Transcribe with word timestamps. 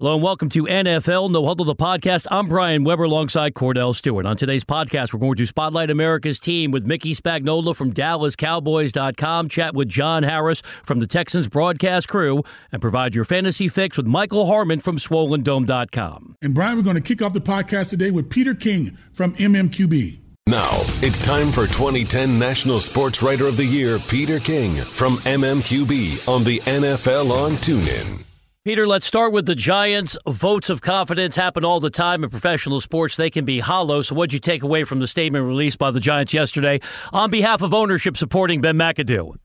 Hello 0.00 0.14
and 0.14 0.22
welcome 0.22 0.48
to 0.50 0.62
NFL 0.62 1.28
No 1.32 1.44
Huddle, 1.44 1.64
the 1.64 1.74
podcast. 1.74 2.28
I'm 2.30 2.46
Brian 2.46 2.84
Weber 2.84 3.02
alongside 3.02 3.54
Kordell 3.54 3.96
Stewart. 3.96 4.26
On 4.26 4.36
today's 4.36 4.62
podcast, 4.62 5.12
we're 5.12 5.18
going 5.18 5.34
to 5.34 5.44
spotlight 5.44 5.90
America's 5.90 6.38
team 6.38 6.70
with 6.70 6.86
Mickey 6.86 7.16
Spagnola 7.16 7.74
from 7.74 7.92
DallasCowboys.com, 7.92 9.48
chat 9.48 9.74
with 9.74 9.88
John 9.88 10.22
Harris 10.22 10.62
from 10.84 11.00
the 11.00 11.08
Texans 11.08 11.48
broadcast 11.48 12.08
crew, 12.08 12.44
and 12.70 12.80
provide 12.80 13.16
your 13.16 13.24
fantasy 13.24 13.66
fix 13.66 13.96
with 13.96 14.06
Michael 14.06 14.46
Harmon 14.46 14.78
from 14.78 14.98
SwollenDome.com. 14.98 16.36
And 16.42 16.54
Brian, 16.54 16.76
we're 16.76 16.84
going 16.84 16.94
to 16.94 17.02
kick 17.02 17.20
off 17.20 17.32
the 17.32 17.40
podcast 17.40 17.90
today 17.90 18.12
with 18.12 18.30
Peter 18.30 18.54
King 18.54 18.96
from 19.12 19.34
MMQB. 19.34 20.20
Now, 20.46 20.82
it's 21.02 21.18
time 21.18 21.50
for 21.50 21.66
2010 21.66 22.38
National 22.38 22.80
Sports 22.80 23.20
Writer 23.20 23.48
of 23.48 23.56
the 23.56 23.66
Year, 23.66 23.98
Peter 23.98 24.38
King 24.38 24.76
from 24.76 25.16
MMQB 25.16 26.28
on 26.28 26.44
the 26.44 26.60
NFL 26.60 27.32
on 27.32 27.54
TuneIn. 27.54 28.22
Peter, 28.64 28.88
let's 28.88 29.06
start 29.06 29.32
with 29.32 29.46
the 29.46 29.54
Giants. 29.54 30.18
Votes 30.26 30.68
of 30.68 30.82
confidence 30.82 31.36
happen 31.36 31.64
all 31.64 31.78
the 31.78 31.90
time 31.90 32.24
in 32.24 32.28
professional 32.28 32.80
sports. 32.80 33.16
They 33.16 33.30
can 33.30 33.44
be 33.44 33.60
hollow. 33.60 34.02
So, 34.02 34.16
what'd 34.16 34.32
you 34.32 34.40
take 34.40 34.62
away 34.62 34.82
from 34.82 34.98
the 34.98 35.06
statement 35.06 35.46
released 35.46 35.78
by 35.78 35.92
the 35.92 36.00
Giants 36.00 36.34
yesterday 36.34 36.80
on 37.12 37.30
behalf 37.30 37.62
of 37.62 37.72
ownership 37.72 38.16
supporting 38.16 38.60
Ben 38.60 38.76
McAdoo? 38.76 39.36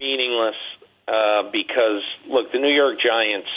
Meaningless 0.00 0.54
uh, 1.08 1.42
because, 1.50 2.02
look, 2.28 2.52
the 2.52 2.60
New 2.60 2.72
York 2.72 3.00
Giants 3.00 3.48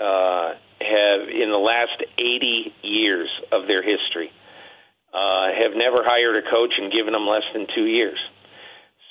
uh, 0.00 0.54
have, 0.80 1.20
in 1.28 1.52
the 1.52 1.58
last 1.58 2.02
80 2.18 2.74
years 2.82 3.30
of 3.52 3.68
their 3.68 3.82
history, 3.82 4.32
uh, 5.14 5.52
have 5.52 5.76
never 5.76 6.02
hired 6.02 6.36
a 6.36 6.50
coach 6.50 6.74
and 6.76 6.92
given 6.92 7.12
them 7.12 7.26
less 7.26 7.44
than 7.54 7.68
two 7.72 7.86
years. 7.86 8.18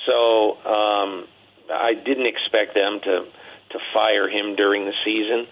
So, 0.05 0.57
um, 0.65 1.27
I 1.71 1.93
didn't 1.93 2.25
expect 2.25 2.75
them 2.75 2.99
to 3.03 3.25
to 3.71 3.79
fire 3.93 4.29
him 4.29 4.55
during 4.55 4.85
the 4.85 4.93
season. 5.05 5.47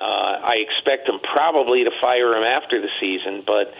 Uh, 0.00 0.40
I 0.42 0.56
expect 0.56 1.06
them 1.06 1.20
probably 1.20 1.84
to 1.84 1.90
fire 2.00 2.34
him 2.34 2.42
after 2.42 2.80
the 2.80 2.88
season, 3.00 3.42
but 3.46 3.74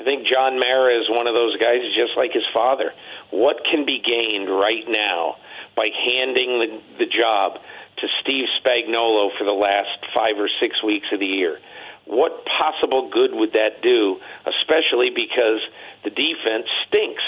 I 0.00 0.04
think 0.04 0.26
John 0.26 0.58
Mara 0.58 0.94
is 0.94 1.08
one 1.08 1.26
of 1.26 1.34
those 1.34 1.56
guys 1.58 1.80
just 1.94 2.16
like 2.16 2.32
his 2.32 2.46
father. 2.52 2.92
What 3.30 3.64
can 3.64 3.84
be 3.84 4.00
gained 4.00 4.48
right 4.48 4.84
now 4.88 5.36
by 5.74 5.90
handing 6.06 6.58
the, 6.58 6.80
the 6.98 7.06
job 7.06 7.58
to 7.98 8.08
Steve 8.20 8.46
Spagnuolo 8.62 9.36
for 9.36 9.44
the 9.44 9.52
last 9.52 9.98
five 10.14 10.38
or 10.38 10.48
six 10.60 10.82
weeks 10.82 11.08
of 11.12 11.20
the 11.20 11.26
year? 11.26 11.58
What 12.06 12.44
possible 12.46 13.10
good 13.10 13.34
would 13.34 13.52
that 13.54 13.82
do, 13.82 14.20
especially 14.46 15.10
because 15.10 15.60
the 16.04 16.10
defense 16.10 16.66
stinks? 16.86 17.22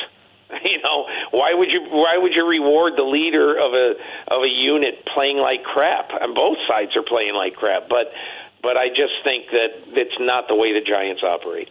You 0.64 0.80
know, 0.82 1.06
why 1.30 1.54
would 1.54 1.70
you 1.72 1.82
why 1.90 2.16
would 2.16 2.34
you 2.34 2.48
reward 2.48 2.94
the 2.96 3.04
leader 3.04 3.58
of 3.58 3.74
a 3.74 3.94
of 4.28 4.42
a 4.42 4.48
unit 4.48 5.04
playing 5.06 5.38
like 5.38 5.62
crap? 5.62 6.10
And 6.20 6.34
both 6.34 6.56
sides 6.68 6.96
are 6.96 7.02
playing 7.02 7.34
like 7.34 7.54
crap, 7.54 7.88
but 7.88 8.12
but 8.62 8.76
I 8.76 8.88
just 8.88 9.12
think 9.24 9.46
that 9.52 9.70
it's 9.88 10.14
not 10.18 10.48
the 10.48 10.54
way 10.54 10.72
the 10.72 10.80
Giants 10.80 11.22
operate. 11.22 11.68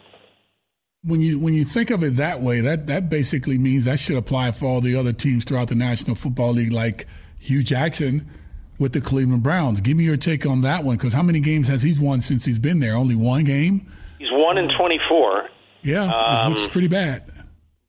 When 1.04 1.22
you 1.22 1.40
when 1.40 1.54
you 1.54 1.66
think 1.66 1.90
of 1.90 2.04
it 2.04 2.18
that 2.18 2.42
way, 2.42 2.62
that 2.62 2.88
that 2.88 3.10
basically 3.10 3.58
means 3.58 3.86
that 3.86 4.00
should 4.00 4.18
apply 4.18 4.52
for 4.52 4.66
all 4.66 4.82
the 4.82 4.96
other 4.96 5.14
teams 5.14 5.44
throughout 5.44 5.70
the 5.70 5.76
National 5.76 6.16
Football 6.16 6.54
League, 6.54 6.72
like 6.72 7.08
Hue 7.40 7.64
Jackson 7.64 8.30
with 8.80 8.94
the 8.94 9.02
Cleveland 9.02 9.44
Browns. 9.44 9.82
Give 9.82 9.98
me 9.98 10.04
your 10.04 10.18
take 10.18 10.46
on 10.46 10.62
that 10.62 10.84
one, 10.84 10.98
because 10.98 11.14
how 11.14 11.24
many 11.24 11.40
games 11.40 11.68
has 11.68 11.82
he 11.82 11.98
won 12.00 12.22
since 12.22 12.46
he's 12.46 12.60
been 12.60 12.80
there? 12.80 12.96
Only 12.96 13.16
one 13.16 13.44
game. 13.44 13.92
He's 14.20 14.32
one 14.32 14.58
in 14.58 14.70
twenty 14.70 15.00
four. 15.08 15.50
Yeah, 15.84 16.04
um, 16.04 16.52
which 16.52 16.62
is 16.62 16.68
pretty 16.68 16.88
bad 16.88 17.24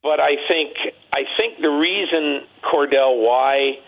but 0.02 0.20
I 0.20 0.36
think 0.48 0.74
I 1.12 1.24
think 1.36 1.60
the 1.60 1.70
reason 1.70 2.42
Kordell 2.62 3.22
why 3.22 3.78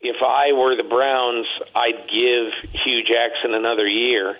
if 0.00 0.16
I 0.22 0.52
were 0.52 0.74
the 0.74 0.84
Browns 0.84 1.46
I'd 1.74 2.08
give 2.12 2.52
Hue 2.84 3.02
Jackson 3.02 3.54
another 3.54 3.86
year 3.86 4.36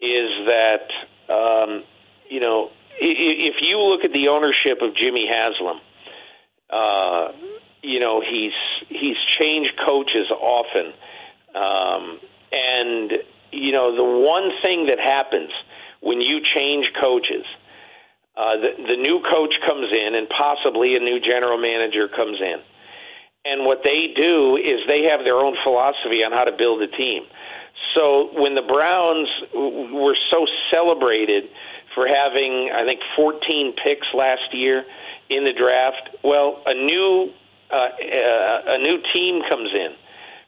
is 0.00 0.30
that 0.46 0.88
um, 1.28 1.84
you 2.28 2.40
know 2.40 2.70
if 3.00 3.62
you 3.62 3.80
look 3.80 4.04
at 4.04 4.12
the 4.12 4.28
ownership 4.28 4.82
of 4.82 4.94
Jimmy 4.94 5.26
Haslam, 5.28 5.80
uh, 6.70 7.32
you 7.82 8.00
know 8.00 8.20
he's 8.20 8.52
he's 8.88 9.16
changed 9.38 9.72
coaches 9.84 10.30
often, 10.30 10.92
um, 11.54 12.18
and 12.52 13.12
you 13.52 13.72
know 13.72 13.94
the 13.94 14.04
one 14.04 14.50
thing 14.62 14.86
that 14.86 14.98
happens 14.98 15.50
when 16.00 16.20
you 16.20 16.40
change 16.40 16.92
coaches 17.00 17.44
uh, 18.38 18.56
the, 18.56 18.70
the 18.90 18.96
new 18.96 19.20
coach 19.28 19.58
comes 19.66 19.88
in, 19.92 20.14
and 20.14 20.28
possibly 20.28 20.94
a 20.94 21.00
new 21.00 21.18
general 21.18 21.58
manager 21.58 22.06
comes 22.06 22.40
in. 22.40 22.60
And 23.44 23.64
what 23.64 23.82
they 23.82 24.14
do 24.14 24.56
is 24.56 24.80
they 24.86 25.04
have 25.04 25.24
their 25.24 25.36
own 25.36 25.56
philosophy 25.64 26.24
on 26.24 26.32
how 26.32 26.44
to 26.44 26.52
build 26.52 26.80
a 26.82 26.88
team. 26.88 27.24
So 27.94 28.30
when 28.40 28.54
the 28.54 28.62
Browns 28.62 29.28
were 29.54 30.16
so 30.30 30.46
celebrated 30.70 31.44
for 31.94 32.06
having, 32.06 32.70
I 32.72 32.84
think, 32.84 33.00
14 33.16 33.74
picks 33.82 34.06
last 34.14 34.52
year 34.54 34.84
in 35.30 35.44
the 35.44 35.52
draft, 35.52 36.10
well, 36.22 36.62
a 36.66 36.74
new 36.74 37.32
uh, 37.70 37.74
uh, 37.74 38.62
a 38.68 38.78
new 38.78 39.02
team 39.12 39.42
comes 39.48 39.70
in 39.74 39.94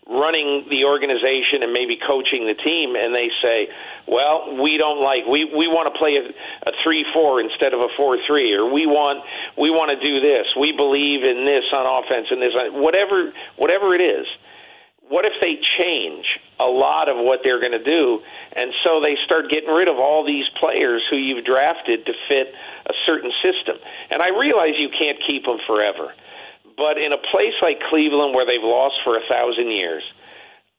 running 0.09 0.67
the 0.71 0.85
organization 0.85 1.63
and 1.63 1.73
maybe 1.73 1.97
coaching 1.97 2.47
the 2.47 2.55
team, 2.55 2.97
and 2.97 3.15
they 3.15 3.31
say, 3.43 3.69
"Well, 4.07 4.57
we 4.61 4.77
don't 4.77 5.01
like 5.01 5.27
we 5.27 5.45
we 5.45 5.69
want 5.69 5.93
to 5.93 5.99
play 5.99 6.17
a, 6.17 6.29
a 6.69 6.73
three 6.83 7.05
four 7.13 7.41
instead 7.41 7.73
of 7.75 7.81
a 7.81 7.89
four 7.97 8.19
three, 8.27 8.55
or 8.55 8.71
we 8.71 8.87
want 8.87 9.21
we 9.57 9.71
want 9.71 9.91
to 9.91 10.01
do 10.01 10.21
this. 10.21 10.55
We 10.59 10.73
believe 10.73 11.23
in 11.23 11.45
this 11.45 11.65
on 11.73 12.05
offense 12.05 12.29
and 12.31 12.43
this 12.43 12.55
on 12.55 12.81
whatever 12.81 13.33
whatever 13.57 13.95
it 13.95 14.01
is." 14.01 14.27
What 15.09 15.25
if 15.25 15.33
they 15.41 15.57
change 15.57 16.39
a 16.61 16.67
lot 16.67 17.09
of 17.09 17.17
what 17.17 17.41
they're 17.43 17.59
going 17.59 17.73
to 17.73 17.83
do, 17.83 18.21
and 18.53 18.73
so 18.85 19.01
they 19.01 19.17
start 19.25 19.51
getting 19.51 19.69
rid 19.69 19.89
of 19.89 19.99
all 19.99 20.25
these 20.25 20.49
players 20.61 21.03
who 21.11 21.17
you've 21.17 21.45
drafted 21.45 22.07
to 22.07 22.13
fit 22.29 22.55
a 22.87 22.93
certain 23.07 23.33
system? 23.43 23.77
And 24.11 24.23
I 24.23 24.29
realize 24.29 24.75
you 24.79 24.89
can't 24.89 25.19
keep 25.27 25.47
them 25.47 25.59
forever 25.67 26.13
but 26.81 26.97
in 26.97 27.13
a 27.13 27.19
place 27.19 27.53
like 27.61 27.79
Cleveland, 27.91 28.35
where 28.35 28.47
they've 28.47 28.63
lost 28.63 28.97
for 29.05 29.15
a 29.15 29.21
thousand 29.29 29.71
years, 29.71 30.03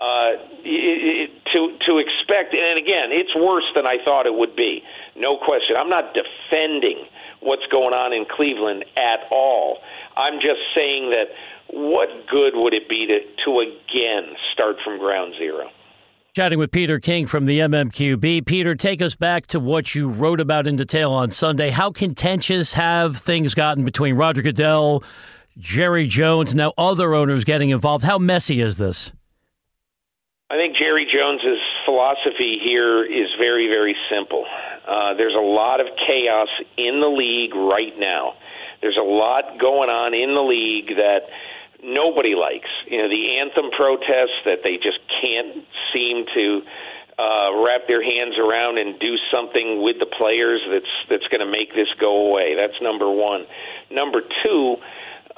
uh, 0.02 0.32
it, 0.66 1.30
it, 1.30 1.46
to 1.54 1.78
to 1.86 2.00
expect, 2.00 2.56
and 2.56 2.80
again, 2.80 3.12
it's 3.12 3.36
worse 3.36 3.70
than 3.76 3.86
I 3.86 4.04
thought 4.04 4.26
it 4.26 4.34
would 4.34 4.56
be. 4.56 4.82
No 5.16 5.38
question. 5.38 5.76
I'm 5.78 5.90
not 5.90 6.16
defending 6.16 7.06
what's 7.42 7.68
going 7.68 7.94
on 7.94 8.14
in 8.14 8.26
Cleveland 8.26 8.84
at 8.98 9.20
all. 9.30 9.78
I'm 10.18 10.42
just 10.42 10.60
saying 10.74 11.12
that 11.12 11.28
what 11.68 12.10
good 12.28 12.56
would 12.56 12.74
it 12.74 12.90
be 12.90 13.06
to 13.06 13.20
to 13.46 13.60
again 13.60 14.36
start 14.54 14.78
from 14.84 14.98
ground 14.98 15.36
zero? 15.38 15.70
Chatting 16.34 16.58
with 16.58 16.72
Peter 16.72 16.98
King 16.98 17.28
from 17.28 17.46
the 17.46 17.60
MMQB. 17.60 18.46
Peter, 18.46 18.74
take 18.74 19.02
us 19.02 19.16
back 19.16 19.48
to 19.48 19.60
what 19.60 19.94
you 19.94 20.10
wrote 20.10 20.40
about 20.40 20.66
in 20.66 20.78
detail 20.78 21.12
on 21.12 21.30
Sunday. 21.30 21.70
How 21.70 21.92
contentious 21.92 22.74
have 22.74 23.18
things 23.18 23.54
gotten 23.54 23.84
between 23.84 24.16
Roger 24.16 24.42
Goodell? 24.42 25.04
Jerry 25.58 26.08
Jones, 26.08 26.56
now 26.56 26.74
other 26.78 27.14
owners 27.14 27.44
getting 27.44 27.70
involved. 27.70 28.04
How 28.04 28.18
messy 28.18 28.62
is 28.62 28.78
this? 28.78 29.12
I 30.50 30.58
think 30.58 30.76
Jerry 30.76 31.06
Jones's 31.06 31.60
philosophy 31.86 32.60
here 32.62 33.06
is 33.06 33.30
very, 33.40 33.68
very 33.68 33.96
simple. 34.12 34.46
Uh, 34.86 35.14
there's 35.14 35.36
a 35.36 35.40
lot 35.40 35.80
of 35.80 35.88
chaos 36.06 36.50
in 36.76 37.00
the 37.00 37.08
league 37.08 37.56
right 37.56 37.98
now. 37.98 38.34
There's 38.82 38.98
a 38.98 39.04
lot 39.04 39.60
going 39.60 39.90
on 39.90 40.14
in 40.14 40.36
the 40.36 40.42
league 40.42 40.98
that 40.98 41.24
nobody 41.84 42.36
likes. 42.36 42.70
You 42.88 43.02
know, 43.02 43.10
the 43.10 43.38
anthem 43.38 43.72
protests 43.72 44.42
that 44.46 44.60
they 44.64 44.78
just 44.78 45.00
can't 45.22 45.66
seem 45.94 46.26
to 46.36 46.62
uh, 47.18 47.52
wrap 47.64 47.88
their 47.88 48.04
hands 48.04 48.38
around 48.38 48.78
and 48.78 49.00
do 49.00 49.16
something 49.32 49.82
with 49.82 50.00
the 50.00 50.06
players 50.06 50.62
that's 50.70 50.92
that's 51.10 51.28
going 51.28 51.42
to 51.42 51.52
make 51.52 51.74
this 51.76 51.88
go 52.00 52.28
away. 52.28 52.56
That's 52.56 52.74
number 52.82 53.10
one. 53.10 53.46
Number 53.90 54.22
two 54.44 54.78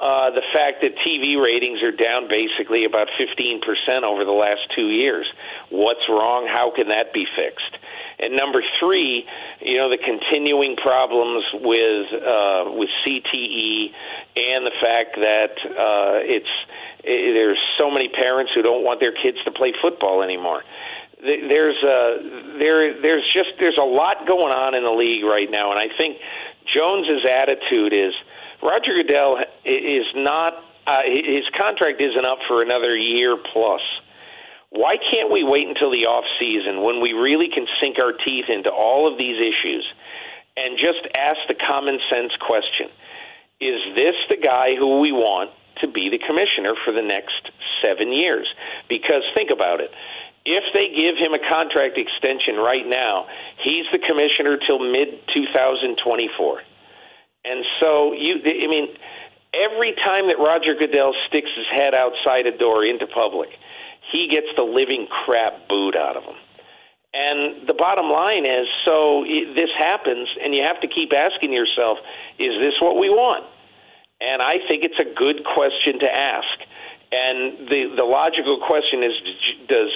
uh, 0.00 0.30
the 0.30 0.42
fact 0.52 0.82
that 0.82 0.96
TV 0.98 1.40
ratings 1.40 1.82
are 1.82 1.92
down 1.92 2.28
basically 2.28 2.84
about 2.84 3.08
15% 3.18 4.02
over 4.02 4.24
the 4.24 4.32
last 4.32 4.60
two 4.76 4.88
years. 4.88 5.26
What's 5.70 6.08
wrong? 6.08 6.46
How 6.46 6.70
can 6.70 6.88
that 6.88 7.12
be 7.12 7.26
fixed? 7.36 7.78
And 8.18 8.36
number 8.36 8.62
three, 8.78 9.26
you 9.60 9.76
know, 9.76 9.88
the 9.88 9.98
continuing 9.98 10.76
problems 10.76 11.44
with 11.54 12.12
uh, 12.12 12.64
with 12.72 12.88
CTE 13.04 13.92
and 14.36 14.66
the 14.66 14.72
fact 14.80 15.16
that 15.20 15.50
uh, 15.64 16.20
it's 16.22 16.48
it, 17.02 17.34
there's 17.34 17.58
so 17.78 17.90
many 17.90 18.08
parents 18.08 18.52
who 18.54 18.62
don't 18.62 18.84
want 18.84 19.00
their 19.00 19.12
kids 19.12 19.38
to 19.44 19.50
play 19.50 19.72
football 19.82 20.22
anymore. 20.22 20.62
There's 21.20 21.82
a 21.82 22.56
there 22.58 23.00
there's 23.00 23.30
just 23.32 23.50
there's 23.58 23.78
a 23.78 23.84
lot 23.84 24.26
going 24.26 24.52
on 24.52 24.74
in 24.74 24.84
the 24.84 24.92
league 24.92 25.24
right 25.24 25.50
now, 25.50 25.70
and 25.70 25.80
I 25.80 25.88
think 25.96 26.18
Jones's 26.66 27.24
attitude 27.28 27.92
is 27.92 28.14
Roger 28.64 28.94
Goodell 28.94 29.44
is 29.66 30.06
not 30.14 30.54
uh, 30.86 31.02
his 31.04 31.44
contract 31.56 32.00
isn't 32.00 32.24
up 32.24 32.38
for 32.48 32.62
another 32.62 32.96
year 32.96 33.36
plus. 33.52 33.80
Why 34.70 34.96
can't 34.96 35.30
we 35.30 35.44
wait 35.44 35.68
until 35.68 35.90
the 35.90 36.06
off 36.06 36.24
season 36.40 36.82
when 36.82 37.00
we 37.00 37.12
really 37.12 37.48
can 37.48 37.66
sink 37.80 37.98
our 37.98 38.12
teeth 38.12 38.46
into 38.48 38.70
all 38.70 39.10
of 39.10 39.18
these 39.18 39.38
issues 39.38 39.86
and 40.56 40.78
just 40.78 41.00
ask 41.16 41.38
the 41.46 41.54
common 41.54 42.00
sense 42.10 42.32
question? 42.40 42.88
Is 43.60 43.80
this 43.94 44.14
the 44.28 44.36
guy 44.36 44.74
who 44.74 44.98
we 44.98 45.12
want 45.12 45.50
to 45.80 45.88
be 45.88 46.08
the 46.08 46.18
commissioner 46.18 46.72
for 46.84 46.92
the 46.92 47.02
next 47.02 47.50
seven 47.82 48.12
years? 48.12 48.46
Because 48.88 49.22
think 49.34 49.50
about 49.50 49.80
it. 49.80 49.90
If 50.44 50.64
they 50.74 50.88
give 50.88 51.16
him 51.16 51.32
a 51.32 51.48
contract 51.48 51.96
extension 51.96 52.56
right 52.56 52.86
now, 52.86 53.26
he's 53.62 53.86
the 53.92 53.98
commissioner 53.98 54.58
till 54.58 54.78
mid 54.78 55.20
2024. 55.32 56.60
And 57.44 57.64
so 57.80 58.12
you, 58.12 58.40
I 58.44 58.66
mean, 58.66 58.88
every 59.52 59.92
time 59.92 60.28
that 60.28 60.38
Roger 60.38 60.74
Goodell 60.74 61.14
sticks 61.28 61.50
his 61.56 61.66
head 61.70 61.94
outside 61.94 62.46
a 62.46 62.56
door 62.56 62.84
into 62.84 63.06
public, 63.06 63.50
he 64.10 64.28
gets 64.28 64.46
the 64.56 64.62
living 64.62 65.06
crap 65.06 65.68
booed 65.68 65.96
out 65.96 66.16
of 66.16 66.24
him. 66.24 66.36
And 67.14 67.68
the 67.68 67.74
bottom 67.74 68.10
line 68.10 68.44
is 68.44 68.66
so 68.84 69.24
this 69.24 69.70
happens, 69.78 70.28
and 70.42 70.54
you 70.54 70.64
have 70.64 70.80
to 70.80 70.88
keep 70.88 71.12
asking 71.12 71.52
yourself, 71.52 71.98
is 72.38 72.60
this 72.60 72.74
what 72.80 72.98
we 72.98 73.08
want? 73.08 73.44
And 74.20 74.42
I 74.42 74.58
think 74.66 74.84
it's 74.84 74.98
a 74.98 75.14
good 75.14 75.44
question 75.44 76.00
to 76.00 76.12
ask. 76.12 76.58
And 77.12 77.68
the, 77.68 77.94
the 77.96 78.04
logical 78.04 78.58
question 78.58 79.04
is 79.04 79.12
does 79.68 79.90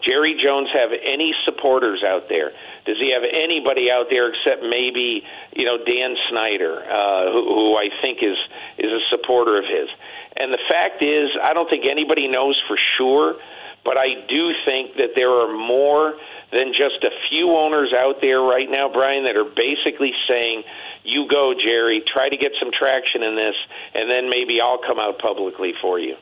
Jerry 0.00 0.34
Jones 0.34 0.68
have 0.72 0.90
any 1.02 1.34
supporters 1.44 2.02
out 2.02 2.28
there? 2.28 2.52
Does 2.84 2.98
he 2.98 3.12
have 3.12 3.22
anybody 3.30 3.90
out 3.90 4.06
there 4.10 4.32
except 4.32 4.62
maybe 4.62 5.24
you 5.54 5.64
know 5.64 5.82
Dan 5.84 6.16
Snyder, 6.30 6.82
uh, 6.90 7.30
who, 7.30 7.54
who 7.54 7.76
I 7.76 7.90
think 8.00 8.22
is 8.22 8.36
is 8.78 8.90
a 8.90 9.00
supporter 9.10 9.58
of 9.58 9.64
his? 9.64 9.88
And 10.36 10.52
the 10.52 10.60
fact 10.68 11.02
is, 11.02 11.30
I 11.42 11.52
don't 11.52 11.68
think 11.68 11.84
anybody 11.84 12.26
knows 12.26 12.60
for 12.66 12.76
sure 12.76 13.36
but 13.84 13.98
I 13.98 14.24
do 14.28 14.52
think 14.64 14.96
that 14.96 15.10
there 15.16 15.30
are 15.30 15.52
more 15.52 16.14
than 16.52 16.72
just 16.72 17.02
a 17.02 17.10
few 17.28 17.56
owners 17.56 17.92
out 17.92 18.20
there 18.20 18.40
right 18.40 18.70
now, 18.70 18.88
Brian, 18.88 19.24
that 19.24 19.36
are 19.36 19.44
basically 19.44 20.12
saying, 20.28 20.62
you 21.02 21.26
go, 21.26 21.54
Jerry, 21.54 22.00
try 22.00 22.28
to 22.28 22.36
get 22.36 22.52
some 22.60 22.70
traction 22.70 23.22
in 23.22 23.34
this, 23.34 23.56
and 23.94 24.10
then 24.10 24.28
maybe 24.28 24.60
I'll 24.60 24.78
come 24.78 24.98
out 24.98 25.18
publicly 25.18 25.74
for 25.80 25.98
you. 25.98 26.16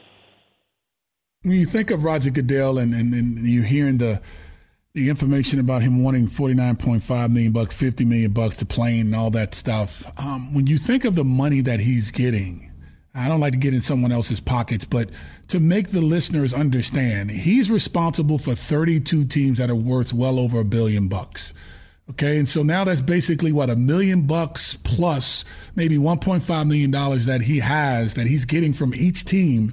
When 1.43 1.57
you 1.57 1.65
think 1.65 1.91
of 1.91 2.05
Roger 2.05 2.29
Goodell 2.29 2.77
and, 2.77 2.93
and, 2.93 3.15
and 3.15 3.49
you're 3.49 3.65
hearing 3.65 3.97
the 3.97 4.21
the 4.93 5.09
information 5.09 5.59
about 5.59 5.81
him 5.81 6.03
wanting 6.03 6.27
49.5 6.27 7.31
million 7.31 7.53
bucks, 7.53 7.75
50 7.75 8.05
million 8.05 8.33
bucks 8.33 8.57
to 8.57 8.67
play 8.67 8.99
and 9.01 9.17
all 9.17 9.31
that 9.31 9.55
stuff, 9.55 10.05
um, 10.19 10.53
when 10.53 10.67
you 10.67 10.77
think 10.77 11.07
of 11.07 11.15
the 11.15 11.25
money 11.25 11.63
that 11.63 11.81
he's 11.81 12.11
getting, 12.11 12.71
I 13.15 13.27
don't 13.27 13.41
like 13.41 13.55
to 13.55 13.59
get 13.59 13.73
in 13.73 13.81
someone 13.81 14.13
else's 14.13 14.39
pockets, 14.41 14.85
but 14.85 15.09
to 15.49 15.61
make 15.61 15.89
the 15.89 16.03
listeners 16.03 16.53
understand, 16.53 17.31
he's 17.31 17.71
responsible 17.71 18.37
for 18.37 18.55
32 18.55 19.25
teams 19.25 19.57
that 19.57 19.71
are 19.71 19.75
worth 19.75 20.13
well 20.13 20.39
over 20.39 20.61
a 20.61 20.65
billion 20.65 21.09
bucks. 21.09 21.55
Okay, 22.11 22.39
and 22.39 22.49
so 22.49 22.63
now 22.63 22.85
that's 22.85 23.01
basically 23.01 23.53
what 23.53 23.71
a 23.71 23.77
million 23.77 24.27
bucks 24.27 24.77
plus 24.83 25.47
maybe 25.75 25.97
1.5 25.97 26.67
million 26.67 26.91
dollars 26.91 27.25
that 27.25 27.41
he 27.41 27.61
has 27.61 28.13
that 28.15 28.27
he's 28.27 28.45
getting 28.45 28.75
from 28.75 28.93
each 28.95 29.25
team 29.25 29.73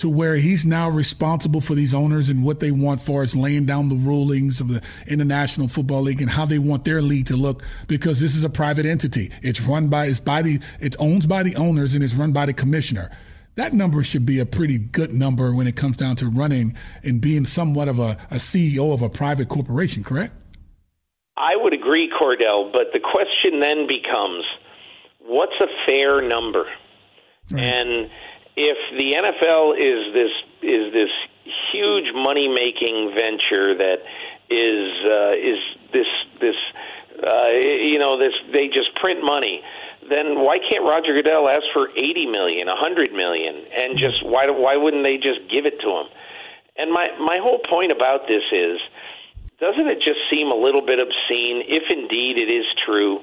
to 0.00 0.08
where 0.08 0.36
he's 0.36 0.64
now 0.64 0.88
responsible 0.88 1.60
for 1.60 1.74
these 1.74 1.92
owners 1.92 2.30
and 2.30 2.42
what 2.42 2.58
they 2.58 2.70
want 2.70 3.02
for 3.02 3.22
us 3.22 3.36
laying 3.36 3.66
down 3.66 3.90
the 3.90 3.94
rulings 3.94 4.58
of 4.58 4.68
the 4.68 4.82
International 5.06 5.68
Football 5.68 6.00
League 6.00 6.22
and 6.22 6.30
how 6.30 6.46
they 6.46 6.58
want 6.58 6.86
their 6.86 7.02
league 7.02 7.26
to 7.26 7.36
look 7.36 7.62
because 7.86 8.18
this 8.18 8.34
is 8.34 8.42
a 8.42 8.48
private 8.48 8.86
entity. 8.86 9.30
It's 9.42 9.60
run 9.60 9.88
by 9.88 10.06
it's 10.06 10.18
by 10.18 10.40
the 10.40 10.58
it's 10.80 10.96
owned 10.96 11.28
by 11.28 11.42
the 11.42 11.54
owners 11.56 11.94
and 11.94 12.02
it's 12.02 12.14
run 12.14 12.32
by 12.32 12.46
the 12.46 12.54
commissioner. 12.54 13.10
That 13.56 13.74
number 13.74 14.02
should 14.02 14.24
be 14.24 14.38
a 14.38 14.46
pretty 14.46 14.78
good 14.78 15.12
number 15.12 15.52
when 15.52 15.66
it 15.66 15.76
comes 15.76 15.98
down 15.98 16.16
to 16.16 16.30
running 16.30 16.76
and 17.04 17.20
being 17.20 17.44
somewhat 17.44 17.88
of 17.88 17.98
a, 17.98 18.16
a 18.30 18.36
CEO 18.36 18.94
of 18.94 19.02
a 19.02 19.10
private 19.10 19.50
corporation, 19.50 20.02
correct? 20.02 20.32
I 21.36 21.56
would 21.56 21.74
agree, 21.74 22.10
Kordell, 22.10 22.72
but 22.72 22.94
the 22.94 23.00
question 23.00 23.60
then 23.60 23.86
becomes 23.86 24.44
what's 25.18 25.60
a 25.60 25.66
fair 25.84 26.22
number? 26.22 26.64
Right. 27.50 27.62
And 27.62 28.10
if 28.60 28.78
the 28.98 29.14
NFL 29.14 29.78
is 29.78 30.12
this 30.12 30.32
is 30.62 30.92
this 30.92 31.10
huge 31.72 32.12
money 32.14 32.48
making 32.48 33.14
venture 33.14 33.74
that 33.74 34.02
is 34.50 34.90
uh, 35.04 35.32
is 35.36 35.58
this 35.92 36.06
this 36.40 36.56
uh, 37.26 37.48
you 37.48 37.98
know 37.98 38.18
this 38.18 38.34
they 38.52 38.68
just 38.68 38.94
print 38.96 39.24
money 39.24 39.62
then 40.08 40.40
why 40.40 40.58
can't 40.58 40.84
Roger 40.84 41.14
Goodell 41.14 41.48
ask 41.48 41.62
for 41.72 41.90
eighty 41.96 42.26
million, 42.26 42.68
a 42.68 42.76
hundred 42.76 43.12
million, 43.12 43.64
and 43.76 43.96
just 43.96 44.24
why 44.26 44.48
why 44.50 44.76
wouldn't 44.76 45.04
they 45.04 45.16
just 45.16 45.40
give 45.48 45.66
it 45.66 45.80
to 45.80 45.88
him? 45.88 46.06
And 46.76 46.90
my 46.90 47.10
my 47.18 47.38
whole 47.38 47.60
point 47.60 47.92
about 47.92 48.26
this 48.26 48.42
is 48.52 48.80
doesn't 49.60 49.88
it 49.88 50.00
just 50.00 50.18
seem 50.30 50.50
a 50.50 50.54
little 50.54 50.80
bit 50.80 50.98
obscene 50.98 51.62
if 51.68 51.84
indeed 51.90 52.38
it 52.38 52.50
is 52.50 52.64
true 52.84 53.20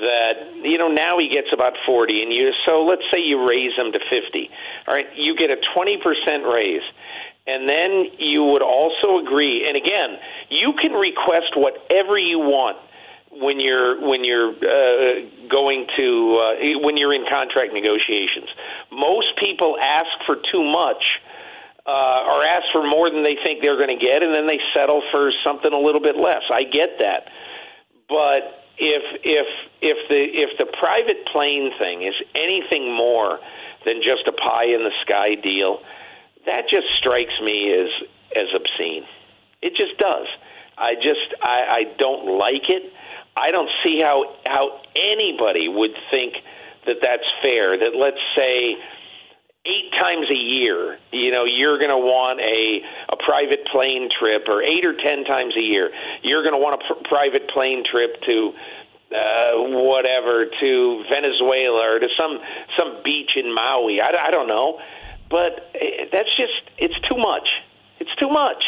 that 0.00 0.54
you 0.62 0.78
know 0.78 0.88
now 0.88 1.18
he 1.18 1.28
gets 1.28 1.48
about 1.52 1.74
40 1.86 2.22
and 2.22 2.32
you 2.32 2.52
so 2.66 2.84
let's 2.84 3.02
say 3.12 3.20
you 3.20 3.46
raise 3.48 3.74
him 3.76 3.92
to 3.92 4.00
50 4.10 4.50
all 4.86 4.94
right 4.94 5.06
you 5.16 5.36
get 5.36 5.50
a 5.50 5.56
20% 5.76 6.52
raise. 6.52 6.82
And 7.46 7.68
then 7.68 8.06
you 8.18 8.42
would 8.42 8.62
also 8.62 9.18
agree 9.18 9.68
and 9.68 9.76
again 9.76 10.18
you 10.48 10.72
can 10.74 10.92
request 10.92 11.56
whatever 11.56 12.18
you 12.18 12.38
want 12.38 12.78
when 13.30 13.60
you're 13.60 14.00
when 14.06 14.24
you're 14.24 14.50
uh, 14.50 15.26
going 15.48 15.86
to 15.98 16.36
uh, 16.36 16.78
when 16.80 16.96
you're 16.96 17.12
in 17.12 17.26
contract 17.28 17.72
negotiations. 17.72 18.48
Most 18.90 19.36
people 19.36 19.76
ask 19.80 20.10
for 20.24 20.36
too 20.36 20.62
much 20.62 21.20
uh, 21.86 22.24
or 22.26 22.44
ask 22.44 22.64
for 22.72 22.86
more 22.86 23.10
than 23.10 23.22
they 23.22 23.36
think 23.44 23.62
they're 23.62 23.76
going 23.76 23.96
to 23.98 24.02
get 24.02 24.22
and 24.22 24.34
then 24.34 24.46
they 24.46 24.60
settle 24.74 25.02
for 25.10 25.32
something 25.44 25.72
a 25.72 25.78
little 25.78 26.00
bit 26.00 26.16
less. 26.16 26.42
I 26.50 26.64
get 26.64 26.98
that. 27.00 27.28
But 28.08 28.63
if 28.78 29.02
if 29.22 29.46
if 29.80 30.08
the 30.08 30.22
if 30.22 30.58
the 30.58 30.66
private 30.78 31.26
plane 31.26 31.70
thing 31.78 32.02
is 32.02 32.14
anything 32.34 32.92
more 32.94 33.38
than 33.84 34.02
just 34.02 34.26
a 34.26 34.32
pie 34.32 34.64
in 34.64 34.82
the 34.82 34.92
sky 35.02 35.34
deal, 35.34 35.80
that 36.46 36.68
just 36.68 36.86
strikes 36.96 37.34
me 37.42 37.72
as 37.72 37.88
as 38.36 38.46
obscene. 38.54 39.04
It 39.62 39.76
just 39.76 39.96
does. 39.98 40.26
I 40.76 40.94
just 40.94 41.34
I, 41.42 41.66
I 41.68 41.84
don't 41.98 42.38
like 42.38 42.68
it. 42.68 42.92
I 43.36 43.50
don't 43.50 43.70
see 43.82 44.00
how 44.00 44.36
how 44.46 44.80
anybody 44.96 45.68
would 45.68 45.94
think 46.10 46.34
that 46.86 46.98
that's 47.00 47.26
fair. 47.42 47.78
That 47.78 47.94
let's 47.94 48.20
say 48.36 48.76
eight 49.66 49.92
times 49.98 50.26
a 50.30 50.36
year, 50.36 50.98
you 51.10 51.30
know, 51.30 51.44
you're 51.44 51.78
going 51.78 51.90
to 51.90 51.98
want 51.98 52.40
a, 52.40 52.82
a 53.08 53.16
private 53.16 53.66
plane 53.66 54.10
trip, 54.10 54.44
or 54.48 54.62
eight 54.62 54.84
or 54.84 54.94
ten 54.94 55.24
times 55.24 55.54
a 55.56 55.62
year, 55.62 55.90
you're 56.22 56.42
going 56.42 56.54
to 56.54 56.58
want 56.58 56.82
a 56.82 56.94
pr- 56.94 57.08
private 57.08 57.48
plane 57.48 57.82
trip 57.84 58.20
to 58.22 58.52
uh, 59.14 59.52
whatever, 59.54 60.46
to 60.60 61.04
Venezuela 61.10 61.94
or 61.94 61.98
to 61.98 62.08
some 62.18 62.40
some 62.78 63.00
beach 63.04 63.36
in 63.36 63.54
Maui. 63.54 64.00
I, 64.00 64.26
I 64.26 64.30
don't 64.30 64.48
know, 64.48 64.80
but 65.30 65.70
eh, 65.74 66.06
that's 66.12 66.34
just 66.36 66.52
it's 66.76 66.98
too 67.08 67.16
much. 67.16 67.48
It's 68.00 68.14
too 68.16 68.28
much. 68.28 68.64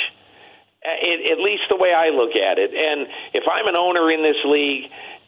It, 0.83 1.33
at 1.33 1.39
least 1.39 1.65
the 1.69 1.77
way 1.77 1.93
I 1.93 2.11
look 2.11 2.37
at 2.37 2.59
it. 2.59 2.73
And 2.73 3.09
if 3.35 3.43
I'm 3.51 3.67
an 3.67 3.75
owner 3.75 4.09
in 4.09 4.23
this 4.23 4.37
league, 4.45 4.85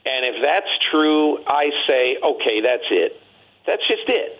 and 0.07 0.25
if 0.25 0.37
that's 0.41 0.71
true, 0.91 1.39
I 1.47 1.71
say, 1.89 2.17
okay, 2.23 2.61
that's 2.61 2.87
it. 2.91 3.21
That's 3.67 3.87
just 3.87 4.09
it 4.09 4.39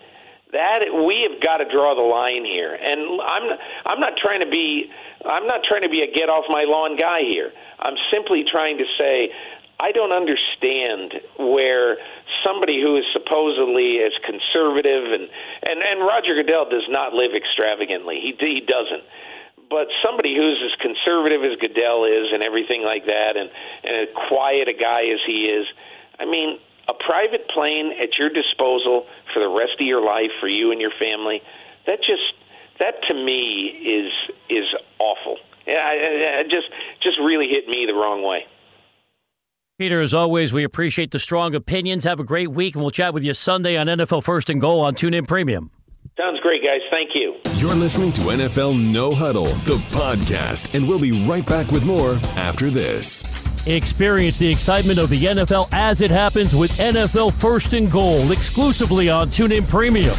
that 0.53 0.81
we 1.07 1.23
have 1.23 1.41
got 1.43 1.59
to 1.59 1.69
draw 1.71 1.95
the 1.95 2.03
line 2.03 2.45
here. 2.45 2.75
And 2.75 3.21
i'm 3.23 3.59
i'm 3.87 4.01
not 4.01 4.17
trying 4.17 4.41
to 4.41 4.49
be 4.49 4.91
i'm 5.25 5.47
not 5.47 5.65
trying 5.65 5.83
to 5.83 5.89
be 5.89 6.03
a 6.03 6.13
get 6.13 6.29
off 6.29 6.45
my 6.49 6.65
lawn 6.65 6.97
guy 6.97 7.21
here. 7.21 7.53
I'm 7.79 7.97
simply 8.11 8.45
trying 8.45 8.79
to 8.79 8.85
say 8.99 9.33
i 9.81 9.93
don't 9.93 10.13
understand 10.13 11.15
where 11.39 11.99
somebody 12.45 12.81
who 12.81 12.97
is 12.97 13.05
supposedly 13.13 14.01
as 14.01 14.13
conservative 14.25 15.13
and 15.13 15.29
and 15.69 15.83
and 15.83 16.01
Roger 16.01 16.35
Goodell 16.35 16.69
does 16.69 16.87
not 16.89 17.13
live 17.13 17.33
extravagantly. 17.35 18.21
He 18.21 18.37
he 18.39 18.61
doesn't. 18.61 19.05
But 19.71 19.89
somebody 20.03 20.35
who's 20.35 20.63
as 20.65 20.81
conservative 20.81 21.43
as 21.43 21.59
Goodell 21.61 22.05
is 22.07 22.33
and 22.33 22.43
everything 22.43 22.83
like 22.85 23.07
that 23.07 23.37
and 23.37 23.51
and 23.85 23.97
as 23.97 24.09
quiet 24.29 24.69
a 24.69 24.73
guy 24.73 25.05
as 25.07 25.21
he 25.27 25.47
is 25.47 25.67
i 26.19 26.25
mean 26.25 26.59
a 26.89 26.95
private 26.95 27.49
plane 27.49 27.93
at 28.01 28.19
your 28.19 28.31
disposal 28.31 29.07
for 29.33 29.41
the 29.41 29.49
rest 29.49 29.73
of 29.81 29.87
your 29.87 30.05
life 30.05 30.31
for 30.41 30.49
you 30.49 30.73
and 30.73 30.81
your 30.81 30.93
family 30.99 31.43
that 31.87 31.99
just 32.03 32.35
that 32.79 32.95
to 33.09 33.15
me 33.15 33.69
is 33.85 34.13
is 34.49 34.67
awful 34.99 35.37
it 35.67 36.49
just 36.51 36.69
just 37.01 37.19
really 37.19 37.49
hit 37.49 37.69
me 37.69 37.85
the 37.87 37.95
wrong 37.95 38.23
way 38.23 38.47
Peter, 39.79 40.01
as 40.01 40.13
always, 40.13 40.53
we 40.53 40.65
appreciate 40.65 41.13
the 41.13 41.21
strong 41.21 41.55
opinions. 41.55 42.03
Have 42.03 42.19
a 42.19 42.25
great 42.25 42.51
week, 42.51 42.75
and 42.75 42.83
we'll 42.83 42.91
chat 42.91 43.15
with 43.15 43.23
you 43.23 43.33
Sunday 43.33 43.77
on 43.77 43.87
NFL 43.87 44.25
First 44.25 44.51
and 44.51 44.61
Goal 44.61 44.81
on 44.81 44.95
TuneIn 44.95 45.29
Premium. 45.29 45.71
Sounds 46.17 46.41
great, 46.41 46.65
guys. 46.65 46.81
Thank 46.91 47.11
you. 47.15 47.37
You're 47.55 47.77
listening 47.77 48.11
to 48.15 48.23
NFL 48.23 48.77
No 48.93 49.15
Huddle, 49.15 49.47
the 49.47 49.77
podcast, 49.91 50.75
and 50.75 50.89
we'll 50.89 50.99
be 50.99 51.25
right 51.29 51.47
back 51.47 51.71
with 51.71 51.85
more 51.85 52.15
after 52.35 52.71
this. 52.71 53.23
Experience 53.67 54.39
the 54.39 54.51
excitement 54.51 54.99
of 54.99 55.11
the 55.11 55.25
NFL 55.25 55.69
as 55.73 56.01
it 56.01 56.11
happens 56.11 56.55
with 56.55 56.71
NFL 56.79 57.35
First 57.35 57.73
and 57.73 57.91
Goal 57.91 58.31
exclusively 58.33 59.11
on 59.11 59.29
TuneIn 59.29 59.69
Premium. 59.69 60.15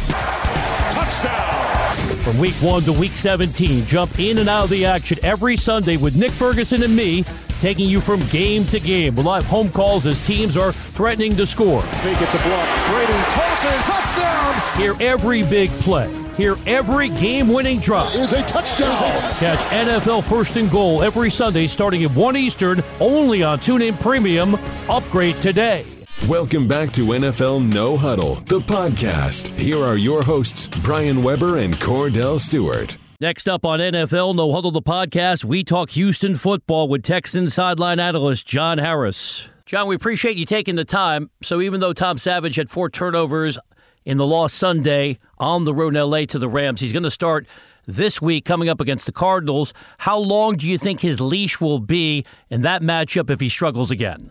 Touchdown. 0.90 1.96
From 2.18 2.38
week 2.38 2.54
1 2.56 2.82
to 2.82 2.92
week 2.92 3.12
17, 3.12 3.86
jump 3.86 4.18
in 4.18 4.38
and 4.38 4.48
out 4.48 4.64
of 4.64 4.70
the 4.70 4.84
action 4.84 5.18
every 5.22 5.56
Sunday 5.56 5.96
with 5.96 6.16
Nick 6.16 6.30
Ferguson 6.30 6.82
and 6.82 6.94
me, 6.94 7.24
taking 7.58 7.88
you 7.88 8.00
from 8.00 8.20
game 8.28 8.64
to 8.64 8.78
game. 8.78 9.14
We'll 9.14 9.32
have 9.32 9.44
home 9.44 9.70
calls 9.70 10.06
as 10.06 10.24
teams 10.26 10.56
are 10.56 10.72
threatening 10.72 11.36
to 11.36 11.46
score. 11.46 11.82
Fake 11.82 12.20
it 12.20 12.30
to 12.30 12.42
block. 12.42 12.86
Brady 12.88 13.12
tosses. 13.30 13.86
Touchdown. 13.86 14.78
Hear 14.78 14.96
every 15.00 15.42
big 15.42 15.70
play. 15.70 16.29
Hear 16.40 16.56
every 16.64 17.10
game-winning 17.10 17.80
drive. 17.80 18.14
Is 18.14 18.32
a 18.32 18.42
touchdown. 18.44 18.96
Catch 18.96 19.58
NFL 19.86 20.24
First 20.24 20.56
and 20.56 20.70
Goal 20.70 21.02
every 21.02 21.28
Sunday 21.28 21.66
starting 21.66 22.02
at 22.02 22.12
1 22.12 22.34
Eastern, 22.34 22.82
only 22.98 23.42
on 23.42 23.58
TuneIn 23.58 24.00
Premium. 24.00 24.54
Upgrade 24.88 25.36
today. 25.36 25.84
Welcome 26.26 26.66
back 26.66 26.92
to 26.92 27.02
NFL 27.02 27.70
No 27.70 27.94
Huddle, 27.94 28.36
the 28.46 28.60
podcast. 28.60 29.48
Here 29.58 29.84
are 29.84 29.98
your 29.98 30.22
hosts, 30.22 30.68
Brian 30.82 31.22
Weber 31.22 31.58
and 31.58 31.74
Kordell 31.74 32.40
Stewart. 32.40 32.96
Next 33.20 33.46
up 33.46 33.66
on 33.66 33.78
NFL 33.78 34.34
No 34.34 34.50
Huddle, 34.50 34.70
the 34.70 34.80
podcast, 34.80 35.44
we 35.44 35.62
talk 35.62 35.90
Houston 35.90 36.36
football 36.36 36.88
with 36.88 37.02
Texans 37.02 37.52
sideline 37.52 38.00
analyst 38.00 38.46
John 38.46 38.78
Harris. 38.78 39.46
John, 39.66 39.86
we 39.86 39.94
appreciate 39.94 40.36
you 40.36 40.46
taking 40.46 40.74
the 40.74 40.84
time. 40.84 41.30
So 41.42 41.60
even 41.60 41.80
though 41.80 41.92
Tom 41.92 42.18
Savage 42.18 42.56
had 42.56 42.70
four 42.70 42.90
turnovers 42.90 43.56
in 44.04 44.16
the 44.16 44.26
loss 44.26 44.52
Sunday 44.52 45.18
on 45.38 45.64
the 45.64 45.74
road 45.74 45.96
in 45.96 46.02
LA 46.02 46.24
to 46.26 46.38
the 46.38 46.48
Rams, 46.48 46.80
he's 46.80 46.92
going 46.92 47.02
to 47.02 47.10
start 47.10 47.46
this 47.86 48.20
week 48.20 48.44
coming 48.44 48.68
up 48.68 48.80
against 48.80 49.06
the 49.06 49.12
Cardinals. 49.12 49.74
How 49.98 50.18
long 50.18 50.56
do 50.56 50.68
you 50.68 50.78
think 50.78 51.00
his 51.00 51.20
leash 51.20 51.60
will 51.60 51.78
be 51.78 52.24
in 52.48 52.62
that 52.62 52.82
matchup 52.82 53.30
if 53.30 53.40
he 53.40 53.48
struggles 53.48 53.90
again? 53.90 54.30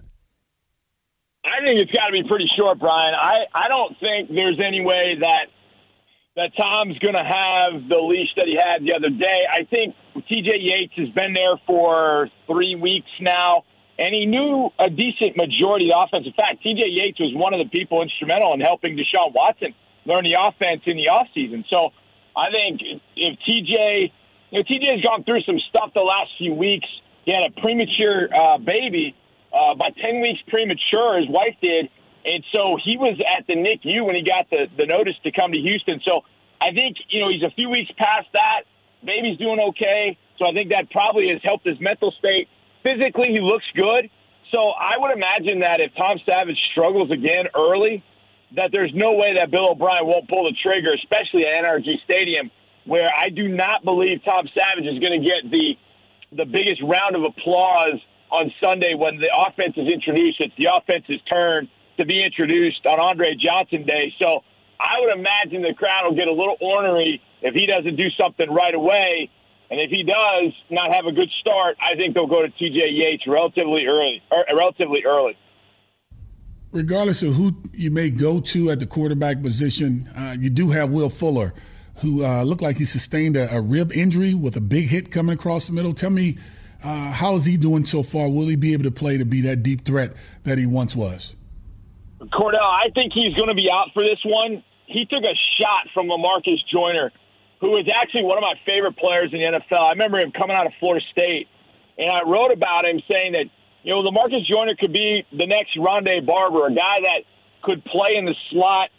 I 1.45 1.63
think 1.63 1.79
it's 1.79 1.91
got 1.91 2.07
to 2.07 2.11
be 2.11 2.23
pretty 2.23 2.47
short, 2.55 2.79
Brian. 2.79 3.13
I, 3.13 3.45
I 3.53 3.67
don't 3.67 3.97
think 3.99 4.29
there's 4.33 4.59
any 4.59 4.81
way 4.81 5.17
that 5.21 5.47
that 6.35 6.55
Tom's 6.55 6.97
going 6.99 7.15
to 7.15 7.23
have 7.23 7.89
the 7.89 7.97
leash 7.97 8.29
that 8.37 8.47
he 8.47 8.55
had 8.55 8.83
the 8.83 8.93
other 8.93 9.09
day. 9.09 9.45
I 9.51 9.65
think 9.65 9.93
TJ 10.15 10.59
Yates 10.61 10.93
has 10.95 11.09
been 11.09 11.33
there 11.33 11.55
for 11.67 12.29
three 12.47 12.75
weeks 12.75 13.09
now, 13.19 13.63
and 13.99 14.15
he 14.15 14.25
knew 14.25 14.71
a 14.79 14.89
decent 14.89 15.35
majority 15.35 15.91
of 15.91 16.09
the 16.09 16.17
offense. 16.17 16.25
In 16.25 16.33
fact, 16.33 16.63
TJ 16.63 16.95
Yates 16.95 17.19
was 17.19 17.35
one 17.35 17.53
of 17.53 17.59
the 17.59 17.65
people 17.65 18.01
instrumental 18.01 18.53
in 18.53 18.61
helping 18.61 18.95
Deshaun 18.95 19.33
Watson 19.33 19.75
learn 20.05 20.23
the 20.23 20.35
offense 20.39 20.81
in 20.85 20.95
the 20.95 21.07
offseason. 21.11 21.65
So 21.69 21.91
I 22.35 22.49
think 22.49 22.79
if 23.17 23.37
TJ, 23.39 24.11
you 24.51 24.57
know, 24.57 24.63
TJ 24.63 24.91
has 24.93 25.01
gone 25.01 25.25
through 25.25 25.41
some 25.41 25.59
stuff 25.59 25.91
the 25.93 26.01
last 26.01 26.31
few 26.37 26.53
weeks. 26.53 26.87
He 27.25 27.33
had 27.33 27.51
a 27.51 27.61
premature 27.61 28.33
uh, 28.33 28.57
baby 28.57 29.15
uh, 29.53 29.75
by 29.75 29.89
10 29.89 30.21
weeks 30.21 30.39
premature, 30.47 31.19
his 31.19 31.27
wife 31.27 31.55
did. 31.61 31.89
And 32.25 32.43
so 32.53 32.77
he 32.81 32.95
was 32.95 33.19
at 33.37 33.47
the 33.47 33.55
NICU 33.55 34.05
when 34.05 34.15
he 34.15 34.21
got 34.21 34.49
the, 34.49 34.67
the 34.77 34.85
notice 34.85 35.15
to 35.23 35.31
come 35.31 35.51
to 35.51 35.59
Houston. 35.59 36.01
So 36.05 36.23
I 36.61 36.71
think, 36.71 36.95
you 37.09 37.19
know, 37.19 37.29
he's 37.29 37.43
a 37.43 37.51
few 37.51 37.69
weeks 37.69 37.91
past 37.97 38.27
that. 38.33 38.61
Baby's 39.03 39.37
doing 39.37 39.59
okay. 39.59 40.17
So 40.37 40.45
I 40.45 40.53
think 40.53 40.69
that 40.69 40.89
probably 40.89 41.29
has 41.29 41.41
helped 41.43 41.65
his 41.65 41.79
mental 41.81 42.11
state. 42.11 42.47
Physically, 42.83 43.29
he 43.29 43.39
looks 43.39 43.65
good. 43.75 44.09
So 44.51 44.69
I 44.69 44.97
would 44.97 45.11
imagine 45.11 45.59
that 45.59 45.79
if 45.79 45.93
Tom 45.95 46.19
Savage 46.25 46.57
struggles 46.71 47.11
again 47.11 47.47
early, 47.55 48.03
that 48.55 48.71
there's 48.71 48.93
no 48.93 49.13
way 49.13 49.35
that 49.35 49.51
Bill 49.51 49.71
O'Brien 49.71 50.05
won't 50.07 50.27
pull 50.27 50.45
the 50.45 50.53
trigger, 50.63 50.93
especially 50.93 51.45
at 51.45 51.63
NRG 51.63 52.01
Stadium, 52.03 52.49
where 52.85 53.11
I 53.15 53.29
do 53.29 53.47
not 53.47 53.83
believe 53.83 54.23
Tom 54.23 54.47
Savage 54.55 54.85
is 54.85 54.99
going 54.99 55.21
to 55.21 55.27
get 55.27 55.51
the 55.51 55.77
the 56.31 56.45
biggest 56.45 56.81
round 56.83 57.15
of 57.15 57.23
applause 57.23 57.99
on 58.31 58.51
Sunday 58.61 58.93
when 58.93 59.17
the 59.17 59.29
offense 59.35 59.73
is 59.77 59.87
introduced. 59.87 60.39
It's 60.39 60.53
the 60.57 60.69
offense's 60.71 61.19
turn 61.31 61.67
to 61.97 62.05
be 62.05 62.23
introduced 62.23 62.85
on 62.85 62.99
Andre 62.99 63.33
Johnson 63.35 63.83
Day. 63.83 64.13
So 64.21 64.43
I 64.79 64.99
would 64.99 65.17
imagine 65.17 65.63
the 65.63 65.73
crowd 65.73 66.05
will 66.05 66.15
get 66.15 66.27
a 66.27 66.33
little 66.33 66.55
ornery 66.61 67.21
if 67.41 67.53
he 67.53 67.65
doesn't 67.65 67.95
do 67.95 68.09
something 68.11 68.51
right 68.51 68.75
away. 68.75 69.29
And 69.71 69.79
if 69.79 69.91
he 69.91 70.03
does 70.03 70.53
not 70.69 70.93
have 70.93 71.05
a 71.05 71.11
good 71.11 71.29
start, 71.39 71.77
I 71.79 71.95
think 71.95 72.15
they'll 72.15 72.27
go 72.27 72.41
to 72.41 72.49
TJ 72.49 72.97
Yates 72.97 73.27
relatively 73.27 73.85
early. 73.85 74.21
Er, 74.31 74.43
relatively 74.55 75.05
early. 75.05 75.37
Regardless 76.71 77.23
of 77.23 77.33
who 77.33 77.55
you 77.73 77.91
may 77.91 78.09
go 78.09 78.39
to 78.41 78.71
at 78.71 78.79
the 78.79 78.87
quarterback 78.87 79.41
position, 79.41 80.07
uh, 80.15 80.35
you 80.39 80.49
do 80.49 80.69
have 80.69 80.89
Will 80.89 81.09
Fuller, 81.09 81.53
who 81.97 82.23
uh, 82.23 82.43
looked 82.43 82.61
like 82.61 82.77
he 82.77 82.85
sustained 82.85 83.37
a, 83.37 83.53
a 83.55 83.61
rib 83.61 83.91
injury 83.91 84.33
with 84.33 84.55
a 84.55 84.61
big 84.61 84.87
hit 84.87 85.11
coming 85.11 85.33
across 85.33 85.67
the 85.67 85.73
middle. 85.73 85.93
Tell 85.93 86.11
me 86.11 86.37
uh, 86.83 87.11
how 87.11 87.35
is 87.35 87.45
he 87.45 87.57
doing 87.57 87.85
so 87.85 88.03
far? 88.03 88.29
Will 88.29 88.47
he 88.47 88.55
be 88.55 88.73
able 88.73 88.83
to 88.83 88.91
play 88.91 89.17
to 89.17 89.25
be 89.25 89.41
that 89.41 89.63
deep 89.63 89.85
threat 89.85 90.13
that 90.43 90.57
he 90.57 90.65
once 90.65 90.95
was? 90.95 91.35
Kordell, 92.21 92.59
I 92.61 92.89
think 92.95 93.13
he's 93.13 93.33
going 93.35 93.49
to 93.49 93.55
be 93.55 93.69
out 93.71 93.89
for 93.93 94.03
this 94.03 94.19
one. 94.25 94.63
He 94.85 95.05
took 95.05 95.23
a 95.23 95.35
shot 95.59 95.87
from 95.93 96.07
Lamarcus 96.07 96.59
Joyner, 96.71 97.11
who 97.59 97.75
is 97.77 97.87
actually 97.93 98.23
one 98.23 98.37
of 98.37 98.41
my 98.41 98.53
favorite 98.65 98.97
players 98.97 99.31
in 99.33 99.39
the 99.39 99.59
NFL. 99.59 99.79
I 99.79 99.91
remember 99.91 100.19
him 100.19 100.31
coming 100.31 100.55
out 100.55 100.65
of 100.65 100.73
Florida 100.79 101.05
State, 101.11 101.47
and 101.97 102.09
I 102.09 102.23
wrote 102.23 102.51
about 102.51 102.85
him 102.85 103.01
saying 103.09 103.33
that, 103.33 103.45
you 103.83 103.93
know, 103.93 104.03
Lamarcus 104.03 104.45
Joyner 104.45 104.75
could 104.75 104.93
be 104.93 105.25
the 105.31 105.45
next 105.45 105.77
Rondé 105.77 106.25
Barber, 106.25 106.67
a 106.67 106.73
guy 106.73 107.01
that 107.01 107.23
could 107.61 107.83
play 107.85 108.15
in 108.15 108.25
the 108.25 108.35
slot, 108.49 108.89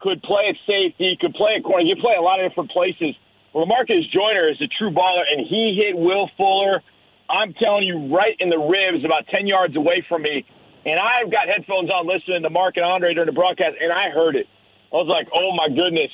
could 0.00 0.22
play 0.22 0.48
at 0.48 0.56
safety, 0.66 1.16
could 1.20 1.34
play 1.34 1.56
at 1.56 1.64
corner. 1.64 1.84
He 1.84 1.94
could 1.94 2.02
play 2.02 2.14
a 2.14 2.20
lot 2.20 2.40
of 2.40 2.50
different 2.50 2.70
places. 2.70 3.14
Well, 3.52 3.66
Lamarcus 3.66 4.10
Joyner 4.10 4.48
is 4.48 4.60
a 4.60 4.66
true 4.66 4.90
baller, 4.90 5.24
and 5.30 5.46
he 5.46 5.74
hit 5.74 5.96
Will 5.96 6.30
Fuller– 6.36 6.82
I'm 7.30 7.52
telling 7.54 7.82
you, 7.84 8.14
right 8.14 8.36
in 8.38 8.48
the 8.48 8.58
ribs, 8.58 9.04
about 9.04 9.26
10 9.28 9.46
yards 9.46 9.76
away 9.76 10.04
from 10.08 10.22
me. 10.22 10.46
And 10.86 10.98
I've 10.98 11.30
got 11.30 11.48
headphones 11.48 11.90
on 11.90 12.06
listening 12.06 12.42
to 12.42 12.50
Mark 12.50 12.76
and 12.76 12.86
Andre 12.86 13.12
during 13.12 13.26
the 13.26 13.32
broadcast, 13.32 13.76
and 13.80 13.92
I 13.92 14.08
heard 14.10 14.36
it. 14.36 14.46
I 14.92 14.96
was 14.96 15.06
like, 15.06 15.28
oh 15.34 15.54
my 15.54 15.68
goodness. 15.68 16.10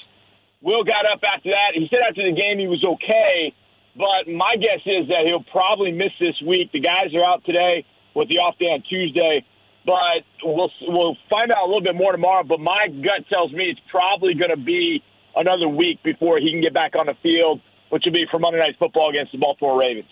Will 0.65 0.83
got 0.83 1.05
up 1.05 1.21
after 1.23 1.51
that. 1.51 1.73
He 1.75 1.87
said 1.91 2.01
after 2.09 2.25
the 2.25 2.33
game 2.33 2.59
he 2.59 2.67
was 2.67 2.83
okay, 2.83 3.53
but 3.95 4.27
my 4.27 4.57
guess 4.57 4.81
is 4.87 5.07
that 5.09 5.27
he'll 5.27 5.45
probably 5.45 5.93
miss 5.93 6.11
this 6.19 6.41
week. 6.41 6.73
The 6.73 6.81
guys 6.81 7.15
are 7.15 7.23
out 7.23 7.45
today 7.45 7.85
with 8.15 8.31
the 8.31 8.39
off 8.39 8.59
day 8.59 8.73
on 8.73 8.81
Tuesday, 8.81 9.45
but 9.85 10.25
we'll 10.43 10.71
we'll 10.89 11.19
find 11.29 11.53
out 11.53 11.65
a 11.65 11.67
little 11.67 11.83
bit 11.83 11.95
more 11.95 12.13
tomorrow. 12.13 12.45
But 12.45 12.61
my 12.61 12.89
gut 12.89 13.29
tells 13.31 13.53
me 13.53 13.65
it's 13.65 13.81
probably 13.91 14.33
going 14.33 14.53
to 14.53 14.57
be 14.57 15.03
another 15.37 15.69
week 15.69 16.03
before 16.03 16.39
he 16.39 16.51
can 16.51 16.63
get 16.63 16.73
back 16.73 16.97
on 16.97 17.07
the 17.07 17.15
field, 17.23 17.61
which 17.91 18.07
will 18.07 18.13
be 18.13 18.27
for 18.31 18.39
Monday 18.39 18.59
Night 18.59 18.77
Football 18.79 19.11
against 19.11 19.33
the 19.33 19.39
Baltimore 19.39 19.79
Ravens. 19.79 20.09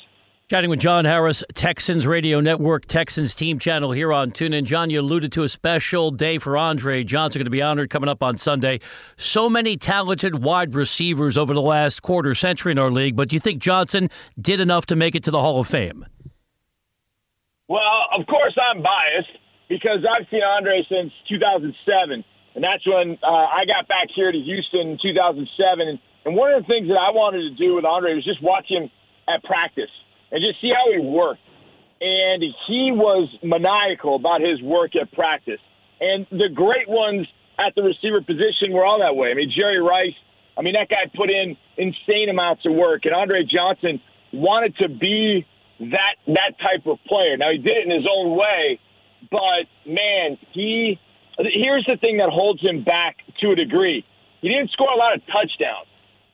Chatting 0.53 0.69
with 0.69 0.81
John 0.81 1.07
Harris, 1.07 1.43
Texans 1.55 2.07
Radio 2.07 2.39
Network, 2.39 2.85
Texans 2.85 3.35
team 3.35 3.59
channel 3.59 3.93
here 3.93 4.13
on 4.13 4.33
TuneIn. 4.33 4.65
John, 4.65 4.91
you 4.91 5.01
alluded 5.01 5.33
to 5.33 5.45
a 5.45 5.49
special 5.49 6.11
day 6.11 6.37
for 6.37 6.59
Andre 6.59 7.05
Johnson 7.05 7.41
going 7.41 7.47
to 7.47 7.51
be 7.51 7.63
honored 7.63 7.89
coming 7.89 8.07
up 8.07 8.23
on 8.23 8.37
Sunday. 8.37 8.81
So 9.17 9.49
many 9.49 9.79
talented 9.79 10.45
wide 10.45 10.75
receivers 10.75 11.39
over 11.39 11.55
the 11.55 11.63
last 11.63 12.03
quarter 12.03 12.35
century 12.35 12.73
in 12.73 12.79
our 12.79 12.91
league, 12.91 13.17
but 13.17 13.31
do 13.31 13.37
you 13.37 13.41
think 13.41 13.63
Johnson 13.63 14.11
did 14.39 14.61
enough 14.61 14.85
to 14.89 14.95
make 14.95 15.15
it 15.15 15.23
to 15.23 15.31
the 15.31 15.41
Hall 15.41 15.59
of 15.59 15.69
Fame? 15.69 16.05
Well, 17.69 18.09
of 18.15 18.27
course 18.27 18.55
I'm 18.61 18.83
biased 18.83 19.31
because 19.71 20.05
I've 20.05 20.27
seen 20.31 20.43
Andre 20.43 20.85
since 20.87 21.15
2007, 21.31 22.25
and 22.57 22.63
that's 22.63 22.87
when 22.87 23.17
uh, 23.23 23.27
I 23.27 23.65
got 23.65 23.89
back 23.89 24.09
here 24.15 24.31
to 24.31 24.39
Houston 24.39 24.89
in 24.89 24.99
2007. 25.01 25.89
And, 25.89 25.99
and 26.27 26.37
one 26.37 26.53
of 26.53 26.63
the 26.63 26.69
things 26.69 26.89
that 26.89 26.99
I 26.99 27.11
wanted 27.11 27.41
to 27.41 27.55
do 27.55 27.75
with 27.75 27.87
Andre 27.87 28.15
was 28.15 28.25
just 28.27 28.43
watch 28.43 28.67
him 28.69 28.91
at 29.27 29.43
practice 29.45 29.89
and 30.33 30.43
just 30.43 30.61
see 30.61 30.71
how 30.71 30.91
he 30.91 30.99
worked. 30.99 31.41
And 32.01 32.43
he 32.67 32.91
was 32.91 33.29
maniacal 33.43 34.17
about 34.17 34.41
his 34.41 34.61
work 34.61 34.97
at 34.97 35.13
practice. 35.13 35.61
And 36.01 36.27
the 36.33 36.49
great 36.49 36.89
ones 36.89 37.29
at 37.59 37.75
the 37.77 37.83
receiver 37.83 38.21
position 38.21 38.73
were 38.73 38.85
all 38.85 38.99
that 38.99 39.15
way. 39.15 39.31
I 39.31 39.35
mean, 39.35 39.53
Jerry 39.57 39.79
Rice, 39.79 40.15
I 40.59 40.63
mean, 40.63 40.75
that 40.75 40.89
guy 40.89 41.09
put 41.15 41.31
in 41.31 41.57
insane 41.77 42.29
amounts 42.29 42.67
of 42.67 42.73
work. 42.73 43.05
And 43.05 43.15
Andre 43.15 43.45
Johnson 43.45 44.01
wanted 44.33 44.77
to 44.79 44.89
be 44.89 45.47
that 45.81 46.15
that 46.27 46.59
type 46.61 46.87
of 46.87 46.99
player. 47.07 47.37
Now 47.37 47.51
he 47.51 47.59
did 47.59 47.77
it 47.77 47.87
in 47.87 47.91
his 47.91 48.09
own 48.11 48.37
way, 48.37 48.81
but 49.31 49.67
man, 49.87 50.39
he 50.53 50.99
here's 51.39 51.85
the 51.87 51.97
thing 51.97 52.19
that 52.19 52.29
holds 52.29 52.61
him 52.61 52.85
back 52.85 53.17
to 53.41 53.51
a 53.51 53.57
degree. 53.57 54.05
He 54.41 54.49
didn't 54.49 54.71
score 54.71 54.93
a 54.93 54.97
lot 54.97 55.15
of 55.15 55.27
touchdowns. 55.27 55.87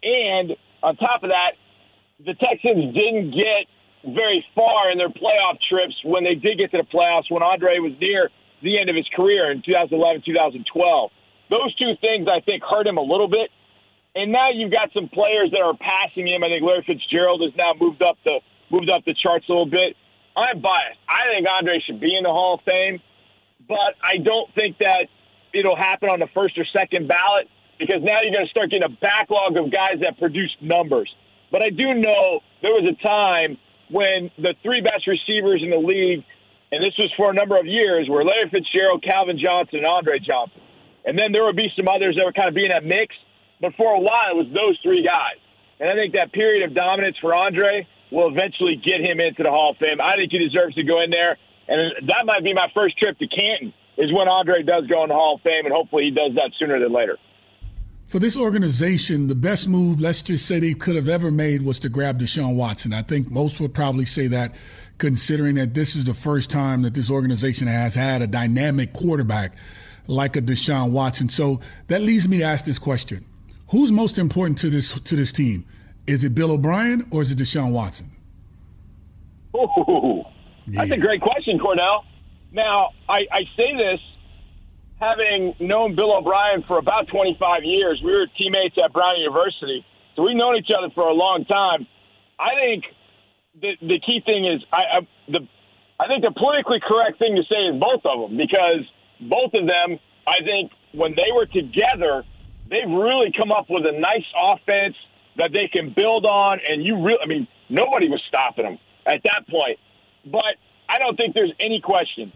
And 0.02 0.56
on 0.82 0.96
top 0.96 1.22
of 1.22 1.30
that, 1.30 1.52
the 2.24 2.34
Texans 2.34 2.94
didn't 2.94 3.32
get 3.32 3.66
very 4.04 4.44
far 4.54 4.90
in 4.90 4.98
their 4.98 5.08
playoff 5.08 5.60
trips 5.60 5.94
when 6.04 6.24
they 6.24 6.34
did 6.34 6.58
get 6.58 6.70
to 6.72 6.78
the 6.78 6.84
playoffs 6.84 7.30
when 7.30 7.42
Andre 7.42 7.78
was 7.78 7.92
near 8.00 8.30
the 8.62 8.78
end 8.78 8.90
of 8.90 8.96
his 8.96 9.08
career 9.14 9.50
in 9.50 9.62
2011, 9.62 10.22
2012. 10.24 11.10
Those 11.50 11.74
two 11.76 11.94
things, 12.00 12.28
I 12.28 12.40
think, 12.40 12.62
hurt 12.62 12.86
him 12.86 12.98
a 12.98 13.02
little 13.02 13.28
bit. 13.28 13.50
And 14.14 14.32
now 14.32 14.50
you've 14.50 14.72
got 14.72 14.92
some 14.92 15.08
players 15.08 15.50
that 15.52 15.60
are 15.60 15.74
passing 15.74 16.26
him. 16.26 16.42
I 16.42 16.48
think 16.48 16.62
Larry 16.62 16.82
Fitzgerald 16.86 17.42
has 17.42 17.52
now 17.56 17.74
moved 17.78 18.02
up 18.02 18.18
the 18.24 18.40
moved 18.70 18.90
up 18.90 19.04
the 19.04 19.14
charts 19.14 19.48
a 19.48 19.52
little 19.52 19.66
bit. 19.66 19.96
I'm 20.36 20.60
biased. 20.60 20.98
I 21.08 21.28
think 21.34 21.46
Andre 21.48 21.80
should 21.80 22.00
be 22.00 22.16
in 22.16 22.22
the 22.22 22.30
Hall 22.30 22.54
of 22.54 22.60
Fame, 22.62 23.00
but 23.66 23.94
I 24.02 24.18
don't 24.18 24.52
think 24.54 24.78
that 24.78 25.08
it'll 25.52 25.76
happen 25.76 26.08
on 26.10 26.20
the 26.20 26.26
first 26.34 26.58
or 26.58 26.64
second 26.66 27.08
ballot 27.08 27.48
because 27.78 28.02
now 28.02 28.20
you're 28.20 28.32
going 28.32 28.44
to 28.44 28.50
start 28.50 28.70
getting 28.70 28.84
a 28.84 28.96
backlog 29.00 29.56
of 29.56 29.70
guys 29.70 30.00
that 30.00 30.18
produce 30.18 30.54
numbers. 30.60 31.14
But 31.50 31.62
I 31.62 31.70
do 31.70 31.94
know 31.94 32.40
there 32.60 32.72
was 32.72 32.84
a 32.84 33.02
time 33.02 33.56
when 33.90 34.30
the 34.38 34.54
three 34.62 34.80
best 34.80 35.06
receivers 35.06 35.62
in 35.62 35.70
the 35.70 35.78
league, 35.78 36.24
and 36.70 36.82
this 36.82 36.96
was 36.98 37.12
for 37.16 37.30
a 37.30 37.34
number 37.34 37.56
of 37.56 37.66
years, 37.66 38.08
were 38.08 38.24
Larry 38.24 38.48
Fitzgerald, 38.50 39.02
Calvin 39.02 39.38
Johnson, 39.38 39.78
and 39.78 39.86
Andre 39.86 40.18
Johnson. 40.18 40.60
And 41.04 41.18
then 41.18 41.32
there 41.32 41.44
would 41.44 41.56
be 41.56 41.72
some 41.76 41.88
others 41.88 42.16
that 42.16 42.24
were 42.24 42.32
kind 42.32 42.48
of 42.48 42.54
being 42.54 42.70
a 42.70 42.80
mix. 42.80 43.14
but 43.60 43.74
for 43.74 43.94
a 43.94 44.00
while 44.00 44.30
it 44.30 44.36
was 44.36 44.46
those 44.52 44.78
three 44.82 45.02
guys. 45.02 45.36
And 45.80 45.88
I 45.88 45.94
think 45.94 46.14
that 46.14 46.32
period 46.32 46.62
of 46.64 46.74
dominance 46.74 47.16
for 47.18 47.34
Andre 47.34 47.86
will 48.10 48.28
eventually 48.28 48.76
get 48.76 49.00
him 49.00 49.20
into 49.20 49.42
the 49.42 49.50
Hall 49.50 49.70
of 49.70 49.76
Fame. 49.78 50.00
I 50.00 50.16
think 50.16 50.32
he 50.32 50.38
deserves 50.38 50.74
to 50.74 50.82
go 50.82 51.00
in 51.00 51.10
there, 51.10 51.36
and 51.66 52.08
that 52.08 52.26
might 52.26 52.44
be 52.44 52.54
my 52.54 52.70
first 52.74 52.98
trip 52.98 53.18
to 53.18 53.26
Canton 53.26 53.72
is 53.96 54.12
when 54.12 54.28
Andre 54.28 54.62
does 54.62 54.86
go 54.86 55.02
in 55.02 55.08
the 55.08 55.14
Hall 55.14 55.36
of 55.36 55.42
Fame, 55.42 55.66
and 55.66 55.74
hopefully 55.74 56.04
he 56.04 56.10
does 56.10 56.34
that 56.36 56.52
sooner 56.58 56.78
than 56.78 56.92
later. 56.92 57.18
For 58.08 58.18
this 58.18 58.38
organization, 58.38 59.28
the 59.28 59.34
best 59.34 59.68
move, 59.68 60.00
let's 60.00 60.22
just 60.22 60.46
say 60.46 60.58
they 60.58 60.72
could 60.72 60.96
have 60.96 61.10
ever 61.10 61.30
made 61.30 61.60
was 61.60 61.78
to 61.80 61.90
grab 61.90 62.18
Deshaun 62.18 62.56
Watson. 62.56 62.94
I 62.94 63.02
think 63.02 63.30
most 63.30 63.60
would 63.60 63.74
probably 63.74 64.06
say 64.06 64.28
that, 64.28 64.54
considering 64.96 65.56
that 65.56 65.74
this 65.74 65.94
is 65.94 66.06
the 66.06 66.14
first 66.14 66.48
time 66.48 66.80
that 66.82 66.94
this 66.94 67.10
organization 67.10 67.66
has 67.66 67.94
had 67.94 68.22
a 68.22 68.26
dynamic 68.26 68.94
quarterback 68.94 69.58
like 70.06 70.36
a 70.36 70.40
Deshaun 70.40 70.90
Watson. 70.90 71.28
So 71.28 71.60
that 71.88 72.00
leads 72.00 72.26
me 72.26 72.38
to 72.38 72.44
ask 72.44 72.64
this 72.64 72.78
question: 72.78 73.26
Who's 73.72 73.92
most 73.92 74.16
important 74.16 74.56
to 74.60 74.70
this 74.70 74.98
to 74.98 75.14
this 75.14 75.30
team? 75.30 75.66
Is 76.06 76.24
it 76.24 76.34
Bill 76.34 76.52
O'Brien 76.52 77.06
or 77.10 77.20
is 77.20 77.30
it 77.30 77.36
Deshaun 77.36 77.72
Watson? 77.72 78.10
Ooh, 79.54 80.24
that's 80.66 80.88
yeah. 80.88 80.94
a 80.94 80.98
great 80.98 81.20
question, 81.20 81.58
Cornell. 81.58 82.06
Now, 82.52 82.92
I, 83.06 83.26
I 83.30 83.44
say 83.54 83.76
this 83.76 84.00
having 85.00 85.54
known 85.60 85.94
Bill 85.94 86.16
O'Brien 86.16 86.62
for 86.66 86.78
about 86.78 87.08
25 87.08 87.64
years. 87.64 88.00
We 88.02 88.12
were 88.12 88.26
teammates 88.38 88.76
at 88.82 88.92
Brown 88.92 89.16
University, 89.18 89.84
so 90.16 90.22
we've 90.22 90.36
known 90.36 90.56
each 90.56 90.70
other 90.76 90.90
for 90.94 91.08
a 91.08 91.12
long 91.12 91.44
time. 91.44 91.86
I 92.38 92.54
think 92.56 92.84
the, 93.60 93.76
the 93.82 93.98
key 94.00 94.20
thing 94.24 94.44
is 94.44 94.62
I, 94.72 94.84
I, 94.92 95.08
the, 95.28 95.48
I 96.00 96.06
think 96.08 96.24
the 96.24 96.32
politically 96.32 96.80
correct 96.80 97.18
thing 97.18 97.36
to 97.36 97.42
say 97.44 97.66
is 97.66 97.80
both 97.80 98.04
of 98.04 98.28
them 98.28 98.36
because 98.36 98.80
both 99.20 99.54
of 99.54 99.66
them, 99.66 99.98
I 100.26 100.40
think, 100.44 100.72
when 100.92 101.14
they 101.14 101.30
were 101.32 101.46
together, 101.46 102.24
they've 102.70 102.88
really 102.88 103.32
come 103.32 103.52
up 103.52 103.66
with 103.68 103.86
a 103.86 103.92
nice 103.92 104.24
offense 104.36 104.96
that 105.36 105.52
they 105.52 105.68
can 105.68 105.92
build 105.92 106.26
on. 106.26 106.60
And 106.68 106.82
you 106.82 107.02
really, 107.02 107.18
I 107.22 107.26
mean, 107.26 107.48
nobody 107.68 108.08
was 108.08 108.22
stopping 108.28 108.64
them 108.64 108.78
at 109.06 109.22
that 109.24 109.48
point. 109.48 109.78
But 110.24 110.56
I 110.88 110.98
don't 110.98 111.16
think 111.16 111.34
there's 111.34 111.52
any 111.60 111.80
question. 111.80 112.32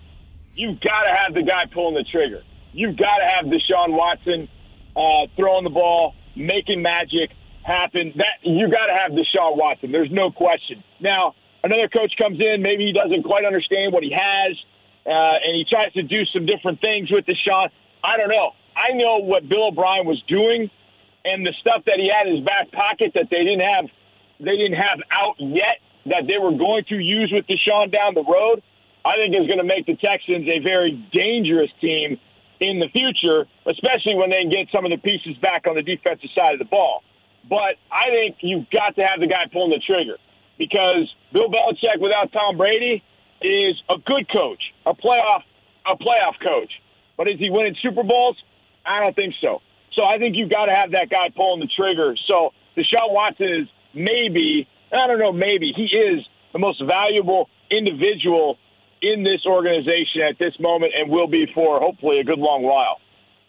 You've 0.55 0.81
got 0.81 1.05
to 1.05 1.15
have 1.15 1.35
the 1.35 1.43
guy 1.43 1.67
pulling 1.67 1.95
the 1.95 2.05
trigger. 2.05 2.43
You've 2.73 2.97
got 2.97 3.19
to 3.19 3.27
have 3.27 3.45
Deshaun 3.47 3.93
Watson 3.93 4.49
uh, 4.97 5.27
throwing 5.37 5.65
the 5.65 5.71
ball, 5.71 6.15
making 6.35 6.83
magic 6.83 7.31
happen. 7.63 8.13
That 8.17 8.39
you 8.43 8.69
got 8.69 8.87
to 8.87 8.95
have 8.95 9.13
Deshaun 9.13 9.57
Watson. 9.57 9.93
There's 9.93 10.11
no 10.11 10.31
question. 10.31 10.83
Now, 11.01 11.35
another 11.63 11.89
coach 11.89 12.15
comes 12.17 12.41
in. 12.41 12.63
Maybe 12.63 12.87
he 12.87 12.93
doesn't 12.93 13.23
quite 13.25 13.45
understand 13.45 13.93
what 13.93 14.03
he 14.03 14.13
has, 14.13 14.57
uh, 15.07 15.11
and 15.45 15.55
he 15.55 15.65
tries 15.65 15.93
to 15.93 16.03
do 16.03 16.25
some 16.27 16.47
different 16.47 16.81
things 16.81 17.11
with 17.11 17.27
Deshaun. 17.27 17.69
I 18.03 18.17
don't 18.17 18.31
know. 18.31 18.53
I 18.75 18.93
know 18.93 19.19
what 19.19 19.49
Bill 19.49 19.69
O'Brien 19.69 20.07
was 20.07 20.23
doing, 20.27 20.71
and 21.25 21.47
the 21.47 21.53
stuff 21.61 21.85
that 21.87 21.99
he 21.99 22.09
had 22.09 22.27
in 22.27 22.37
his 22.37 22.45
back 22.45 22.73
pocket 22.73 23.13
that 23.15 23.29
they 23.31 23.45
didn't 23.45 23.61
have, 23.61 23.87
they 24.41 24.57
didn't 24.57 24.81
have 24.81 25.01
out 25.11 25.37
yet 25.39 25.79
that 26.07 26.27
they 26.27 26.39
were 26.39 26.53
going 26.53 26.85
to 26.85 26.97
use 26.97 27.31
with 27.31 27.47
Deshaun 27.47 27.93
down 27.93 28.15
the 28.15 28.25
road, 28.25 28.63
I 29.05 29.17
think 29.17 29.35
is 29.35 29.47
going 29.47 29.59
to 29.59 29.65
make 29.65 29.87
the 29.87 29.97
Texans 29.97 30.49
a 30.49 30.59
very 30.61 30.93
dangerous 31.13 31.71
team 31.81 32.19
in 32.69 32.79
the 32.79 32.89
future, 32.89 33.47
especially 33.67 34.15
when 34.15 34.31
they 34.31 34.45
get 34.45 34.69
some 34.73 34.85
of 34.85 34.91
the 34.91 34.99
pieces 34.99 35.37
back 35.39 35.67
on 35.67 35.75
the 35.75 35.83
defensive 35.83 36.31
side 36.35 36.55
of 36.55 36.59
the 36.59 36.65
ball. 36.65 37.03
But 37.49 37.77
I 37.91 38.07
think 38.11 38.37
you've 38.41 38.71
got 38.71 38.95
to 38.97 39.07
have 39.07 39.21
the 39.21 39.27
guy 39.27 39.47
pulling 39.53 39.71
the 39.71 39.81
trigger 39.81 40.17
because 40.59 41.13
Bill 41.33 41.49
Belichick 41.49 42.01
without 42.01 42.33
Tom 42.33 42.57
Brady 42.57 43.03
is 43.41 43.75
a 43.89 43.99
good 43.99 44.31
coach, 44.31 44.63
a 44.87 44.95
playoff, 44.95 45.43
a 45.85 45.97
playoff 45.97 46.39
coach. 46.43 46.73
But 47.17 47.29
is 47.29 47.39
he 47.39 47.51
winning 47.51 47.77
Super 47.83 48.05
Bowls? 48.05 48.37
I 48.87 49.01
don't 49.01 49.15
think 49.15 49.35
so. 49.41 49.61
So 49.95 50.05
I 50.05 50.19
think 50.19 50.37
you've 50.37 50.51
got 50.51 50.67
to 50.67 50.75
have 50.75 50.93
that 50.93 51.11
guy 51.11 51.29
pulling 51.35 51.61
the 51.61 51.67
trigger. 51.67 52.15
So 52.27 52.53
Deshaun 52.77 53.13
Watson 53.13 53.49
is 53.49 53.69
maybe 53.93 54.69
I 54.93 55.07
don't 55.07 55.19
know, 55.19 55.33
maybe 55.33 55.73
he 55.75 55.85
is 55.85 56.25
the 56.53 56.59
most 56.59 56.83
valuable 56.83 57.49
individual 57.71 58.59
in 59.03 59.23
this 59.23 59.45
organization 59.47 60.23
at 60.23 60.39
this 60.39 60.59
moment 60.59 60.93
and 60.97 61.11
will 61.11 61.27
be 61.27 61.47
for 61.55 61.81
hopefully 61.81 62.21
a 62.21 62.25
good 62.25 62.39
long 62.39 62.63
while. 62.63 62.99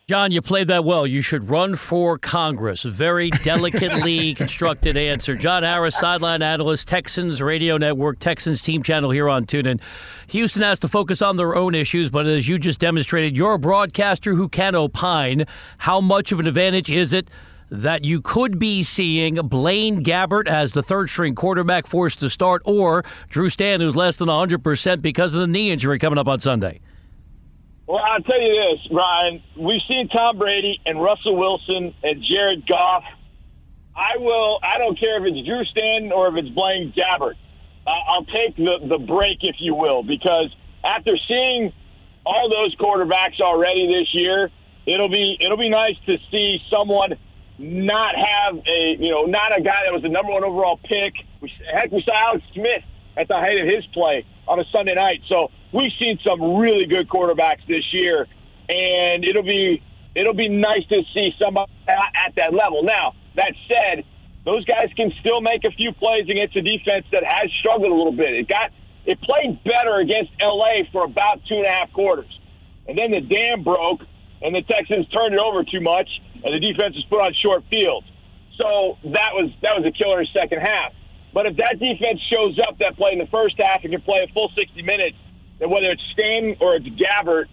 John, 0.10 0.34
you 0.34 0.42
played 0.42 0.68
that 0.68 0.84
well. 0.84 1.08
You 1.08 1.22
should 1.22 1.50
run 1.50 1.78
for 1.78 2.18
Congress. 2.18 2.84
Very 2.84 3.30
delicately 3.30 4.34
constructed 4.36 4.98
answer. 4.98 5.34
John 5.34 5.63
Harris, 5.63 5.98
sideline 5.98 6.42
analyst, 6.42 6.89
Texans 6.89 7.42
Radio 7.42 7.78
Network, 7.78 8.20
Texans 8.20 8.62
team 8.62 8.84
channel 8.84 9.12
here 9.12 9.30
on 9.30 9.46
TuneIn. 9.46 9.80
Houston 10.28 10.62
has 10.62 10.78
to 10.80 10.89
focus 10.89 11.22
on 11.22 11.38
their 11.38 11.56
own 11.56 11.74
issues, 11.74 12.10
but 12.10 12.26
as 12.28 12.50
you 12.50 12.60
just 12.60 12.80
demonstrated, 12.80 13.38
you're 13.38 13.54
a 13.54 13.60
broadcaster 13.60 14.34
who 14.34 14.50
can 14.50 14.76
opine. 14.76 15.46
How 15.78 16.02
much 16.02 16.34
of 16.34 16.39
an 16.42 16.48
advantage 16.48 16.92
is 16.92 17.13
it 17.13 17.30
that 17.74 18.06
you 18.06 18.22
could 18.22 18.60
be 18.60 18.84
seeing 18.84 19.34
Blaine 19.48 20.04
Gabbert 20.04 20.48
as 20.48 20.74
the 20.74 20.84
third 20.84 21.10
string 21.10 21.34
quarterback 21.34 21.88
forced 21.88 22.20
to 22.20 22.30
start, 22.30 22.62
or 22.66 23.04
Drew 23.30 23.50
Stanton, 23.50 23.88
who's 23.88 23.96
less 23.96 24.18
than 24.18 24.28
100% 24.28 25.02
because 25.02 25.34
of 25.34 25.42
the 25.42 25.48
knee 25.48 25.72
injury 25.72 25.98
coming 25.98 26.20
up 26.20 26.28
on 26.28 26.40
Sunday? 26.40 26.82
Well, 27.88 28.04
I'll 28.06 28.22
tell 28.22 28.40
you 28.40 28.54
this, 28.54 28.80
Ryan. 28.92 29.42
We've 29.58 29.82
seen 29.90 30.08
Tom 30.10 30.38
Brady 30.38 30.80
and 30.86 31.02
Russell 31.02 31.36
Wilson 31.36 31.96
and 32.04 32.22
Jared 32.22 32.68
Goff. 32.68 33.04
I 33.96 34.18
will. 34.18 34.60
I 34.62 34.78
don't 34.78 34.98
care 35.00 35.18
if 35.18 35.34
it's 35.34 35.46
Drew 35.46 35.66
Stanton 35.66 36.12
or 36.12 36.28
if 36.28 36.36
it's 36.36 36.50
Blaine 36.50 36.94
Gabbert. 36.96 37.34
Uh, 37.88 37.92
I'll 38.08 38.26
take 38.26 38.56
the 38.56 38.80
the 38.88 39.00
break, 39.00 39.40
if 39.42 39.56
you 39.60 39.74
will, 39.74 40.04
because 40.04 40.56
after 40.84 41.18
seeing 41.28 41.74
all 42.24 42.50
those 42.50 42.76
quarterbacks 42.76 43.42
already 43.42 43.88
this 43.88 44.14
year, 44.14 44.52
it'll 44.86 45.10
be 45.10 45.38
it'll 45.42 45.58
be 45.58 45.70
nice 45.70 45.98
to 46.06 46.18
see 46.32 46.60
someone 46.70 47.16
not 47.63 48.15
have 48.15 48.60
a, 48.67 48.97
you 48.99 49.10
know, 49.10 49.23
not 49.23 49.58
a 49.58 49.62
guy 49.62 49.82
that 49.86 49.93
was 49.93 50.02
the 50.02 50.10
number 50.10 50.34
one 50.34 50.43
overall 50.43 50.80
pick. 50.84 51.13
We, 51.41 51.52
heck, 51.71 51.91
we 51.91 52.02
saw 52.04 52.13
Alex 52.13 52.43
Smith 52.54 52.84
at 53.15 53.28
the 53.28 53.36
height 53.36 53.60
of 53.60 53.67
his 53.67 53.86
play 53.88 54.26
on 54.47 54.60
a 54.60 54.65
Sunday 54.71 54.95
night. 54.95 55.21
So 55.28 55.49
we've 55.71 55.91
seen 55.99 56.19
some 56.26 56.58
really 56.58 56.86
good 56.86 57.08
quarterbacks 57.08 57.65
this 57.67 57.93
year, 57.93 58.28
and 58.69 59.23
it'll 59.23 59.43
be 59.43 59.82
it'll 60.15 60.34
be 60.34 60.49
nice 60.49 60.86
to 60.88 61.04
see 61.13 61.34
somebody 61.39 61.71
at 61.88 62.34
that 62.36 62.54
level. 62.54 62.84
Now 62.84 63.13
that 63.36 63.54
said, 63.67 64.04
those 64.45 64.65
guys 64.65 64.89
can 64.95 65.12
still 65.21 65.41
make 65.41 65.63
a 65.63 65.71
few 65.71 65.93
plays 65.93 66.30
against 66.30 66.56
a 66.56 66.62
defense 66.62 67.06
that 67.12 67.23
has 67.23 67.49
struggled 67.60 67.91
a 67.91 67.95
little 67.95 68.12
bit. 68.12 68.34
It 68.34 68.47
got 68.47 68.71
it 69.06 69.21
played 69.21 69.63
better 69.63 69.95
against 69.95 70.32
LA 70.41 70.84
for 70.91 71.06
about 71.06 71.41
two 71.45 71.56
and 71.56 71.65
a 71.65 71.69
half 71.69 71.91
quarters, 71.93 72.39
and 72.88 72.97
then 72.97 73.12
the 73.12 73.21
dam 73.21 73.63
broke, 73.63 74.02
and 74.41 74.54
the 74.54 74.62
Texans 74.63 75.08
turned 75.10 75.34
it 75.34 75.39
over 75.39 75.63
too 75.63 75.82
much 75.82 76.10
and 76.44 76.54
the 76.54 76.60
defense 76.60 76.96
was 76.96 77.06
put 77.10 77.22
on 77.22 77.34
short 77.34 77.64
fields. 77.70 78.08
So 78.58 78.98
that 79.06 79.34
was 79.34 79.52
that 79.62 79.76
was 79.76 79.86
a 79.86 79.92
killer 79.92 80.24
second 80.26 80.60
half. 80.60 80.94
But 81.34 81.48
if 81.48 81.58
that 81.58 81.80
defense 81.80 82.22
shows 82.30 82.60
up 82.68 82.78
that 82.80 82.96
play 82.96 83.14
in 83.14 83.20
the 83.20 83.28
first 83.28 83.60
half 83.60 83.84
and 83.84 83.92
can 83.92 84.02
play 84.02 84.26
a 84.30 84.32
full 84.34 84.52
60 84.56 84.82
minutes, 84.84 85.18
then 85.60 85.70
whether 85.70 85.90
it's 85.90 86.04
Stan 86.12 86.56
or 86.60 86.76
it's 86.76 86.86
Gabbert, 86.86 87.46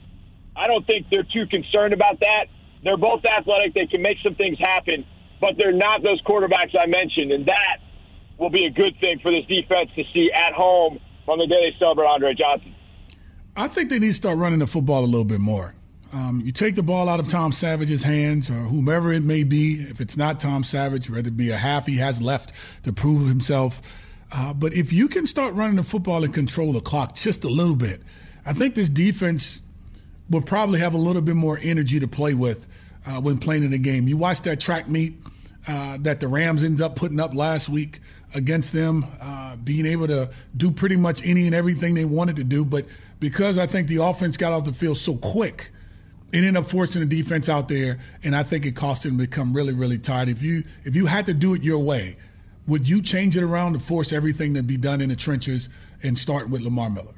I 0.54 0.66
don't 0.66 0.86
think 0.86 1.06
they're 1.10 1.22
too 1.24 1.46
concerned 1.46 1.94
about 1.94 2.20
that. 2.20 2.46
They're 2.84 2.98
both 2.98 3.24
athletic. 3.24 3.74
They 3.74 3.86
can 3.86 4.02
make 4.02 4.18
some 4.22 4.34
things 4.34 4.58
happen, 4.58 5.06
but 5.40 5.56
they're 5.56 5.72
not 5.72 6.02
those 6.02 6.20
quarterbacks 6.22 6.78
I 6.78 6.86
mentioned. 6.86 7.32
And 7.32 7.46
that 7.46 7.78
will 8.38 8.50
be 8.50 8.66
a 8.66 8.70
good 8.70 8.98
thing 9.00 9.18
for 9.20 9.30
this 9.30 9.46
defense 9.46 9.90
to 9.96 10.04
see 10.12 10.30
at 10.32 10.52
home 10.52 10.98
on 11.26 11.38
the 11.38 11.46
day 11.46 11.70
they 11.70 11.78
celebrate 11.78 12.06
Andre 12.06 12.34
Johnson. 12.34 12.74
I 13.56 13.68
think 13.68 13.90
they 13.90 13.98
need 13.98 14.08
to 14.08 14.14
start 14.14 14.38
running 14.38 14.58
the 14.58 14.66
football 14.66 15.04
a 15.04 15.06
little 15.06 15.24
bit 15.24 15.40
more. 15.40 15.74
Um, 16.12 16.42
you 16.44 16.50
take 16.50 16.74
the 16.74 16.82
ball 16.82 17.08
out 17.08 17.20
of 17.20 17.28
Tom 17.28 17.52
Savage's 17.52 18.02
hands 18.02 18.50
or 18.50 18.54
whomever 18.54 19.12
it 19.12 19.22
may 19.22 19.44
be. 19.44 19.74
If 19.74 20.00
it's 20.00 20.16
not 20.16 20.40
Tom 20.40 20.64
Savage, 20.64 21.08
whether 21.08 21.28
it 21.28 21.36
be 21.36 21.50
a 21.50 21.56
half 21.56 21.86
he 21.86 21.96
has 21.98 22.20
left 22.20 22.52
to 22.82 22.92
prove 22.92 23.28
himself. 23.28 23.80
Uh, 24.32 24.52
but 24.52 24.72
if 24.72 24.92
you 24.92 25.08
can 25.08 25.26
start 25.26 25.54
running 25.54 25.76
the 25.76 25.84
football 25.84 26.24
and 26.24 26.34
control 26.34 26.72
the 26.72 26.80
clock 26.80 27.14
just 27.14 27.44
a 27.44 27.48
little 27.48 27.76
bit, 27.76 28.00
I 28.44 28.52
think 28.52 28.74
this 28.74 28.90
defense 28.90 29.60
will 30.28 30.42
probably 30.42 30.80
have 30.80 30.94
a 30.94 30.98
little 30.98 31.22
bit 31.22 31.36
more 31.36 31.58
energy 31.62 32.00
to 32.00 32.08
play 32.08 32.34
with 32.34 32.66
uh, 33.06 33.20
when 33.20 33.38
playing 33.38 33.64
in 33.64 33.70
the 33.70 33.78
game. 33.78 34.08
You 34.08 34.16
watch 34.16 34.42
that 34.42 34.60
track 34.60 34.88
meet 34.88 35.14
uh, 35.68 35.98
that 36.00 36.18
the 36.18 36.28
Rams 36.28 36.64
ended 36.64 36.80
up 36.80 36.96
putting 36.96 37.20
up 37.20 37.34
last 37.34 37.68
week 37.68 38.00
against 38.34 38.72
them, 38.72 39.06
uh, 39.20 39.56
being 39.56 39.86
able 39.86 40.08
to 40.08 40.30
do 40.56 40.70
pretty 40.70 40.96
much 40.96 41.24
any 41.24 41.46
and 41.46 41.54
everything 41.54 41.94
they 41.94 42.04
wanted 42.04 42.36
to 42.36 42.44
do. 42.44 42.64
But 42.64 42.86
because 43.20 43.58
I 43.58 43.66
think 43.66 43.86
the 43.88 44.02
offense 44.02 44.36
got 44.36 44.52
off 44.52 44.64
the 44.64 44.72
field 44.72 44.98
so 44.98 45.16
quick– 45.16 45.70
it 46.32 46.38
ended 46.38 46.56
up 46.56 46.66
forcing 46.66 47.06
the 47.06 47.22
defense 47.22 47.48
out 47.48 47.68
there, 47.68 47.98
and 48.22 48.36
I 48.36 48.42
think 48.42 48.64
it 48.64 48.76
cost 48.76 49.02
them 49.02 49.12
to 49.12 49.18
become 49.18 49.52
really, 49.52 49.72
really 49.72 49.98
tired. 49.98 50.28
If 50.28 50.42
you 50.42 50.64
if 50.84 50.94
you 50.94 51.06
had 51.06 51.26
to 51.26 51.34
do 51.34 51.54
it 51.54 51.62
your 51.62 51.78
way, 51.78 52.16
would 52.66 52.88
you 52.88 53.02
change 53.02 53.36
it 53.36 53.42
around 53.42 53.72
to 53.72 53.80
force 53.80 54.12
everything 54.12 54.54
to 54.54 54.62
be 54.62 54.76
done 54.76 55.00
in 55.00 55.08
the 55.08 55.16
trenches 55.16 55.68
and 56.02 56.18
start 56.18 56.48
with 56.48 56.62
Lamar 56.62 56.90
Miller? 56.90 57.14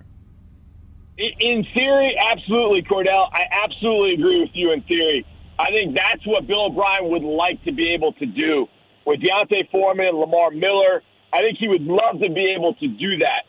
In 1.18 1.64
theory, 1.74 2.16
absolutely, 2.18 2.82
Kordell. 2.82 3.28
I 3.32 3.44
absolutely 3.50 4.14
agree 4.14 4.40
with 4.40 4.50
you 4.54 4.72
in 4.72 4.82
theory. 4.82 5.26
I 5.58 5.70
think 5.70 5.94
that's 5.94 6.26
what 6.26 6.46
Bill 6.46 6.66
O'Brien 6.66 7.10
would 7.10 7.22
like 7.22 7.62
to 7.64 7.72
be 7.72 7.90
able 7.90 8.14
to 8.14 8.26
do 8.26 8.66
with 9.06 9.20
D'Onta 9.20 9.70
Foreman 9.70 10.06
and 10.06 10.18
Lamar 10.18 10.50
Miller. 10.50 11.02
I 11.32 11.42
think 11.42 11.58
he 11.58 11.68
would 11.68 11.82
love 11.82 12.20
to 12.20 12.30
be 12.30 12.46
able 12.56 12.74
to 12.74 12.88
do 12.88 13.18
that. 13.18 13.44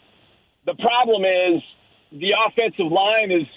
The 0.65 0.75
problem 0.75 1.23
is 1.23 1.61
the 2.11 2.35
offensive 2.45 2.91
line 2.91 3.31
is 3.31 3.47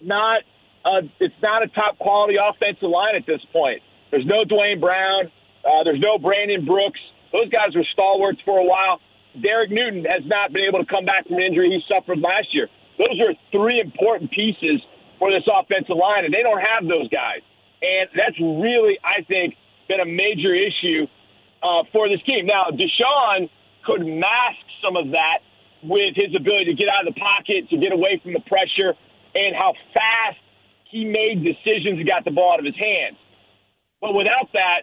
not 0.00 0.42
uh, 0.86 1.02
it's 1.18 1.34
not 1.42 1.64
a 1.64 1.68
top 1.68 1.98
quality 1.98 2.36
offensive 2.36 2.88
line 2.88 3.16
at 3.16 3.26
this 3.26 3.44
point. 3.52 3.82
There's 4.10 4.24
no 4.24 4.44
Duane 4.44 4.80
Brown. 4.80 5.32
Uh, 5.64 5.82
there's 5.82 5.98
no 5.98 6.16
Brandon 6.16 6.64
Brooks. 6.64 7.00
Those 7.32 7.48
guys 7.48 7.74
were 7.74 7.84
stalwarts 7.92 8.40
for 8.44 8.58
a 8.60 8.64
while. 8.64 9.00
Derek 9.42 9.70
Newton 9.70 10.04
has 10.04 10.24
not 10.24 10.52
been 10.52 10.62
able 10.62 10.78
to 10.78 10.86
come 10.86 11.04
back 11.04 11.26
from 11.26 11.36
an 11.36 11.42
injury 11.42 11.70
he 11.70 11.82
suffered 11.92 12.20
last 12.20 12.54
year. 12.54 12.68
Those 12.98 13.20
are 13.20 13.34
three 13.50 13.80
important 13.80 14.30
pieces 14.30 14.80
for 15.18 15.30
this 15.30 15.42
offensive 15.52 15.96
line, 15.96 16.24
and 16.24 16.32
they 16.32 16.42
don't 16.42 16.62
have 16.62 16.86
those 16.86 17.08
guys. 17.08 17.40
And 17.82 18.08
that's 18.14 18.38
really, 18.40 18.98
I 19.04 19.22
think, 19.22 19.56
been 19.88 20.00
a 20.00 20.06
major 20.06 20.54
issue 20.54 21.06
uh, 21.62 21.82
for 21.92 22.08
this 22.08 22.22
team. 22.22 22.46
Now, 22.46 22.66
Deshaun 22.70 23.50
could 23.84 24.06
mask 24.06 24.58
some 24.82 24.96
of 24.96 25.10
that 25.10 25.38
with 25.82 26.14
his 26.14 26.34
ability 26.34 26.66
to 26.66 26.74
get 26.74 26.88
out 26.88 27.06
of 27.06 27.14
the 27.14 27.20
pocket, 27.20 27.68
to 27.70 27.76
get 27.76 27.92
away 27.92 28.18
from 28.22 28.32
the 28.32 28.40
pressure, 28.40 28.94
and 29.34 29.54
how 29.54 29.74
fast 29.92 30.38
he 30.96 31.04
made 31.04 31.44
decisions 31.44 31.98
and 31.98 32.06
got 32.06 32.24
the 32.24 32.30
ball 32.30 32.54
out 32.54 32.58
of 32.58 32.64
his 32.64 32.76
hands. 32.76 33.18
But 34.00 34.14
without 34.14 34.48
that, 34.54 34.82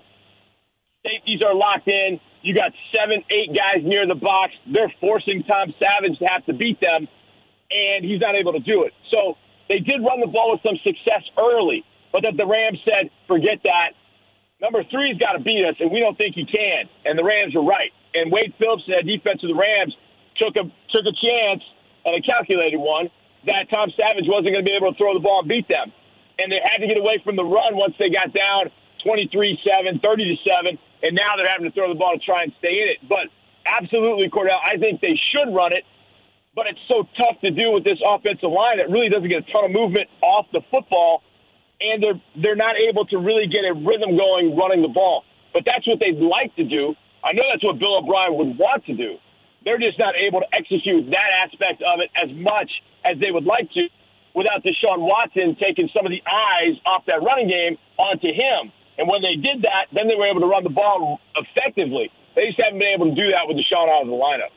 safeties 1.04 1.42
are 1.42 1.56
locked 1.56 1.88
in. 1.88 2.20
You 2.44 2.54
got 2.54 2.72
seven, 2.96 3.24
eight 3.32 3.56
guys 3.56 3.82
near 3.84 4.06
the 4.06 4.16
box. 4.16 4.54
They're 4.72 4.94
forcing 5.02 5.44
Tom 5.44 5.74
Savage 5.80 6.20
to 6.20 6.26
have 6.26 6.46
to 6.46 6.54
beat 6.54 6.80
them, 6.80 7.08
and 7.72 8.06
he's 8.06 8.22
not 8.22 8.36
able 8.36 8.54
to 8.54 8.60
do 8.60 8.84
it. 8.84 8.94
So 9.10 9.38
they 9.70 9.80
did 9.80 10.06
run 10.06 10.20
the 10.20 10.28
ball 10.28 10.52
with 10.52 10.62
some 10.64 10.78
success 10.84 11.24
early, 11.36 11.84
but 12.12 12.22
that 12.24 12.38
the 12.38 12.46
Rams 12.46 12.78
said, 12.88 13.10
forget 13.28 13.62
that. 13.64 13.94
Number 14.62 14.84
three's 14.84 15.18
got 15.18 15.34
to 15.34 15.40
beat 15.40 15.66
us, 15.66 15.76
and 15.80 15.90
we 15.90 16.00
don't 16.00 16.18
think 16.18 16.36
he 16.36 16.46
can. 16.46 16.90
And 17.06 17.18
the 17.18 17.24
Rams 17.24 17.56
are 17.56 17.64
right. 17.64 17.92
And 18.14 18.32
Wade 18.32 18.54
Phillips, 18.60 18.84
the 18.88 19.02
defense 19.02 19.42
of 19.42 19.50
the 19.50 19.56
Rams, 19.56 19.98
took 20.36 20.56
a 20.58 20.72
took 20.90 21.06
a 21.06 21.12
chance 21.12 21.64
and 22.06 22.16
a 22.16 22.22
calculated 22.22 22.78
one 22.78 23.10
that 23.46 23.70
Tom 23.70 23.92
Savage 24.00 24.26
wasn't 24.28 24.54
going 24.54 24.64
to 24.66 24.70
be 24.70 24.76
able 24.76 24.92
to 24.92 24.98
throw 24.98 25.14
the 25.14 25.20
ball 25.20 25.40
and 25.40 25.50
beat 25.50 25.68
them. 25.68 25.92
And 26.40 26.52
they 26.52 26.62
had 26.64 26.78
to 26.78 26.88
get 26.88 26.98
away 26.98 27.22
from 27.24 27.36
the 27.36 27.44
run 27.44 27.76
once 27.76 27.96
they 28.00 28.10
got 28.10 28.34
down 28.34 28.72
23-7, 29.06 30.02
30-7, 30.02 30.78
and 31.04 31.16
now 31.16 31.36
they're 31.36 31.48
having 31.48 31.66
to 31.66 31.72
throw 31.72 31.90
the 31.90 31.96
ball 31.96 32.14
to 32.14 32.20
try 32.20 32.44
and 32.44 32.54
stay 32.60 32.82
in 32.82 32.88
it. 32.90 32.98
But 33.08 33.28
absolutely, 33.66 34.30
Kordell, 34.30 34.58
I 34.64 34.78
think 34.78 35.02
they 35.02 35.20
should 35.32 35.54
run 35.54 35.74
it, 35.74 35.84
but 36.56 36.68
it's 36.68 36.80
so 36.88 37.08
tough 37.18 37.40
to 37.42 37.52
do 37.52 37.72
with 37.72 37.84
this 37.84 38.00
offensive 38.06 38.50
line 38.50 38.78
that 38.78 38.90
really 38.90 39.10
doesn't 39.10 39.30
get 39.30 39.48
a 39.48 39.52
ton 39.52 39.66
of 39.66 39.72
movement 39.72 40.10
off 40.22 40.48
the 40.54 40.62
football, 40.72 41.24
and 41.82 42.02
they're 42.02 42.22
they're 42.42 42.56
not 42.56 42.78
able 42.78 43.06
to 43.06 43.18
really 43.18 43.48
get 43.48 43.66
a 43.66 43.74
rhythm 43.74 44.16
going 44.18 44.56
running 44.56 44.82
the 44.82 44.88
ball. 44.88 45.24
But 45.54 45.66
that's 45.66 45.86
what 45.88 46.00
they'd 46.00 46.20
like 46.20 46.56
to 46.56 46.64
do. 46.64 46.96
I 47.24 47.34
know 47.34 47.44
that's 47.50 47.64
what 47.64 47.80
Bill 47.80 47.98
O'Brien 47.98 48.36
would 48.36 48.58
want 48.58 48.86
to 48.86 48.94
do. 48.96 49.18
They're 49.66 49.78
just 49.78 49.98
not 49.98 50.16
able 50.18 50.42
to 50.42 50.48
execute 50.54 51.10
that 51.12 51.30
aspect 51.46 51.82
of 51.82 52.00
it 52.00 52.10
as 52.16 52.30
much 52.32 52.70
as 53.04 53.18
they 53.20 53.32
would 53.32 53.46
like 53.46 53.72
to 53.72 53.88
without 54.36 54.64
Deshaun 54.64 55.00
Watson 55.00 55.56
taking 55.60 55.90
some 55.96 56.06
of 56.06 56.12
the 56.12 56.22
eyes 56.32 56.76
off 56.86 57.04
that 57.08 57.22
running 57.24 57.48
game 57.48 57.78
onto 57.98 58.28
him. 58.34 58.72
And 58.98 59.08
when 59.08 59.22
they 59.22 59.36
did 59.36 59.64
that, 59.64 59.88
then 59.94 60.08
they 60.08 60.16
were 60.16 60.26
able 60.26 60.42
to 60.42 60.48
run 60.48 60.64
the 60.64 60.70
ball 60.70 61.20
effectively. 61.36 62.12
They 62.36 62.48
just 62.48 62.62
haven't 62.62 62.80
been 62.80 62.94
able 62.94 63.14
to 63.14 63.16
do 63.16 63.32
that 63.32 63.48
with 63.48 63.58
Deshaun 63.58 63.90
out 63.90 64.04
of 64.04 64.08
the 64.08 64.14
lineup. 64.14 64.50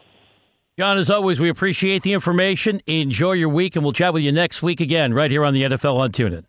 John, 0.78 0.98
as 0.98 1.08
always, 1.08 1.40
we 1.40 1.48
appreciate 1.48 2.02
the 2.02 2.12
information. 2.12 2.82
Enjoy 2.86 3.32
your 3.32 3.48
week, 3.48 3.76
and 3.76 3.84
we'll 3.84 3.94
chat 3.94 4.12
with 4.12 4.22
you 4.22 4.32
next 4.32 4.62
week 4.62 4.80
again, 4.80 5.14
right 5.14 5.30
here 5.30 5.44
on 5.44 5.54
the 5.54 5.62
NFL 5.62 5.96
on 5.96 6.12
TuneIn. 6.12 6.44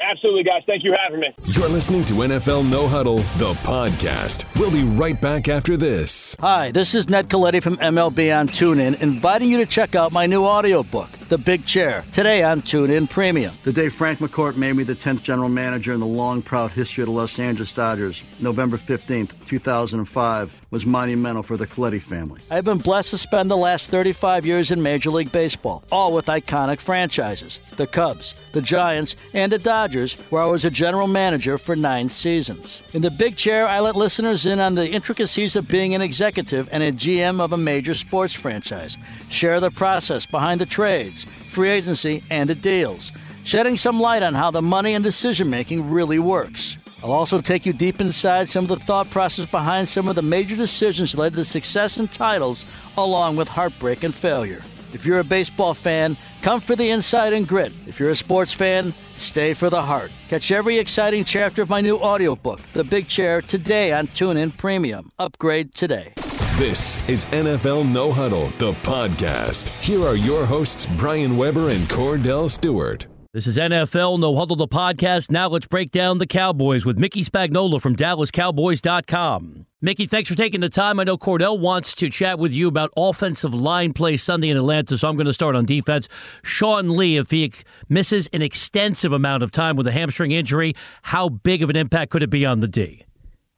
Absolutely, 0.00 0.42
guys. 0.42 0.62
Thank 0.66 0.82
you 0.82 0.92
for 0.92 0.98
having 1.00 1.20
me. 1.20 1.28
You're 1.44 1.68
listening 1.68 2.04
to 2.06 2.14
NFL 2.14 2.68
No 2.70 2.88
Huddle, 2.88 3.18
the 3.36 3.52
podcast. 3.62 4.46
We'll 4.58 4.70
be 4.70 4.82
right 4.82 5.20
back 5.20 5.48
after 5.48 5.76
this. 5.76 6.36
Hi, 6.40 6.70
this 6.70 6.94
is 6.94 7.10
Ned 7.10 7.28
Colletti 7.28 7.62
from 7.62 7.76
MLB 7.76 8.36
on 8.36 8.48
TuneIn, 8.48 9.00
inviting 9.02 9.50
you 9.50 9.58
to 9.58 9.66
check 9.66 9.94
out 9.94 10.10
my 10.10 10.24
new 10.24 10.44
audiobook, 10.44 11.10
The 11.28 11.36
Big 11.36 11.66
Chair, 11.66 12.04
today 12.12 12.42
on 12.42 12.62
TuneIn 12.62 13.10
Premium. 13.10 13.54
The 13.64 13.72
day 13.72 13.90
Frank 13.90 14.20
McCourt 14.20 14.56
made 14.56 14.72
me 14.74 14.84
the 14.84 14.96
10th 14.96 15.22
general 15.22 15.50
manager 15.50 15.92
in 15.92 16.00
the 16.00 16.06
long, 16.06 16.40
proud 16.40 16.70
history 16.70 17.02
of 17.02 17.08
the 17.08 17.12
Los 17.12 17.38
Angeles 17.38 17.70
Dodgers, 17.70 18.22
November 18.38 18.78
15th, 18.78 19.32
2005, 19.46 20.52
was 20.70 20.86
monumental 20.86 21.42
for 21.42 21.56
the 21.56 21.66
Colletti 21.66 22.00
family. 22.00 22.40
I've 22.50 22.64
been 22.64 22.78
blessed 22.78 23.10
to 23.10 23.18
spend 23.18 23.50
the 23.50 23.56
last 23.56 23.90
35 23.90 24.46
years 24.46 24.70
in 24.70 24.82
Major 24.82 25.10
League 25.10 25.32
Baseball, 25.32 25.82
all 25.90 26.14
with 26.14 26.26
iconic 26.26 26.80
franchises 26.80 27.60
the 27.76 27.86
Cubs, 27.86 28.34
the 28.52 28.60
Giants, 28.60 29.16
and 29.32 29.50
the 29.50 29.58
Dodgers, 29.90 30.14
where 30.30 30.40
I 30.40 30.46
was 30.46 30.64
a 30.64 30.70
general 30.70 31.08
manager 31.08 31.58
for 31.58 31.74
nine 31.74 32.08
seasons. 32.08 32.80
In 32.92 33.02
the 33.02 33.10
big 33.10 33.36
chair, 33.36 33.66
I 33.66 33.80
let 33.80 33.96
listeners 33.96 34.46
in 34.46 34.60
on 34.60 34.76
the 34.76 34.88
intricacies 34.88 35.56
of 35.56 35.66
being 35.66 35.96
an 35.96 36.00
executive 36.00 36.68
and 36.70 36.80
a 36.80 36.92
GM 36.92 37.40
of 37.40 37.52
a 37.52 37.56
major 37.56 37.94
sports 37.94 38.32
franchise, 38.32 38.96
share 39.30 39.58
the 39.58 39.72
process 39.72 40.26
behind 40.26 40.60
the 40.60 40.66
trades, 40.66 41.26
free 41.50 41.70
agency, 41.70 42.22
and 42.30 42.48
the 42.48 42.54
deals, 42.54 43.10
shedding 43.42 43.76
some 43.76 43.98
light 43.98 44.22
on 44.22 44.34
how 44.34 44.52
the 44.52 44.62
money 44.62 44.94
and 44.94 45.02
decision 45.02 45.50
making 45.50 45.90
really 45.90 46.20
works. 46.20 46.76
I'll 47.02 47.10
also 47.10 47.40
take 47.40 47.66
you 47.66 47.72
deep 47.72 48.00
inside 48.00 48.48
some 48.48 48.70
of 48.70 48.78
the 48.78 48.84
thought 48.84 49.10
process 49.10 49.46
behind 49.46 49.88
some 49.88 50.06
of 50.06 50.14
the 50.14 50.22
major 50.22 50.54
decisions 50.54 51.12
that 51.12 51.18
led 51.18 51.34
to 51.34 51.44
success 51.44 51.96
and 51.96 52.12
titles, 52.12 52.64
along 52.96 53.34
with 53.34 53.48
heartbreak 53.48 54.04
and 54.04 54.14
failure. 54.14 54.62
If 54.92 55.06
you're 55.06 55.20
a 55.20 55.24
baseball 55.24 55.74
fan, 55.74 56.16
come 56.42 56.60
for 56.60 56.76
the 56.76 56.90
inside 56.90 57.32
and 57.32 57.46
grit. 57.46 57.72
If 57.86 58.00
you're 58.00 58.10
a 58.10 58.16
sports 58.16 58.52
fan, 58.52 58.92
stay 59.16 59.54
for 59.54 59.70
the 59.70 59.82
heart. 59.82 60.10
Catch 60.28 60.50
every 60.50 60.78
exciting 60.78 61.24
chapter 61.24 61.62
of 61.62 61.68
my 61.68 61.80
new 61.80 61.98
audiobook, 61.98 62.60
The 62.72 62.84
Big 62.84 63.08
Chair, 63.08 63.40
today 63.42 63.92
on 63.92 64.08
TuneIn 64.08 64.56
Premium. 64.56 65.12
Upgrade 65.18 65.74
today. 65.74 66.14
This 66.56 67.08
is 67.08 67.24
NFL 67.26 67.90
No 67.90 68.12
Huddle, 68.12 68.48
the 68.58 68.72
podcast. 68.82 69.82
Here 69.82 70.02
are 70.04 70.16
your 70.16 70.44
hosts, 70.44 70.86
Brian 70.98 71.36
Weber 71.36 71.70
and 71.70 71.88
Kordell 71.88 72.50
Stewart. 72.50 73.06
This 73.32 73.46
is 73.46 73.58
NFL 73.58 74.18
No 74.18 74.34
Huddle, 74.34 74.56
the 74.56 74.66
podcast. 74.66 75.30
Now 75.30 75.46
let's 75.46 75.68
break 75.68 75.92
down 75.92 76.18
the 76.18 76.26
Cowboys 76.26 76.84
with 76.84 76.98
Mickey 76.98 77.22
Spagnola 77.22 77.80
from 77.80 77.94
DallasCowboys.com. 77.94 79.66
Mickey, 79.80 80.08
thanks 80.08 80.28
for 80.28 80.34
taking 80.34 80.58
the 80.58 80.68
time. 80.68 80.98
I 80.98 81.04
know 81.04 81.16
Kordell 81.16 81.56
wants 81.56 81.94
to 81.94 82.10
chat 82.10 82.40
with 82.40 82.52
you 82.52 82.66
about 82.66 82.90
offensive 82.96 83.54
line 83.54 83.92
play 83.92 84.16
Sunday 84.16 84.48
in 84.48 84.56
Atlanta, 84.56 84.98
so 84.98 85.08
I'm 85.08 85.14
going 85.14 85.28
to 85.28 85.32
start 85.32 85.54
on 85.54 85.64
defense. 85.64 86.08
Sean 86.42 86.96
Lee, 86.96 87.18
if 87.18 87.30
he 87.30 87.52
misses 87.88 88.28
an 88.32 88.42
extensive 88.42 89.12
amount 89.12 89.44
of 89.44 89.52
time 89.52 89.76
with 89.76 89.86
a 89.86 89.92
hamstring 89.92 90.32
injury, 90.32 90.74
how 91.02 91.28
big 91.28 91.62
of 91.62 91.70
an 91.70 91.76
impact 91.76 92.10
could 92.10 92.24
it 92.24 92.30
be 92.30 92.44
on 92.44 92.58
the 92.58 92.66
D? 92.66 93.04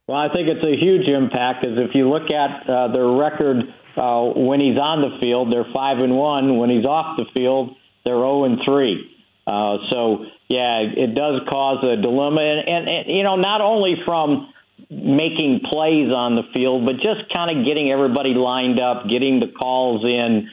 Well, 0.07 0.19
I 0.19 0.31
think 0.31 0.49
it's 0.49 0.63
a 0.63 0.77
huge 0.79 1.09
impact 1.09 1.63
because 1.63 1.79
if 1.79 1.95
you 1.95 2.07
look 2.07 2.31
at 2.31 2.69
uh, 2.69 2.93
their 2.93 3.07
record 3.07 3.57
uh, 3.97 4.21
when 4.35 4.61
he's 4.61 4.77
on 4.77 5.01
the 5.01 5.17
field, 5.19 5.51
they're 5.51 5.65
five 5.75 5.97
and 5.97 6.15
one. 6.15 6.59
When 6.59 6.69
he's 6.69 6.85
off 6.85 7.17
the 7.17 7.25
field, 7.35 7.71
they're 8.05 8.13
zero 8.13 8.41
oh 8.41 8.43
and 8.43 8.59
three. 8.67 9.09
Uh, 9.45 9.77
so 9.91 10.25
yeah, 10.47 10.79
it 10.81 11.15
does 11.15 11.41
cause 11.49 11.85
a 11.85 12.01
dilemma, 12.01 12.41
and, 12.41 12.69
and, 12.69 12.89
and 12.89 13.17
you 13.17 13.23
know 13.23 13.35
not 13.35 13.61
only 13.61 13.95
from 14.05 14.53
making 14.89 15.61
plays 15.71 16.13
on 16.13 16.35
the 16.35 16.43
field, 16.53 16.85
but 16.85 16.95
just 16.95 17.33
kind 17.33 17.51
of 17.51 17.65
getting 17.65 17.91
everybody 17.91 18.33
lined 18.33 18.79
up, 18.79 19.07
getting 19.09 19.39
the 19.39 19.47
calls 19.47 20.05
in, 20.05 20.49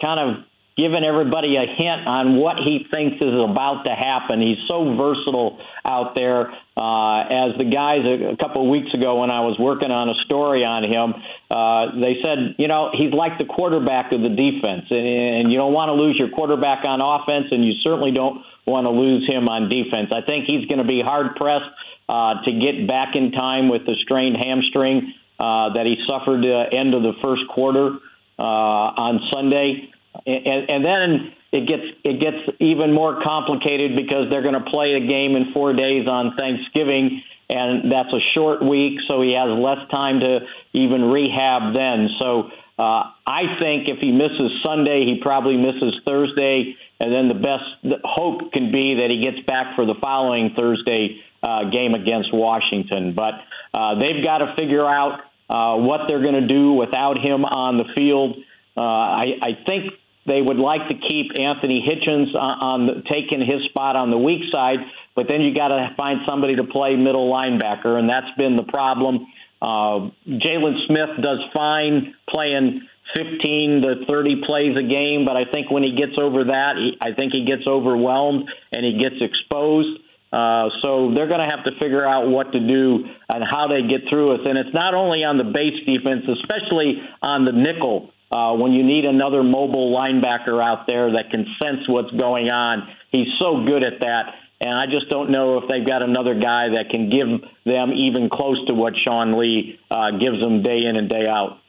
kind 0.00 0.20
of 0.20 0.44
giving 0.76 1.04
everybody 1.04 1.56
a 1.56 1.66
hint 1.66 2.06
on 2.06 2.36
what 2.36 2.56
he 2.58 2.86
thinks 2.90 3.16
is 3.24 3.32
about 3.32 3.84
to 3.84 3.92
happen. 3.92 4.42
He's 4.42 4.58
so 4.68 4.96
versatile 4.96 5.60
out 5.84 6.16
there. 6.16 6.50
Uh, 6.76 7.20
as 7.30 7.56
the 7.58 7.64
guys 7.64 8.02
a, 8.04 8.34
a 8.34 8.36
couple 8.36 8.62
of 8.62 8.68
weeks 8.68 8.92
ago 8.92 9.20
when 9.20 9.30
I 9.30 9.40
was 9.40 9.56
working 9.58 9.92
on 9.92 10.10
a 10.10 10.14
story 10.26 10.64
on 10.64 10.82
him, 10.82 11.14
uh, 11.48 11.94
they 12.00 12.18
said, 12.24 12.56
you 12.58 12.66
know, 12.66 12.90
he's 12.92 13.12
like 13.12 13.38
the 13.38 13.44
quarterback 13.44 14.12
of 14.12 14.22
the 14.22 14.30
defense, 14.30 14.90
and, 14.90 15.06
and 15.06 15.52
you 15.52 15.58
don't 15.58 15.72
want 15.72 15.90
to 15.90 15.94
lose 15.94 16.18
your 16.18 16.30
quarterback 16.30 16.84
on 16.84 17.00
offense, 17.00 17.46
and 17.52 17.64
you 17.64 17.74
certainly 17.84 18.10
don't 18.10 18.42
want 18.66 18.86
to 18.86 18.90
lose 18.90 19.30
him 19.30 19.48
on 19.48 19.68
defense. 19.68 20.10
I 20.10 20.22
think 20.26 20.46
he's 20.48 20.66
going 20.66 20.82
to 20.82 20.88
be 20.88 21.00
hard 21.00 21.36
pressed 21.36 21.70
uh, 22.08 22.42
to 22.42 22.50
get 22.50 22.88
back 22.88 23.14
in 23.14 23.30
time 23.30 23.68
with 23.68 23.86
the 23.86 23.94
strained 24.02 24.36
hamstring 24.36 25.14
uh, 25.38 25.72
that 25.74 25.86
he 25.86 26.02
suffered 26.08 26.44
uh, 26.44 26.74
end 26.74 26.94
of 26.94 27.02
the 27.02 27.12
first 27.22 27.46
quarter 27.46 27.98
uh, 28.38 28.42
on 28.42 29.20
Sunday 29.32 29.93
and, 30.26 30.70
and 30.70 30.84
then 30.84 31.32
it 31.52 31.68
gets 31.68 31.82
it 32.04 32.20
gets 32.20 32.56
even 32.60 32.92
more 32.92 33.22
complicated 33.22 33.96
because 33.96 34.30
they're 34.30 34.42
going 34.42 34.54
to 34.54 34.70
play 34.70 34.94
a 34.94 35.06
game 35.06 35.36
in 35.36 35.52
four 35.52 35.72
days 35.72 36.08
on 36.08 36.36
Thanksgiving, 36.36 37.22
and 37.48 37.92
that's 37.92 38.12
a 38.12 38.20
short 38.34 38.62
week, 38.62 38.98
so 39.08 39.22
he 39.22 39.34
has 39.34 39.48
less 39.58 39.78
time 39.90 40.20
to 40.20 40.40
even 40.72 41.02
rehab 41.02 41.74
then. 41.74 42.08
So 42.18 42.50
uh, 42.78 43.10
I 43.26 43.56
think 43.60 43.88
if 43.88 43.98
he 44.00 44.10
misses 44.10 44.50
Sunday, 44.64 45.04
he 45.04 45.20
probably 45.22 45.56
misses 45.56 45.94
Thursday, 46.06 46.76
and 46.98 47.12
then 47.12 47.28
the 47.28 47.34
best 47.34 48.02
hope 48.04 48.52
can 48.52 48.72
be 48.72 48.96
that 48.96 49.10
he 49.10 49.22
gets 49.22 49.46
back 49.46 49.76
for 49.76 49.86
the 49.86 49.94
following 50.02 50.54
Thursday 50.56 51.22
uh, 51.42 51.70
game 51.70 51.94
against 51.94 52.34
Washington. 52.34 53.14
But 53.14 53.34
uh, 53.72 53.98
they've 54.00 54.24
got 54.24 54.38
to 54.38 54.54
figure 54.56 54.84
out 54.84 55.20
uh, 55.48 55.76
what 55.76 56.08
they're 56.08 56.22
going 56.22 56.40
to 56.40 56.48
do 56.48 56.72
without 56.72 57.18
him 57.18 57.44
on 57.44 57.76
the 57.76 57.84
field. 57.94 58.38
Uh, 58.76 58.80
I, 58.80 59.24
I 59.40 59.50
think 59.66 59.92
they 60.26 60.40
would 60.40 60.58
like 60.58 60.88
to 60.88 60.94
keep 60.94 61.38
Anthony 61.38 61.84
Hitchens 61.86 62.34
on, 62.34 62.88
on 62.88 63.04
taking 63.10 63.40
his 63.40 63.64
spot 63.68 63.96
on 63.96 64.10
the 64.10 64.18
weak 64.18 64.42
side, 64.52 64.78
but 65.14 65.26
then 65.28 65.42
you 65.42 65.54
got 65.54 65.68
to 65.68 65.94
find 65.98 66.20
somebody 66.28 66.56
to 66.56 66.64
play 66.64 66.96
middle 66.96 67.30
linebacker, 67.32 67.98
and 67.98 68.08
that's 68.08 68.30
been 68.38 68.56
the 68.56 68.64
problem. 68.64 69.26
Uh, 69.60 70.10
Jaylon 70.28 70.86
Smith 70.86 71.22
does 71.22 71.38
fine 71.54 72.14
playing 72.28 72.82
15 73.14 73.82
to 73.82 74.06
30 74.08 74.42
plays 74.46 74.76
a 74.78 74.82
game, 74.82 75.24
but 75.24 75.36
I 75.36 75.44
think 75.50 75.70
when 75.70 75.82
he 75.82 75.94
gets 75.94 76.12
over 76.20 76.44
that, 76.44 76.76
he, 76.76 76.96
I 77.00 77.14
think 77.14 77.32
he 77.32 77.44
gets 77.44 77.62
overwhelmed 77.68 78.48
and 78.72 78.84
he 78.84 78.98
gets 78.98 79.16
exposed. 79.20 80.00
Uh, 80.32 80.68
so 80.82 81.14
they're 81.14 81.28
going 81.28 81.46
to 81.46 81.48
have 81.48 81.64
to 81.64 81.70
figure 81.80 82.04
out 82.04 82.26
what 82.28 82.50
to 82.52 82.58
do 82.58 83.04
and 83.28 83.44
how 83.48 83.68
they 83.68 83.82
get 83.82 84.10
through 84.10 84.34
us. 84.34 84.40
And 84.46 84.58
it's 84.58 84.74
not 84.74 84.92
only 84.92 85.22
on 85.22 85.38
the 85.38 85.44
base 85.44 85.78
defense, 85.86 86.24
especially 86.26 86.98
on 87.22 87.44
the 87.44 87.52
nickel. 87.52 88.10
Uh, 88.34 88.52
when 88.54 88.72
you 88.72 88.82
need 88.82 89.04
another 89.04 89.44
mobile 89.44 89.96
linebacker 89.96 90.60
out 90.60 90.88
there 90.88 91.12
that 91.12 91.30
can 91.30 91.46
sense 91.62 91.86
what's 91.86 92.10
going 92.10 92.50
on, 92.50 92.88
he's 93.12 93.28
so 93.38 93.64
good 93.64 93.84
at 93.84 94.00
that. 94.00 94.34
And 94.60 94.74
I 94.74 94.86
just 94.86 95.08
don't 95.08 95.30
know 95.30 95.58
if 95.58 95.68
they've 95.68 95.86
got 95.86 96.02
another 96.02 96.34
guy 96.34 96.70
that 96.70 96.90
can 96.90 97.10
give 97.10 97.28
them 97.64 97.92
even 97.92 98.28
close 98.28 98.58
to 98.66 98.74
what 98.74 98.94
Sean 98.98 99.38
Lee 99.38 99.78
uh, 99.88 100.10
gives 100.18 100.40
them 100.40 100.64
day 100.64 100.80
in 100.84 100.96
and 100.96 101.08
day 101.08 101.28
out. 101.28 101.60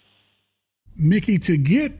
Mickey, 0.97 1.38
to 1.38 1.56
get 1.56 1.99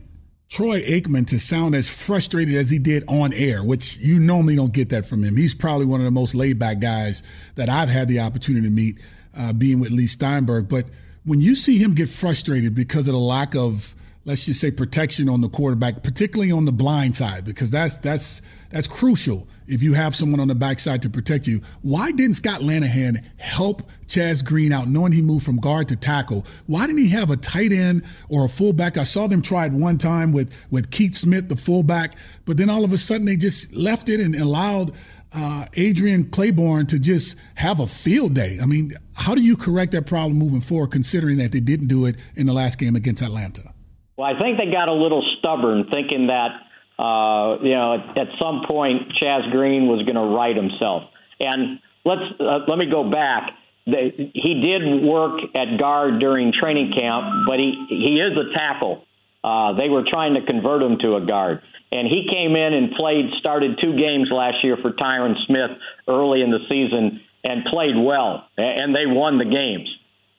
Troy 0.50 0.82
Aikman 0.82 1.28
to 1.28 1.40
sound 1.40 1.76
as 1.76 1.88
frustrated 1.88 2.56
as 2.56 2.72
he 2.72 2.80
did 2.80 3.04
on 3.08 3.34
air, 3.34 3.64
which 3.64 3.98
you 3.98 4.20
normally 4.20 4.56
don't 4.56 4.74
get 4.74 4.90
that 4.90 5.06
from 5.06 5.24
him. 5.24 5.36
He's 5.36 5.54
probably 5.54 5.86
one 5.86 6.00
of 6.00 6.06
the 6.06 6.12
most 6.12 6.34
laid 6.34 6.58
back 6.58 6.80
guys 6.80 7.22
that 7.54 7.70
I've 7.70 7.90
had 7.90 8.08
the 8.08 8.22
opportunity 8.22 8.68
to 8.68 8.74
meet, 8.74 9.00
uh, 9.38 9.54
being 9.54 9.80
with 9.80 9.92
Leigh 9.92 10.08
Steinberg. 10.08 10.70
But 10.70 10.88
when 11.24 11.40
you 11.40 11.56
see 11.56 11.78
him 11.78 11.94
get 11.94 12.10
frustrated 12.10 12.74
because 12.74 13.08
of 13.08 13.14
the 13.14 13.20
lack 13.20 13.54
of 13.54 13.95
let's 14.26 14.46
just 14.46 14.60
say 14.60 14.72
protection 14.72 15.30
on 15.30 15.42
the 15.42 15.50
quarterback, 15.50 16.04
particularly 16.04 16.52
on 16.52 16.66
the 16.66 16.72
blind 16.72 17.16
side, 17.16 17.46
because 17.46 17.70
that's 17.70 17.96
that's 17.98 18.42
that's 18.72 18.88
crucial 18.88 19.48
if 19.68 19.82
you 19.82 19.94
have 19.94 20.16
someone 20.16 20.40
on 20.40 20.48
the 20.48 20.56
backside 20.56 21.02
to 21.04 21.10
protect 21.10 21.48
you. 21.48 21.62
Why 21.82 22.12
didn't 22.12 22.36
Scott 22.36 22.62
Linehan 22.62 23.24
help 23.38 23.84
Chaz 24.08 24.44
Green 24.44 24.72
out, 24.74 24.88
knowing 24.88 25.12
he 25.12 25.22
moved 25.22 25.46
from 25.46 25.58
guard 25.58 25.88
to 25.90 25.96
tackle? 25.96 26.46
Why 26.66 26.88
didn't 26.88 27.02
he 27.02 27.10
have 27.10 27.30
a 27.30 27.38
tight 27.38 27.72
end 27.72 28.04
or 28.28 28.46
a 28.46 28.50
fullback? 28.50 28.98
I 28.98 29.04
saw 29.04 29.28
them 29.28 29.42
try 29.42 29.68
it 29.68 29.72
one 29.72 29.98
time 29.98 30.34
with 30.34 30.52
with 30.72 30.92
Keith 30.92 31.16
Smith, 31.16 31.48
the 31.48 31.56
fullback, 31.56 32.16
but 32.46 32.58
then 32.58 32.70
all 32.70 32.84
of 32.84 32.92
a 32.92 32.98
sudden 32.98 33.26
they 33.26 33.38
just 33.38 33.74
left 33.74 34.10
it 34.10 34.20
and 34.20 34.36
allowed. 34.36 34.94
Uh, 35.38 35.66
Adrian 35.74 36.24
Clayborn 36.24 36.88
to 36.88 36.98
just 36.98 37.36
have 37.56 37.82
a 37.82 37.88
field 37.88 38.34
day. 38.34 38.58
I 38.62 38.66
mean, 38.66 38.94
how 39.16 39.36
do 39.36 39.42
you 39.42 39.58
correct 39.58 39.92
that 39.92 40.06
problem 40.06 40.40
moving 40.40 40.62
forward, 40.62 40.92
considering 40.92 41.40
that 41.40 41.52
they 41.52 41.60
didn't 41.60 41.88
do 41.88 42.06
it 42.06 42.16
in 42.38 42.46
the 42.46 42.54
last 42.54 42.78
game 42.78 42.96
against 42.96 43.22
Atlanta? 43.22 43.75
Well, 44.18 44.28
I 44.28 44.40
think 44.40 44.58
they 44.58 44.72
got 44.72 44.90
a 44.90 44.94
little 44.94 45.24
stubborn, 45.40 45.90
thinking 45.92 46.28
that 46.28 46.52
uh, 46.98 47.58
you 47.62 47.74
know 47.76 47.96
at, 47.96 48.18
at 48.18 48.28
some 48.42 48.64
point 48.68 49.14
Chaz 49.22 49.52
Green 49.52 49.88
was 49.88 50.04
going 50.04 50.16
to 50.16 50.36
right 50.36 50.56
himself. 50.56 51.04
And 51.40 51.80
let's 52.06 52.22
uh, 52.40 52.60
let 52.68 52.78
me 52.78 52.90
go 52.90 53.10
back. 53.10 53.52
He 53.86 54.62
did 54.64 55.04
work 55.04 55.42
at 55.56 55.78
guard 55.80 56.20
during 56.20 56.54
training 56.54 56.94
camp, 56.94 57.46
but 57.48 57.60
he 57.60 57.86
he 57.90 58.20
is 58.20 58.38
a 58.38 58.54
tackle. 58.56 59.06
Uh, 59.44 59.74
they 59.74 59.90
were 59.90 60.04
trying 60.10 60.34
to 60.36 60.46
convert 60.46 60.82
him 60.82 60.98
to 61.00 61.16
a 61.18 61.22
guard, 61.22 61.62
and 61.92 62.08
he 62.08 62.28
came 62.32 62.56
in 62.56 62.74
and 62.74 62.96
played, 62.96 63.26
started 63.38 63.78
two 63.80 63.96
games 63.96 64.30
last 64.32 64.64
year 64.64 64.76
for 64.82 64.92
Tyron 64.92 65.36
Smith 65.46 65.70
early 66.08 66.42
in 66.42 66.50
the 66.50 66.66
season, 66.72 67.22
and 67.44 67.66
played 67.66 67.96
well, 67.96 68.48
and 68.58 68.96
they 68.96 69.06
won 69.06 69.38
the 69.38 69.46
games. 69.46 69.88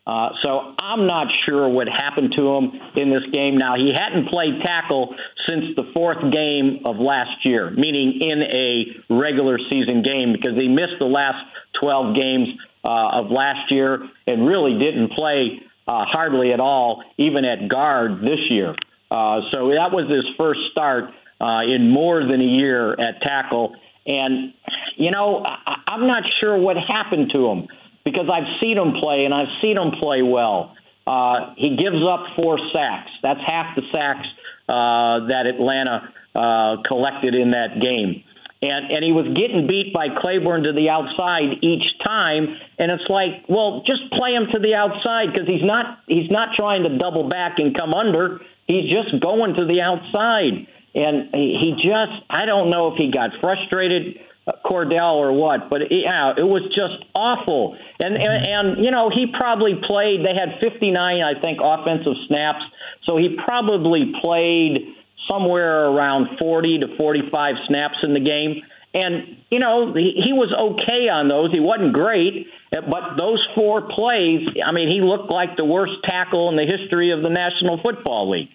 Uh, 0.07 0.29
so 0.43 0.75
I'm 0.79 1.07
not 1.07 1.27
sure 1.49 1.69
what 1.69 1.89
happened 1.89 2.33
to 2.39 2.49
him 2.55 2.73
in 2.95 3.11
this 3.11 3.25
game. 3.33 3.57
Now, 3.57 3.75
he 3.77 3.93
hadn't 3.93 4.29
played 4.29 4.63
tackle 4.63 5.15
since 5.49 5.75
the 5.77 5.91
fourth 5.95 6.33
game 6.33 6.81
of 6.85 6.97
last 6.99 7.45
year, 7.45 7.71
meaning 7.71 8.21
in 8.21 8.43
a 8.43 9.15
regular 9.21 9.59
season 9.71 10.03
game, 10.03 10.33
because 10.33 10.57
he 10.57 10.69
missed 10.69 10.99
the 11.01 11.07
last 11.07 11.45
12 11.83 12.15
games 12.15 12.49
uh, 12.85 13.19
of 13.21 13.31
last 13.33 13.71
year 13.73 14.09
and 14.29 14.47
really 14.47 14.79
didn't 14.79 15.11
play 15.13 15.61
uh, 15.89 16.05
hardly 16.05 16.53
at 16.53 16.61
all, 16.61 17.03
even 17.19 17.45
at 17.45 17.69
guard 17.69 18.23
this 18.23 18.41
year. 18.49 18.75
Uh, 19.11 19.41
so 19.53 19.71
that 19.71 19.91
was 19.91 20.09
his 20.09 20.25
first 20.39 20.61
start 20.71 21.11
uh, 21.41 21.63
in 21.67 21.91
more 21.91 22.21
than 22.29 22.41
a 22.41 22.45
year 22.45 22.93
at 22.93 23.21
tackle. 23.23 23.75
And, 24.07 24.55
you 24.97 25.11
know, 25.11 25.43
I- 25.45 25.83
I'm 25.89 26.07
not 26.07 26.23
sure 26.41 26.57
what 26.57 26.77
happened 26.77 27.33
to 27.35 27.47
him 27.49 27.69
because 28.07 28.31
I've 28.33 28.47
seen 28.63 28.79
him 28.79 28.95
play 29.03 29.25
and 29.25 29.35
I've 29.35 29.51
seen 29.61 29.77
him 29.77 29.91
play 30.01 30.23
well. 30.23 30.77
Uh, 31.07 31.55
he 31.57 31.77
gives 31.77 32.03
up 32.09 32.39
four 32.39 32.57
sacks. 32.73 33.11
That's 33.23 33.41
half 33.45 33.75
the 33.75 33.83
sacks 33.93 34.27
uh, 34.69 35.27
that 35.27 35.47
Atlanta 35.47 36.15
uh, 36.35 36.83
collected 36.87 37.35
in 37.35 37.51
that 37.51 37.81
game. 37.83 38.23
And, 38.63 38.91
and 38.91 39.05
he 39.05 39.13
was 39.13 39.27
getting 39.35 39.67
beat 39.67 39.93
by 39.93 40.09
Clayborn 40.09 40.65
to 40.65 40.73
the 40.73 40.89
outside 40.89 41.63
each 41.63 41.85
time, 42.05 42.57
and 42.79 42.91
it's 42.91 43.05
like, 43.11 43.45
well, 43.49 43.83
just 43.87 44.11
play 44.13 44.33
him 44.33 44.47
to 44.53 44.59
the 44.59 44.75
outside 44.75 45.33
because 45.33 45.47
he's 45.47 45.63
not 45.63 45.99
he's 46.07 46.31
not 46.31 46.57
trying 46.57 46.85
to 46.85 46.97
double 46.97 47.29
back 47.29 47.59
and 47.59 47.77
come 47.77 47.93
under. 47.93 48.41
He's 48.67 48.91
just 48.91 49.21
going 49.21 49.55
to 49.55 49.67
the 49.67 49.83
outside, 49.83 50.67
and 50.95 51.35
he 51.35 51.75
just 51.77 52.25
I 52.31 52.47
don't 52.47 52.71
know 52.71 52.93
if 52.93 52.97
he 52.97 53.13
got 53.13 53.31
frustrated 53.43 54.17
Kordell 54.65 55.15
or 55.15 55.33
what, 55.33 55.69
but 55.71 55.91
yeah, 55.91 56.35
it 56.37 56.47
was 56.47 56.63
just 56.71 57.05
awful. 57.15 57.77
And, 57.99 58.15
and 58.15 58.47
and 58.47 58.85
you 58.85 58.93
know 58.93 59.11
he 59.11 59.27
probably 59.27 59.75
played. 59.75 60.25
They 60.25 60.35
had 60.35 60.61
59, 60.63 60.95
I 60.97 61.41
think, 61.41 61.59
offensive 61.63 62.15
snaps, 62.29 62.63
so 63.05 63.17
he 63.17 63.37
probably 63.45 64.13
played 64.23 64.95
somewhere 65.29 65.87
around 65.87 66.39
40 66.41 66.79
to 66.81 66.97
45 66.97 67.55
snaps 67.67 67.97
in 68.05 68.15
the 68.15 68.21
game. 68.21 68.63
And 68.95 69.37
you 69.51 69.59
know 69.59 69.93
he, 69.93 70.23
he 70.25 70.33
was 70.33 70.55
okay 70.55 71.09
on 71.11 71.27
those. 71.27 71.51
He 71.51 71.59
wasn't 71.59 71.93
great, 71.93 72.47
but 72.71 73.17
those 73.19 73.45
four 73.57 73.89
plays, 73.89 74.47
I 74.65 74.71
mean, 74.71 74.89
he 74.89 75.01
looked 75.01 75.33
like 75.33 75.57
the 75.57 75.65
worst 75.65 75.95
tackle 76.05 76.51
in 76.51 76.57
the 76.57 76.67
history 76.67 77.11
of 77.11 77.25
the 77.25 77.31
National 77.31 77.81
Football 77.83 78.31
League. 78.31 78.51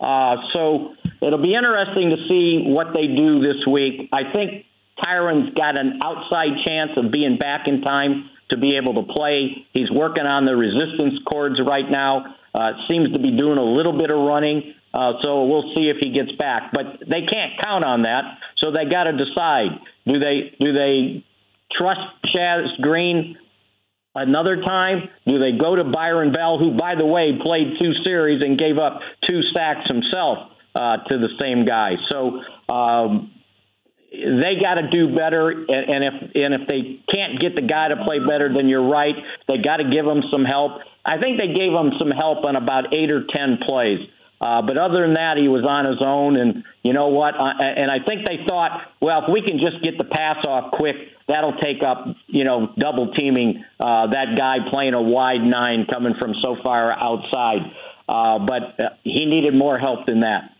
Uh, 0.00 0.36
so 0.52 0.94
it'll 1.22 1.42
be 1.42 1.54
interesting 1.54 2.10
to 2.10 2.16
see 2.28 2.64
what 2.66 2.94
they 2.94 3.06
do 3.06 3.40
this 3.40 3.64
week. 3.66 4.10
I 4.12 4.32
think 4.32 4.66
Tyron's 5.02 5.54
got 5.54 5.78
an 5.78 6.00
outside 6.02 6.64
chance 6.66 6.92
of 6.96 7.12
being 7.12 7.36
back 7.38 7.68
in 7.68 7.82
time 7.82 8.30
to 8.50 8.56
be 8.56 8.76
able 8.76 8.94
to 8.94 9.12
play. 9.12 9.66
He's 9.72 9.90
working 9.90 10.24
on 10.24 10.44
the 10.44 10.56
resistance 10.56 11.18
cords 11.30 11.60
right 11.66 11.88
now. 11.90 12.36
Uh, 12.54 12.72
seems 12.88 13.12
to 13.12 13.20
be 13.20 13.36
doing 13.36 13.58
a 13.58 13.64
little 13.64 13.98
bit 13.98 14.10
of 14.10 14.18
running. 14.18 14.74
Uh, 14.94 15.12
so 15.22 15.44
we'll 15.44 15.74
see 15.76 15.90
if 15.90 15.96
he 16.00 16.10
gets 16.10 16.32
back. 16.38 16.72
But 16.72 17.00
they 17.00 17.26
can't 17.26 17.52
count 17.62 17.84
on 17.84 18.02
that. 18.02 18.38
So 18.58 18.70
they 18.70 18.86
got 18.86 19.04
to 19.04 19.12
decide: 19.12 19.78
do 20.06 20.18
they 20.18 20.54
do 20.58 20.72
they 20.72 21.24
trust 21.72 22.00
Chaz 22.34 22.80
Green 22.80 23.36
another 24.14 24.62
time? 24.62 25.08
Do 25.26 25.38
they 25.38 25.52
go 25.52 25.76
to 25.76 25.84
Byron 25.84 26.32
Bell, 26.32 26.58
who, 26.58 26.76
by 26.78 26.94
the 26.94 27.04
way, 27.04 27.38
played 27.44 27.74
two 27.78 27.92
series 28.04 28.42
and 28.42 28.56
gave 28.56 28.78
up 28.78 29.00
two 29.28 29.42
sacks 29.54 29.86
himself 29.88 30.38
uh, 30.74 30.98
to 31.08 31.18
the 31.18 31.28
same 31.42 31.66
guy? 31.66 31.96
So 32.10 32.40
um, 32.72 33.32
they 34.10 34.54
got 34.60 34.74
to 34.74 34.88
do 34.88 35.14
better, 35.14 35.50
and, 35.50 35.68
and 35.68 36.04
if 36.04 36.14
and 36.34 36.54
if 36.54 36.68
they 36.68 37.02
can't 37.12 37.40
get 37.40 37.56
the 37.56 37.62
guy 37.62 37.88
to 37.88 38.04
play 38.04 38.18
better, 38.20 38.52
then 38.52 38.68
you're 38.68 38.88
right. 38.88 39.14
They 39.48 39.58
got 39.58 39.78
to 39.78 39.90
give 39.90 40.06
him 40.06 40.22
some 40.30 40.44
help. 40.44 40.80
I 41.04 41.20
think 41.20 41.38
they 41.38 41.52
gave 41.52 41.72
him 41.72 41.92
some 41.98 42.10
help 42.10 42.44
on 42.44 42.56
about 42.56 42.94
eight 42.94 43.10
or 43.10 43.24
ten 43.34 43.58
plays. 43.66 44.00
Uh, 44.38 44.60
but 44.60 44.76
other 44.76 45.00
than 45.00 45.14
that, 45.14 45.38
he 45.38 45.48
was 45.48 45.64
on 45.64 45.86
his 45.86 46.00
own, 46.04 46.36
and 46.36 46.62
you 46.82 46.92
know 46.92 47.08
what? 47.08 47.34
Uh, 47.34 47.56
and 47.62 47.90
I 47.90 48.04
think 48.06 48.26
they 48.26 48.44
thought, 48.46 48.92
well, 49.00 49.24
if 49.24 49.32
we 49.32 49.40
can 49.40 49.58
just 49.58 49.82
get 49.82 49.96
the 49.96 50.04
pass 50.04 50.44
off 50.46 50.72
quick, 50.72 50.96
that'll 51.26 51.56
take 51.56 51.82
up, 51.82 52.04
you 52.26 52.44
know, 52.44 52.68
double 52.78 53.14
teaming 53.14 53.64
uh, 53.80 54.08
that 54.08 54.36
guy 54.36 54.58
playing 54.70 54.92
a 54.92 55.00
wide 55.00 55.40
nine 55.40 55.86
coming 55.90 56.14
from 56.20 56.34
so 56.42 56.56
far 56.62 56.92
outside. 56.92 57.62
Uh, 58.08 58.38
but 58.38 58.78
uh, 58.78 58.88
he 59.04 59.24
needed 59.24 59.54
more 59.54 59.78
help 59.78 60.06
than 60.06 60.20
that. 60.20 60.50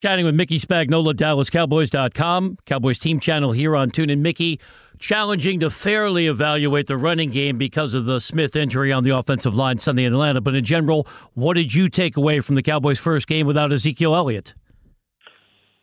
Chatting 0.00 0.24
with 0.24 0.36
Mickey 0.36 0.60
Spagnola, 0.60 1.12
DallasCowboys.com, 1.12 2.58
Cowboys 2.66 3.00
team 3.00 3.18
channel 3.18 3.50
here 3.50 3.74
on 3.74 3.90
TuneIn. 3.90 4.20
Mickey, 4.20 4.60
challenging 5.00 5.58
to 5.58 5.70
fairly 5.70 6.28
evaluate 6.28 6.86
the 6.86 6.96
running 6.96 7.30
game 7.30 7.58
because 7.58 7.94
of 7.94 8.04
the 8.04 8.20
Smith 8.20 8.54
injury 8.54 8.92
on 8.92 9.02
the 9.02 9.10
offensive 9.10 9.56
line 9.56 9.78
Sunday 9.80 10.04
in 10.04 10.12
Atlanta. 10.12 10.40
But 10.40 10.54
in 10.54 10.64
general, 10.64 11.04
what 11.34 11.54
did 11.54 11.74
you 11.74 11.88
take 11.88 12.16
away 12.16 12.38
from 12.38 12.54
the 12.54 12.62
Cowboys' 12.62 13.00
first 13.00 13.26
game 13.26 13.44
without 13.44 13.72
Ezekiel 13.72 14.14
Elliott? 14.14 14.54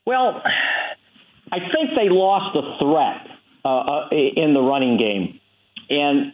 Well, 0.05 0.41
I 1.51 1.57
think 1.59 1.97
they 1.97 2.07
lost 2.07 2.57
a 2.57 2.77
threat 2.81 3.27
uh, 3.65 3.67
uh, 3.67 4.09
in 4.11 4.53
the 4.53 4.61
running 4.61 4.97
game, 4.97 5.41
and 5.89 6.33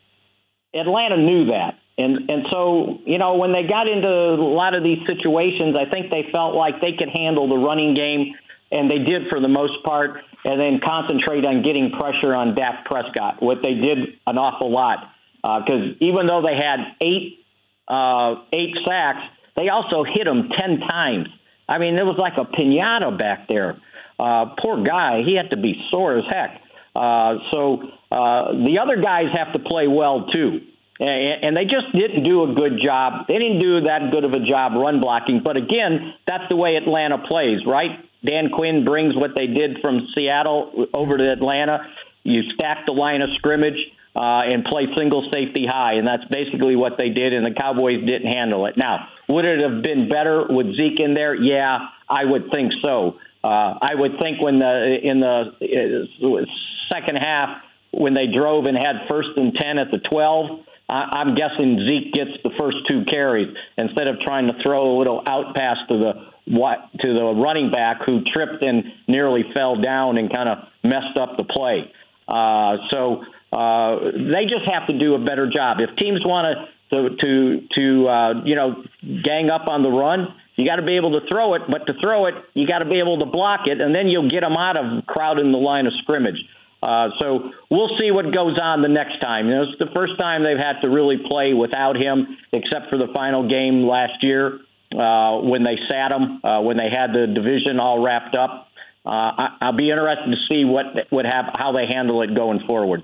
Atlanta 0.75 1.17
knew 1.17 1.45
that. 1.47 1.79
And 2.01 2.31
and 2.31 2.45
so 2.51 2.99
you 3.05 3.17
know 3.17 3.35
when 3.35 3.51
they 3.51 3.63
got 3.63 3.89
into 3.89 4.09
a 4.09 4.35
lot 4.41 4.73
of 4.73 4.83
these 4.83 4.99
situations, 5.07 5.77
I 5.77 5.89
think 5.89 6.11
they 6.11 6.25
felt 6.33 6.55
like 6.55 6.81
they 6.81 6.93
could 6.97 7.09
handle 7.13 7.47
the 7.47 7.57
running 7.57 7.93
game, 7.93 8.33
and 8.71 8.89
they 8.89 8.99
did 8.99 9.29
for 9.29 9.39
the 9.39 9.47
most 9.47 9.83
part, 9.85 10.17
and 10.43 10.59
then 10.59 10.79
concentrate 10.83 11.45
on 11.45 11.61
getting 11.63 11.91
pressure 11.91 12.33
on 12.33 12.55
Dak 12.55 12.85
Prescott. 12.85 13.41
What 13.41 13.59
they 13.61 13.75
did 13.75 14.17
an 14.25 14.37
awful 14.37 14.71
lot 14.71 15.13
because 15.43 15.93
uh, 15.93 16.05
even 16.05 16.25
though 16.25 16.41
they 16.41 16.55
had 16.55 16.97
eight 17.01 17.45
uh, 17.87 18.41
eight 18.51 18.75
sacks, 18.87 19.21
they 19.55 19.69
also 19.69 20.03
hit 20.03 20.25
him 20.25 20.49
ten 20.57 20.79
times. 20.79 21.27
I 21.69 21.77
mean, 21.77 21.97
it 21.97 22.03
was 22.03 22.17
like 22.17 22.33
a 22.37 22.45
pinata 22.49 23.17
back 23.17 23.47
there. 23.47 23.77
Uh, 24.19 24.55
poor 24.61 24.83
guy, 24.83 25.23
he 25.25 25.35
had 25.35 25.51
to 25.51 25.57
be 25.57 25.73
sore 25.89 26.17
as 26.17 26.25
heck. 26.29 26.61
Uh, 26.95 27.35
so 27.53 27.81
uh, 28.11 28.51
the 28.65 28.79
other 28.81 29.01
guys 29.01 29.25
have 29.33 29.53
to 29.53 29.59
play 29.59 29.87
well 29.87 30.27
too 30.27 30.59
and 31.01 31.57
they 31.57 31.65
just 31.65 31.91
didn't 31.93 32.23
do 32.23 32.43
a 32.43 32.53
good 32.53 32.79
job. 32.83 33.27
They 33.27 33.39
didn't 33.39 33.59
do 33.59 33.81
that 33.81 34.11
good 34.11 34.23
of 34.23 34.33
a 34.33 34.39
job 34.39 34.73
run 34.73 35.01
blocking. 35.01 35.41
But 35.43 35.57
again, 35.57 36.13
that's 36.27 36.43
the 36.49 36.55
way 36.55 36.75
Atlanta 36.75 37.17
plays, 37.27 37.65
right? 37.65 38.05
Dan 38.23 38.49
Quinn 38.53 38.85
brings 38.85 39.15
what 39.15 39.31
they 39.35 39.47
did 39.47 39.79
from 39.81 40.07
Seattle 40.15 40.85
over 40.93 41.17
to 41.17 41.31
Atlanta. 41.31 41.87
you 42.23 42.43
stack 42.53 42.85
the 42.85 42.93
line 42.93 43.23
of 43.23 43.29
scrimmage 43.35 43.79
uh, 44.15 44.41
and 44.45 44.63
play 44.65 44.85
single 44.95 45.27
safety 45.33 45.65
high, 45.67 45.93
and 45.93 46.07
that's 46.07 46.25
basically 46.29 46.75
what 46.75 46.93
they 46.99 47.09
did. 47.09 47.33
And 47.33 47.45
the 47.45 47.59
Cowboys 47.59 48.05
didn't 48.05 48.27
handle 48.27 48.67
it. 48.67 48.77
Now, 48.77 49.07
would 49.27 49.45
it 49.45 49.63
have 49.63 49.81
been 49.81 50.07
better 50.07 50.45
with 50.47 50.75
Zeke 50.75 50.99
in 50.99 51.15
there? 51.15 51.33
Yeah, 51.33 51.79
I 52.07 52.25
would 52.25 52.51
think 52.53 52.73
so. 52.83 53.17
Uh, 53.43 53.73
I 53.81 53.95
would 53.95 54.19
think 54.21 54.39
when 54.39 54.59
the 54.59 54.97
in 55.01 55.19
the 55.19 56.05
uh, 56.21 56.45
second 56.93 57.15
half 57.15 57.63
when 57.91 58.13
they 58.13 58.27
drove 58.27 58.65
and 58.65 58.77
had 58.77 59.07
first 59.09 59.29
and 59.37 59.53
ten 59.55 59.79
at 59.79 59.89
the 59.89 59.97
twelve. 59.97 60.59
I'm 60.91 61.35
guessing 61.35 61.79
Zeke 61.87 62.13
gets 62.13 62.31
the 62.43 62.51
first 62.59 62.77
two 62.89 63.05
carries 63.05 63.55
instead 63.77 64.07
of 64.07 64.19
trying 64.19 64.47
to 64.47 64.53
throw 64.61 64.95
a 64.95 64.97
little 64.97 65.23
out 65.25 65.55
pass 65.55 65.77
to 65.89 65.97
the 65.97 66.13
what 66.45 66.89
to 66.99 67.13
the 67.13 67.23
running 67.23 67.71
back 67.71 68.01
who 68.05 68.21
tripped 68.33 68.65
and 68.65 68.83
nearly 69.07 69.43
fell 69.55 69.79
down 69.79 70.17
and 70.17 70.31
kind 70.31 70.49
of 70.49 70.57
messed 70.83 71.17
up 71.17 71.37
the 71.37 71.45
play. 71.45 71.91
Uh, 72.27 72.77
so 72.91 73.23
uh, 73.53 74.11
they 74.33 74.45
just 74.45 74.69
have 74.69 74.87
to 74.87 74.97
do 74.97 75.15
a 75.15 75.19
better 75.19 75.49
job. 75.49 75.77
If 75.79 75.95
teams 75.95 76.21
want 76.25 76.57
to 76.91 77.09
to 77.09 77.67
to 77.77 78.07
uh, 78.07 78.33
you 78.43 78.55
know 78.55 78.83
gang 79.23 79.49
up 79.49 79.67
on 79.67 79.83
the 79.83 79.89
run, 79.89 80.27
you 80.55 80.65
got 80.65 80.75
to 80.75 80.85
be 80.85 80.97
able 80.97 81.13
to 81.13 81.21
throw 81.31 81.53
it. 81.53 81.61
But 81.69 81.87
to 81.87 81.93
throw 82.01 82.25
it, 82.25 82.35
you 82.53 82.67
got 82.67 82.79
to 82.79 82.89
be 82.89 82.99
able 82.99 83.19
to 83.19 83.25
block 83.25 83.67
it, 83.67 83.79
and 83.79 83.95
then 83.95 84.07
you'll 84.07 84.29
get 84.29 84.41
them 84.41 84.57
out 84.57 84.77
of 84.77 85.05
crowding 85.05 85.51
the 85.51 85.57
line 85.57 85.87
of 85.87 85.93
scrimmage. 86.01 86.43
Uh, 86.81 87.09
so 87.19 87.51
we'll 87.69 87.95
see 87.99 88.09
what 88.09 88.33
goes 88.33 88.57
on 88.59 88.81
the 88.81 88.89
next 88.89 89.19
time. 89.21 89.47
You 89.47 89.55
know, 89.55 89.63
it's 89.63 89.79
the 89.79 89.91
first 89.95 90.17
time 90.19 90.43
they've 90.43 90.57
had 90.57 90.81
to 90.81 90.89
really 90.89 91.17
play 91.29 91.53
without 91.53 91.95
him, 91.95 92.37
except 92.53 92.89
for 92.89 92.97
the 92.97 93.07
final 93.13 93.47
game 93.47 93.87
last 93.87 94.23
year 94.23 94.59
uh, 94.97 95.37
when 95.41 95.63
they 95.63 95.77
sat 95.89 96.11
him, 96.11 96.43
uh, 96.43 96.61
when 96.61 96.77
they 96.77 96.89
had 96.89 97.13
the 97.13 97.27
division 97.27 97.79
all 97.79 98.03
wrapped 98.03 98.35
up. 98.35 98.67
Uh, 99.05 99.09
I, 99.09 99.57
I'll 99.61 99.77
be 99.77 99.89
interested 99.89 100.31
to 100.31 100.37
see 100.49 100.65
what 100.65 100.85
would 101.11 101.25
have 101.25 101.45
how 101.55 101.71
they 101.71 101.85
handle 101.87 102.21
it 102.23 102.35
going 102.35 102.61
forward. 102.67 103.01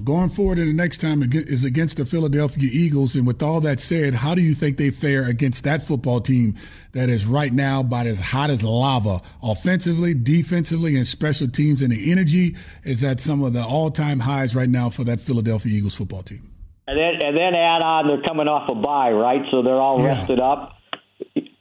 Going 0.00 0.28
forward, 0.28 0.58
in 0.58 0.66
the 0.66 0.72
next 0.72 0.98
time 0.98 1.22
is 1.32 1.64
against 1.64 1.98
the 1.98 2.04
Philadelphia 2.04 2.68
Eagles. 2.72 3.14
And 3.14 3.26
with 3.26 3.42
all 3.42 3.60
that 3.60 3.80
said, 3.80 4.14
how 4.14 4.34
do 4.34 4.42
you 4.42 4.54
think 4.54 4.76
they 4.76 4.90
fare 4.90 5.24
against 5.24 5.64
that 5.64 5.82
football 5.82 6.20
team 6.20 6.54
that 6.92 7.08
is 7.08 7.26
right 7.26 7.52
now 7.52 7.80
about 7.80 8.06
as 8.06 8.18
hot 8.18 8.50
as 8.50 8.62
lava, 8.62 9.22
offensively, 9.42 10.14
defensively, 10.14 10.96
and 10.96 11.06
special 11.06 11.48
teams? 11.48 11.82
And 11.82 11.92
the 11.92 12.10
energy 12.10 12.56
is 12.82 13.04
at 13.04 13.20
some 13.20 13.42
of 13.42 13.52
the 13.52 13.62
all-time 13.62 14.20
highs 14.20 14.54
right 14.54 14.68
now 14.68 14.90
for 14.90 15.04
that 15.04 15.20
Philadelphia 15.20 15.72
Eagles 15.72 15.94
football 15.94 16.22
team. 16.22 16.50
And 16.86 16.98
then, 16.98 17.26
and 17.26 17.36
then 17.36 17.56
add 17.56 17.82
on, 17.82 18.08
they're 18.08 18.22
coming 18.22 18.48
off 18.48 18.68
a 18.68 18.74
bye, 18.74 19.10
right? 19.10 19.42
So 19.50 19.62
they're 19.62 19.80
all 19.80 20.00
yeah. 20.00 20.18
rested 20.18 20.40
up. 20.40 20.72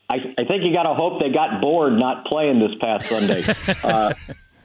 I, 0.10 0.18
I 0.38 0.44
think 0.46 0.66
you 0.66 0.74
got 0.74 0.84
to 0.84 0.94
hope 0.94 1.22
they 1.22 1.30
got 1.30 1.62
bored 1.62 1.94
not 1.94 2.26
playing 2.26 2.60
this 2.60 2.76
past 2.82 3.08
Sunday. 3.08 3.44
uh, 3.84 4.14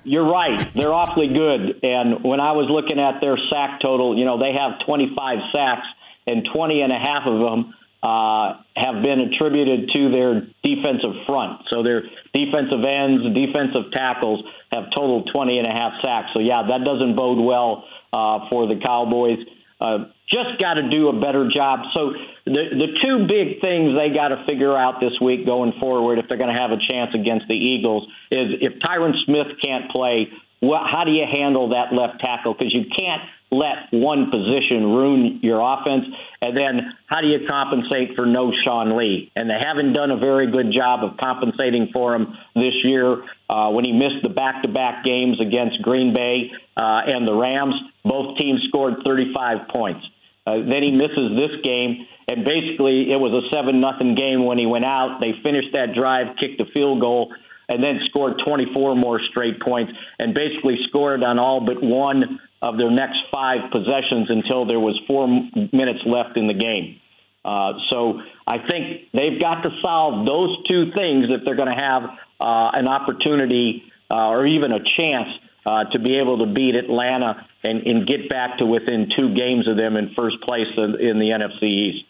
you're 0.05 0.29
right. 0.31 0.69
They're 0.75 0.93
awfully 0.93 1.29
good. 1.29 1.81
And 1.83 2.25
when 2.25 2.41
I 2.41 2.53
was 2.53 2.67
looking 2.71 2.99
at 2.99 3.21
their 3.21 3.37
sack 3.51 3.81
total, 3.81 4.17
you 4.19 4.25
know, 4.25 4.39
they 4.39 4.53
have 4.53 4.81
25 4.87 5.39
sacks, 5.55 5.87
and 6.27 6.45
20 6.45 6.83
and 6.83 6.93
a 6.93 6.99
half 6.99 7.27
of 7.27 7.41
them 7.41 7.75
uh, 8.03 8.61
have 8.77 9.03
been 9.03 9.21
attributed 9.21 9.91
to 9.91 10.11
their 10.11 10.47
defensive 10.63 11.27
front. 11.27 11.63
So 11.71 11.83
their 11.83 12.03
defensive 12.33 12.85
ends, 12.85 13.35
defensive 13.35 13.91
tackles 13.93 14.45
have 14.73 14.85
totaled 14.95 15.31
20 15.33 15.59
and 15.59 15.67
a 15.67 15.73
half 15.73 15.93
sacks. 16.05 16.29
So, 16.35 16.41
yeah, 16.41 16.63
that 16.69 16.85
doesn't 16.85 17.17
bode 17.17 17.43
well 17.43 17.85
uh, 18.13 18.49
for 18.51 18.69
the 18.69 18.77
Cowboys. 18.77 19.39
Uh, 19.81 20.11
just 20.29 20.61
got 20.61 20.75
to 20.75 20.91
do 20.91 21.09
a 21.09 21.21
better 21.21 21.49
job. 21.49 21.81
So 21.95 22.13
the 22.45 22.65
the 22.75 22.89
two 23.03 23.27
big 23.29 23.61
things 23.63 23.97
they 23.97 24.11
got 24.11 24.29
to 24.29 24.45
figure 24.47 24.77
out 24.77 25.01
this 25.01 25.13
week 25.21 25.47
going 25.47 25.73
forward, 25.81 26.19
if 26.19 26.27
they're 26.29 26.39
going 26.39 26.55
to 26.55 26.61
have 26.61 26.73
a 26.73 26.83
chance 26.91 27.15
against 27.15 27.47
the 27.49 27.55
Eagles, 27.55 28.05
is 28.31 28.59
if 28.61 28.81
Tyron 28.81 29.15
Smith 29.25 29.47
can't 29.65 29.91
play, 29.91 30.29
what, 30.61 30.83
how 30.91 31.05
do 31.05 31.13
you 31.13 31.25
handle 31.31 31.71
that 31.71 31.93
left 31.93 32.21
tackle? 32.21 32.55
Because 32.55 32.75
you 32.75 32.85
can't 32.99 33.23
let 33.51 33.89
one 33.93 34.31
position 34.31 34.85
ruin 34.85 35.41
your 35.43 35.61
offense. 35.61 36.05
And 36.43 36.57
then 36.57 36.93
how 37.07 37.21
do 37.21 37.29
you 37.29 37.47
compensate 37.49 38.17
for 38.17 38.27
no 38.27 38.53
Sean 38.65 38.97
Lee? 38.97 39.33
And 39.35 39.49
they 39.49 39.59
haven't 39.59 39.95
done 39.95 40.11
a 40.11 40.19
very 40.19 40.51
good 40.51 40.73
job 40.73 41.03
of 41.03 41.17
compensating 41.17 41.91
for 41.93 42.15
him 42.15 42.37
this 42.55 42.75
year. 42.85 43.23
Uh, 43.49 43.71
when 43.71 43.85
he 43.85 43.93
missed 43.93 44.23
the 44.23 44.29
back-to-back 44.29 45.05
games 45.05 45.41
against 45.41 45.81
Green 45.83 46.13
Bay 46.13 46.51
uh, 46.77 47.01
and 47.07 47.27
the 47.27 47.35
Rams, 47.35 47.75
both 48.05 48.37
teams 48.39 48.63
scored 48.69 48.95
35 49.05 49.69
points. 49.69 50.05
Uh, 50.47 50.65
then 50.69 50.83
he 50.83 50.93
misses 50.93 51.37
this 51.37 51.61
game, 51.63 52.07
and 52.27 52.45
basically 52.45 53.11
it 53.11 53.21
was 53.21 53.33
a 53.33 53.49
seven 53.55 53.81
nothing 53.81 54.15
game 54.15 54.45
when 54.45 54.59
he 54.59 54.65
went 54.65 54.85
out. 54.85 55.21
They 55.21 55.33
finished 55.43 55.75
that 55.75 55.93
drive, 55.95 56.37
kicked 56.41 56.61
a 56.61 56.65
field 56.73 57.01
goal, 57.01 57.35
and 57.69 57.83
then 57.83 58.01
scored 58.05 58.41
24 58.47 58.97
more 58.97 59.21
straight 59.31 59.61
points, 59.61 59.93
and 60.19 60.35
basically 60.35 60.79
scored 60.89 61.23
on 61.23 61.39
all 61.39 61.65
but 61.65 61.83
one 61.83 62.41
of 62.61 62.79
their 62.79 62.91
next 62.91 63.19
five 63.33 63.71
possessions 63.71 64.29
until 64.31 64.67
there 64.67 64.81
was 64.81 64.99
four 65.07 65.29
minutes 65.73 66.01
left 66.07 66.37
in 66.37 66.47
the 66.47 66.55
game. 66.55 67.01
Uh, 67.45 67.75
so 67.91 68.21
I 68.47 68.59
think 68.69 69.09
they've 69.13 69.41
got 69.41 69.63
to 69.63 69.71
solve 69.83 70.27
those 70.27 70.57
two 70.67 70.91
things 70.97 71.27
if 71.29 71.45
they're 71.45 71.57
going 71.57 71.75
to 71.75 71.83
have 71.83 72.03
uh, 72.41 72.71
an 72.75 72.89
opportunity 72.89 73.85
uh, 74.11 74.29
or 74.29 74.47
even 74.47 74.73
a 74.73 74.81
chance 74.97 75.29
uh, 75.65 75.85
to 75.93 75.99
be 75.99 76.19
able 76.19 76.39
to 76.39 76.53
beat 76.53 76.75
Atlanta 76.75 77.47
and, 77.63 77.87
and 77.87 78.07
get 78.07 78.29
back 78.29 78.59
to 78.59 78.67
within 78.67 79.11
two 79.17 79.35
games 79.35 79.69
of 79.69 79.77
them 79.77 79.97
in 79.97 80.15
first 80.19 80.41
place 80.43 80.67
in, 80.77 81.01
in 81.01 81.19
the 81.19 81.31
NFC 81.31 81.63
East. 81.63 82.05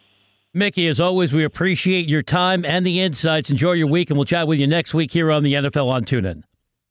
Mickey, 0.55 0.89
as 0.89 0.99
always, 0.99 1.31
we 1.31 1.45
appreciate 1.45 2.09
your 2.09 2.23
time 2.23 2.65
and 2.65 2.87
the 2.87 3.01
insights. 3.01 3.51
Enjoy 3.51 3.73
your 3.73 3.87
week, 3.87 4.09
and 4.09 4.17
we'll 4.17 4.25
chat 4.25 4.49
with 4.49 4.59
you 4.59 4.67
next 4.67 4.95
week 4.95 5.13
here 5.13 5.31
on 5.31 5.43
the 5.43 5.53
NFL 5.53 5.89
on 5.89 6.05
TuneIn. 6.07 6.43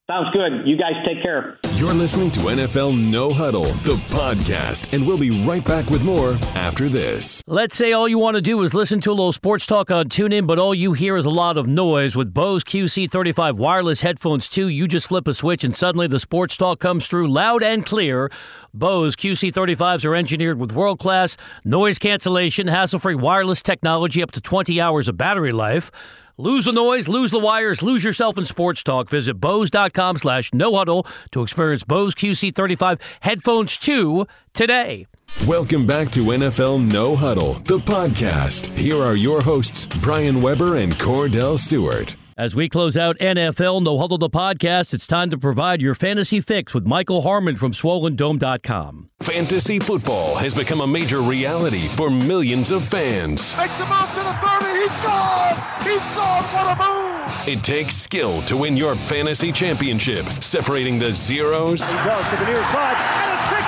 Sounds 0.10 0.30
good. 0.34 0.66
You 0.66 0.78
guys 0.78 0.94
take 1.06 1.22
care. 1.22 1.60
You're 1.74 1.94
listening 1.94 2.32
to 2.32 2.40
NFL 2.40 2.98
No 2.98 3.30
Huddle, 3.30 3.66
the 3.66 3.98
podcast, 4.08 4.94
and 4.94 5.06
we'll 5.06 5.18
be 5.18 5.46
right 5.46 5.66
back 5.66 5.90
with 5.90 6.02
more 6.02 6.38
after 6.56 6.88
this. 6.88 7.44
Let's 7.46 7.76
say 7.76 7.92
all 7.92 8.08
you 8.08 8.18
want 8.18 8.36
to 8.36 8.42
do 8.42 8.62
is 8.64 8.74
listen 8.74 9.02
to 9.02 9.12
a 9.12 9.12
little 9.12 9.34
sports 9.34 9.66
talk 9.66 9.92
on 9.92 10.08
TuneIn, 10.08 10.48
but 10.48 10.60
all 10.60 10.74
you 10.74 10.94
hear 10.94 11.18
is 11.18 11.26
a 11.26 11.30
lot 11.30 11.58
of 11.58 11.68
noise. 11.68 12.16
With 12.16 12.34
Bose 12.34 12.64
QC35 12.64 13.58
wireless 13.58 14.00
headphones, 14.00 14.48
too, 14.48 14.70
you 14.70 14.88
just 14.88 15.08
flip 15.08 15.28
a 15.28 15.34
switch 15.34 15.66
and 15.66 15.76
suddenly 15.76 16.08
the 16.08 16.22
sports 16.22 16.56
talk 16.56 16.80
comes 16.80 17.06
through 17.06 17.28
loud 17.30 17.62
and 17.62 17.86
clear. 17.86 18.32
Bose 18.74 19.14
QC35s 19.18 20.06
are 20.06 20.16
engineered 20.16 20.58
with 20.58 20.72
world 20.72 21.00
class 21.00 21.36
noise 21.66 22.00
cancellation, 22.00 22.68
hassle 22.68 23.00
free 23.00 23.16
wireless 23.16 23.62
technology, 23.62 24.24
up 24.24 24.32
to 24.32 24.40
20 24.40 24.80
hours 24.80 25.10
of 25.10 25.18
battery 25.18 25.52
life. 25.52 25.92
Lose 26.40 26.66
the 26.66 26.72
noise, 26.72 27.08
lose 27.08 27.32
the 27.32 27.40
wires, 27.40 27.82
lose 27.82 28.04
yourself 28.04 28.38
in 28.38 28.46
sports 28.46 28.84
talk. 28.84 29.10
Visit 29.10 29.36
Bose.com 29.36 30.18
slash 30.20 30.54
no 30.54 30.76
huddle 30.76 31.08
to 31.32 31.42
experience 31.42 31.84
Bose 31.84 32.14
QC35 32.14 33.02
headphones 33.22 33.76
2 33.78 34.28
today. 34.54 35.08
Welcome 35.48 35.88
back 35.88 36.12
to 36.12 36.26
NFL 36.26 36.92
No 36.92 37.16
Huddle, 37.16 37.56
the 37.66 37.80
podcast. 37.80 38.68
Here 38.78 39.02
are 39.02 39.16
your 39.16 39.42
hosts, 39.42 39.88
Brian 40.00 40.42
Weber 40.44 40.76
and 40.78 40.94
Kordell 40.94 41.58
Stewart. 41.58 42.16
As 42.38 42.54
we 42.54 42.70
close 42.70 42.96
out 42.96 43.18
NFL 43.18 43.82
No 43.82 43.98
Huddle 43.98 44.20
the 44.20 44.30
podcast, 44.30 44.94
it's 44.94 45.08
time 45.08 45.32
to 45.32 45.40
provide 45.40 45.82
your 45.82 45.96
fantasy 45.96 46.40
fix 46.40 46.72
with 46.72 46.86
Michael 46.86 47.24
Harmon 47.24 47.56
from 47.56 47.72
SwollenDome.com. 47.72 49.10
Fantasy 49.22 49.80
football 49.80 50.36
has 50.36 50.54
become 50.54 50.82
a 50.82 50.88
major 50.88 51.24
reality 51.24 51.88
for 51.88 52.12
millions 52.12 52.70
of 52.70 52.86
fans. 52.86 53.58
Makes 53.58 53.80
a 53.80 53.88
move 53.88 54.10
to 54.10 54.16
the 54.18 54.34
30. 54.34 54.47
He's 54.88 55.04
gone. 55.04 55.54
He's 55.84 56.16
gone. 56.16 56.44
What 56.56 56.68
a 56.72 56.76
move. 56.80 57.48
It 57.48 57.62
takes 57.62 57.94
skill 57.94 58.42
to 58.44 58.56
win 58.56 58.78
your 58.78 58.96
fantasy 58.96 59.52
championship, 59.52 60.26
separating 60.42 60.98
the 60.98 61.14
zeros. 61.14 61.90
He 61.90 61.98
does 61.98 62.26
to 62.30 62.38
the 62.38 62.46
near 62.46 62.64
side, 62.70 62.96
and 62.96 63.34
it's 63.34 63.50
picked 63.50 63.64
off. 63.64 63.67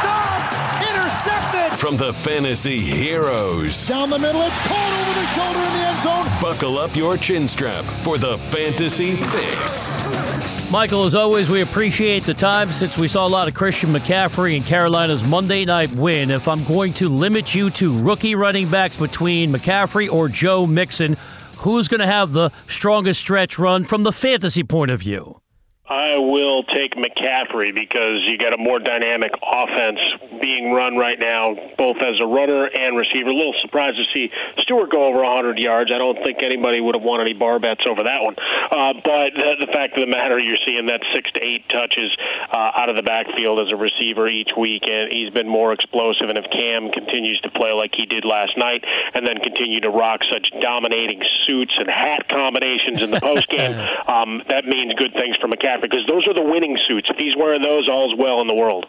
Intercepted. 1.19 1.77
From 1.77 1.97
the 1.97 2.13
fantasy 2.13 2.79
heroes. 2.79 3.87
Down 3.89 4.09
the 4.09 4.17
middle, 4.17 4.41
it's 4.41 4.57
caught 4.59 5.01
over 5.01 5.19
the 5.19 5.25
shoulder 5.27 5.59
in 5.59 5.73
the 5.73 5.85
end 5.85 6.01
zone. 6.01 6.41
Buckle 6.41 6.77
up 6.79 6.95
your 6.95 7.17
chin 7.17 7.49
strap 7.49 7.83
for 8.05 8.17
the 8.17 8.37
fantasy 8.49 9.17
fix. 9.17 10.01
Michael, 10.71 11.03
as 11.03 11.15
always, 11.15 11.49
we 11.49 11.61
appreciate 11.61 12.23
the 12.23 12.33
time 12.33 12.71
since 12.71 12.97
we 12.97 13.09
saw 13.09 13.27
a 13.27 13.29
lot 13.29 13.49
of 13.49 13.53
Christian 13.53 13.91
McCaffrey 13.91 14.55
in 14.55 14.63
Carolina's 14.63 15.21
Monday 15.21 15.65
night 15.65 15.91
win. 15.91 16.31
If 16.31 16.47
I'm 16.47 16.63
going 16.63 16.93
to 16.93 17.09
limit 17.09 17.53
you 17.53 17.69
to 17.71 17.99
rookie 17.99 18.35
running 18.35 18.69
backs 18.69 18.95
between 18.95 19.51
McCaffrey 19.51 20.09
or 20.09 20.29
Joe 20.29 20.65
Mixon, 20.65 21.17
who's 21.57 21.89
going 21.89 21.99
to 21.99 22.07
have 22.07 22.31
the 22.31 22.49
strongest 22.67 23.19
stretch 23.19 23.59
run 23.59 23.83
from 23.83 24.03
the 24.03 24.13
fantasy 24.13 24.63
point 24.63 24.89
of 24.89 25.01
view? 25.01 25.41
I 25.89 26.17
will 26.17 26.61
take 26.63 26.93
McCaffrey 26.93 27.73
because 27.73 28.21
you 28.21 28.37
got 28.37 28.53
a 28.53 28.57
more 28.57 28.77
dynamic 28.77 29.31
offense 29.41 29.99
being 30.39 30.71
run 30.71 30.97
right 30.97 31.19
now, 31.19 31.55
both 31.79 31.97
as 31.97 32.19
a 32.19 32.27
runner 32.27 32.65
and 32.65 32.95
receiver. 32.95 33.29
A 33.29 33.33
little 33.33 33.55
surprised 33.59 33.97
to 33.97 34.05
see 34.13 34.31
Stewart 34.59 34.91
go 34.91 35.07
over 35.07 35.23
100 35.23 35.57
yards. 35.57 35.91
I 35.91 35.97
don't 35.97 36.23
think 36.23 36.43
anybody 36.43 36.79
would 36.79 36.93
have 36.93 37.03
won 37.03 37.21
any 37.21 37.33
bar 37.33 37.57
bets 37.57 37.87
over 37.87 38.03
that 38.03 38.21
one. 38.21 38.35
Uh, 38.69 38.93
but 39.03 39.33
the, 39.33 39.65
the 39.65 39.67
fact 39.73 39.97
of 39.97 40.01
the 40.01 40.11
matter, 40.11 40.37
you're 40.37 40.59
seeing 40.63 40.85
that 40.85 41.01
six 41.11 41.31
to 41.31 41.43
eight 41.43 41.67
touches 41.69 42.15
uh, 42.51 42.71
out 42.75 42.89
of 42.89 42.95
the 42.95 43.03
backfield 43.03 43.59
as 43.59 43.71
a 43.71 43.75
receiver 43.75 44.27
each 44.27 44.51
week, 44.55 44.87
and 44.87 45.11
he's 45.11 45.31
been 45.31 45.49
more 45.49 45.73
explosive. 45.73 46.29
And 46.29 46.37
if 46.37 46.45
Cam 46.51 46.91
continues 46.91 47.39
to 47.41 47.49
play 47.49 47.73
like 47.73 47.95
he 47.95 48.05
did 48.05 48.25
last 48.25 48.55
night, 48.57 48.85
and 49.15 49.25
then 49.25 49.39
continue 49.39 49.79
to 49.79 49.89
rock 49.89 50.21
such 50.31 50.51
dominating 50.61 51.23
suits 51.47 51.73
and 51.79 51.89
hat 51.89 52.29
combinations 52.29 53.01
in 53.01 53.09
the 53.09 53.17
postgame, 53.21 53.73
um, 54.07 54.43
that 54.49 54.65
means 54.65 54.93
good 54.93 55.13
things 55.13 55.35
for 55.37 55.47
McCaffrey 55.47 55.78
because 55.81 56.05
those 56.07 56.27
are 56.27 56.33
the 56.33 56.43
winning 56.43 56.77
suits. 56.87 57.09
If 57.09 57.17
he's 57.17 57.35
wearing 57.35 57.61
those, 57.61 57.89
all's 57.89 58.15
well 58.15 58.41
in 58.41 58.47
the 58.47 58.55
world. 58.55 58.85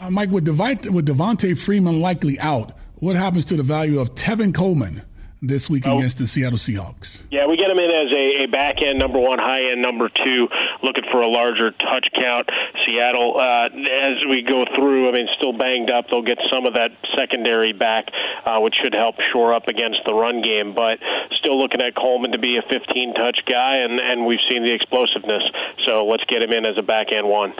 Uh, 0.00 0.10
Mike, 0.10 0.30
with, 0.30 0.46
Devite, 0.46 0.88
with 0.90 1.06
Devonta 1.06 1.56
Freeman 1.58 2.00
likely 2.00 2.38
out, 2.40 2.72
what 2.96 3.16
happens 3.16 3.44
to 3.46 3.56
the 3.56 3.62
value 3.62 4.00
of 4.00 4.14
Tevin 4.14 4.54
Coleman? 4.54 5.02
This 5.42 5.70
week 5.70 5.86
oh. 5.86 5.98
against 5.98 6.18
the 6.18 6.26
Seattle 6.26 6.58
Seahawks. 6.58 7.22
Yeah, 7.30 7.46
we 7.46 7.56
get 7.56 7.70
him 7.70 7.78
in 7.78 7.90
as 7.90 8.12
a, 8.12 8.44
a 8.44 8.46
back 8.46 8.82
end 8.82 8.98
number 8.98 9.18
one, 9.18 9.38
high 9.38 9.70
end 9.70 9.80
number 9.80 10.08
two, 10.08 10.48
looking 10.82 11.04
for 11.10 11.20
a 11.20 11.28
larger 11.28 11.70
touch 11.70 12.08
count. 12.14 12.50
Seattle, 12.84 13.38
uh, 13.38 13.68
as 13.90 14.24
we 14.28 14.42
go 14.42 14.64
through, 14.74 15.08
I 15.08 15.12
mean, 15.12 15.28
still 15.32 15.52
banged 15.52 15.90
up. 15.90 16.06
They'll 16.10 16.22
get 16.22 16.38
some 16.50 16.66
of 16.66 16.74
that 16.74 16.92
secondary 17.14 17.72
back, 17.72 18.08
uh, 18.44 18.58
which 18.60 18.76
should 18.82 18.94
help 18.94 19.20
shore 19.20 19.52
up 19.52 19.68
against 19.68 20.00
the 20.06 20.14
run 20.14 20.42
game. 20.42 20.74
But 20.74 20.98
still 21.32 21.58
looking 21.58 21.80
at 21.80 21.94
Coleman 21.94 22.32
to 22.32 22.38
be 22.38 22.56
a 22.56 22.62
15 22.62 23.14
touch 23.14 23.42
guy, 23.46 23.76
and, 23.76 24.00
and 24.00 24.26
we've 24.26 24.40
seen 24.48 24.62
the 24.62 24.72
explosiveness. 24.72 25.44
So 25.84 26.06
let's 26.06 26.24
get 26.24 26.42
him 26.42 26.52
in 26.52 26.66
as 26.66 26.76
a 26.76 26.82
back 26.82 27.12
end 27.12 27.28
one. 27.28 27.54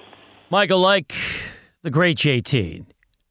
Michael, 0.51 0.81
like 0.81 1.15
the 1.83 1.91
great 1.91 2.19
JT, 2.19 2.85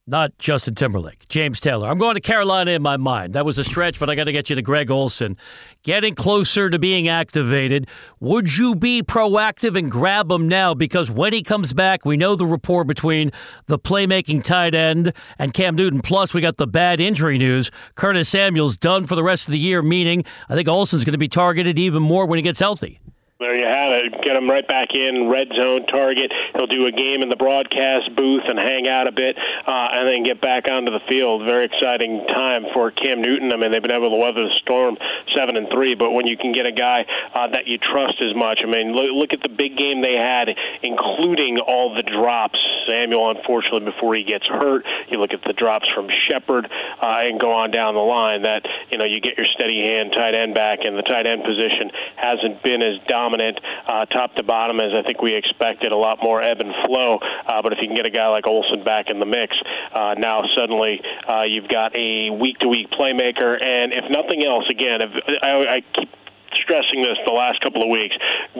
not 0.10 0.38
Justin 0.40 0.76
Timberlake, 0.76 1.28
James 1.30 1.62
Taylor. 1.62 1.88
I'm 1.88 1.98
going 1.98 2.16
to 2.16 2.22
Carolina 2.22 2.72
in 2.72 2.82
my 2.82 2.98
mind. 2.98 3.34
That 3.34 3.46
was 3.46 3.58
a 3.58 3.64
stretch, 3.64 4.00
but 4.00 4.10
I 4.10 4.16
got 4.16 4.26
to 4.26 4.32
get 4.32 4.50
you 4.50 4.56
to 4.56 4.62
Greg 4.62 4.90
Olsen. 4.90 5.38
Getting 5.84 6.16
closer 6.16 6.70
to 6.70 6.80
being 6.80 7.08
activated. 7.08 7.88
Would 8.20 8.58
you 8.58 8.76
be 8.76 9.04
proactive 9.04 9.78
and 9.78 9.90
grab 9.90 10.32
him 10.32 10.48
now? 10.48 10.74
Because 10.74 11.10
when 11.10 11.32
he 11.32 11.44
comes 11.44 11.74
back, 11.74 12.06
we 12.06 12.18
know 12.18 12.36
the 12.36 12.46
rapport 12.46 12.84
between 12.84 13.32
the 13.68 13.80
playmaking 13.80 14.44
tight 14.44 14.76
end 14.76 15.14
and 15.38 15.54
Cam 15.54 15.76
Newton. 15.76 16.02
Plus, 16.02 16.34
we 16.34 16.42
got 16.42 16.58
the 16.58 16.68
bad 16.68 17.00
injury 17.00 17.38
news. 17.38 17.72
Curtis 17.96 18.30
Samuel's 18.30 18.78
done 18.78 19.06
for 19.06 19.16
the 19.16 19.24
rest 19.24 19.48
of 19.48 19.52
the 19.52 19.60
year, 19.60 19.82
meaning 19.82 20.26
I 20.50 20.56
think 20.56 20.68
Olsen's 20.68 21.06
going 21.06 21.14
to 21.14 21.20
be 21.20 21.30
targeted 21.30 21.80
even 21.80 22.02
more 22.02 22.26
when 22.26 22.38
he 22.38 22.44
gets 22.44 22.60
healthy. 22.60 23.00
There 23.40 23.56
you 23.56 23.66
have 23.66 23.94
it. 23.94 24.22
Get 24.22 24.36
him 24.36 24.50
right 24.50 24.68
back 24.68 24.94
in 24.94 25.30
red 25.30 25.48
zone 25.56 25.86
target. 25.86 26.34
He'll 26.56 26.68
do 26.68 26.88
a 26.88 26.92
game 26.92 27.22
in 27.22 27.30
the 27.30 27.38
broadcast 27.38 28.14
booth 28.14 28.44
and 28.50 28.60
hang 28.60 28.86
out 28.86 29.08
a 29.08 29.14
bit, 29.14 29.38
uh, 29.66 29.88
and 29.94 30.06
then 30.06 30.24
get 30.24 30.42
back 30.42 30.70
onto 30.70 30.92
the 30.92 31.00
field. 31.08 31.46
Very 31.46 31.64
exciting 31.64 32.28
time 32.28 32.66
for 32.74 32.92
Cam 32.92 33.22
Newton. 33.22 33.54
I 33.54 33.56
mean, 33.56 33.72
they've 33.72 33.82
been 33.82 33.94
able 33.94 34.10
to 34.10 34.18
weather 34.18 34.44
the 34.44 34.54
storm, 34.56 34.98
seven 35.34 35.56
and 35.56 35.70
three. 35.72 35.96
But 35.96 36.12
when 36.12 36.28
you 36.28 36.36
can 36.36 36.52
get 36.52 36.66
a 36.66 36.72
guy 36.74 37.06
uh, 37.34 37.48
that 37.48 37.66
you 37.66 37.78
trust 37.78 38.16
as 38.20 38.36
much, 38.36 38.60
I 38.62 38.66
mean, 38.66 38.92
look, 38.92 39.10
look 39.14 39.32
at 39.32 39.42
the 39.42 39.48
big 39.48 39.78
game 39.78 40.02
they 40.02 40.18
had, 40.18 40.54
including 40.84 41.60
all 41.60 41.96
the 41.96 42.04
drops. 42.04 42.60
Samuel, 42.86 43.30
unfortunately, 43.30 43.90
before 43.90 44.16
he 44.16 44.24
gets 44.24 44.48
hurt, 44.48 44.86
you 45.08 45.18
look 45.18 45.32
at 45.32 45.44
the 45.46 45.54
drops 45.54 45.88
from 45.88 46.10
Shepard 46.10 46.70
uh, 47.02 47.22
and 47.22 47.40
go 47.40 47.54
on 47.54 47.72
down 47.72 47.94
the 47.94 48.02
line. 48.02 48.42
That 48.42 48.66
you 48.92 48.98
know, 48.98 49.06
you 49.06 49.22
get 49.22 49.38
your 49.38 49.46
steady 49.46 49.80
hand 49.80 50.12
tight 50.12 50.36
end 50.36 50.56
back, 50.56 50.80
and 50.84 50.98
the 50.98 51.04
tight 51.04 51.26
end 51.26 51.46
position 51.46 51.90
hasn't 52.18 52.62
been 52.64 52.82
as 52.82 53.00
dominant 53.08 53.29
dominant 53.30 53.60
uh, 53.88 54.06
top 54.06 54.36
to 54.36 54.44
bottom 54.44 54.80
as 54.80 54.94
I 54.94 55.02
think 55.04 55.22
we 55.22 55.34
expected. 55.34 55.92
A 55.92 55.96
lot 55.96 56.20
more 56.22 56.42
ebb 56.42 56.60
and 56.60 56.74
flow. 56.86 57.20
Uh, 57.46 57.62
but 57.62 57.74
if 57.74 57.80
you 57.82 57.88
can 57.88 57.96
get 57.96 58.06
a 58.06 58.10
guy 58.10 58.28
like 58.28 58.48
Olsen 58.48 58.84
back 58.84 59.10
in 59.10 59.20
the 59.20 59.26
mix, 59.26 59.56
uh, 59.94 60.16
now 60.18 60.44
suddenly 60.56 61.02
uh, 61.28 61.44
you've 61.44 61.68
got 61.68 61.96
a 61.96 62.30
week-to-week 62.30 62.90
playmaker. 62.92 63.64
And 63.64 63.94
if 63.94 64.10
nothing 64.10 64.44
else, 64.44 64.66
again, 64.70 65.02
if, 65.02 65.12
I, 65.42 65.76
I 65.76 65.82
keep 65.94 66.10
stressing 66.54 67.04
this 67.04 67.18
the 67.28 67.32
last 67.32 67.62
couple 67.62 67.84
of 67.84 67.90
weeks. 67.90 68.16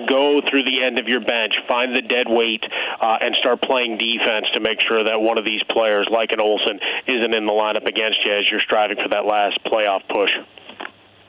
Go 0.08 0.42
through 0.48 0.64
the 0.64 0.84
end 0.84 1.00
of 1.00 1.08
your 1.08 1.20
bench, 1.20 1.56
find 1.68 1.96
the 1.96 2.04
dead 2.04 2.30
weight, 2.30 2.64
uh, 3.02 3.18
and 3.20 3.36
start 3.36 3.64
playing 3.64 3.98
defense 3.98 4.46
to 4.54 4.60
make 4.60 4.80
sure 4.80 5.04
that 5.04 5.20
one 5.20 5.40
of 5.40 5.46
these 5.46 5.64
players, 5.64 6.08
like 6.12 6.32
an 6.32 6.40
Olsen, 6.40 6.80
isn't 7.08 7.34
in 7.34 7.48
the 7.48 7.52
lineup 7.52 7.88
against 7.88 8.24
you 8.24 8.32
as 8.32 8.50
you're 8.52 8.60
striving 8.60 8.98
for 9.02 9.10
that 9.10 9.26
last 9.26 9.58
playoff 9.64 10.08
push 10.08 10.32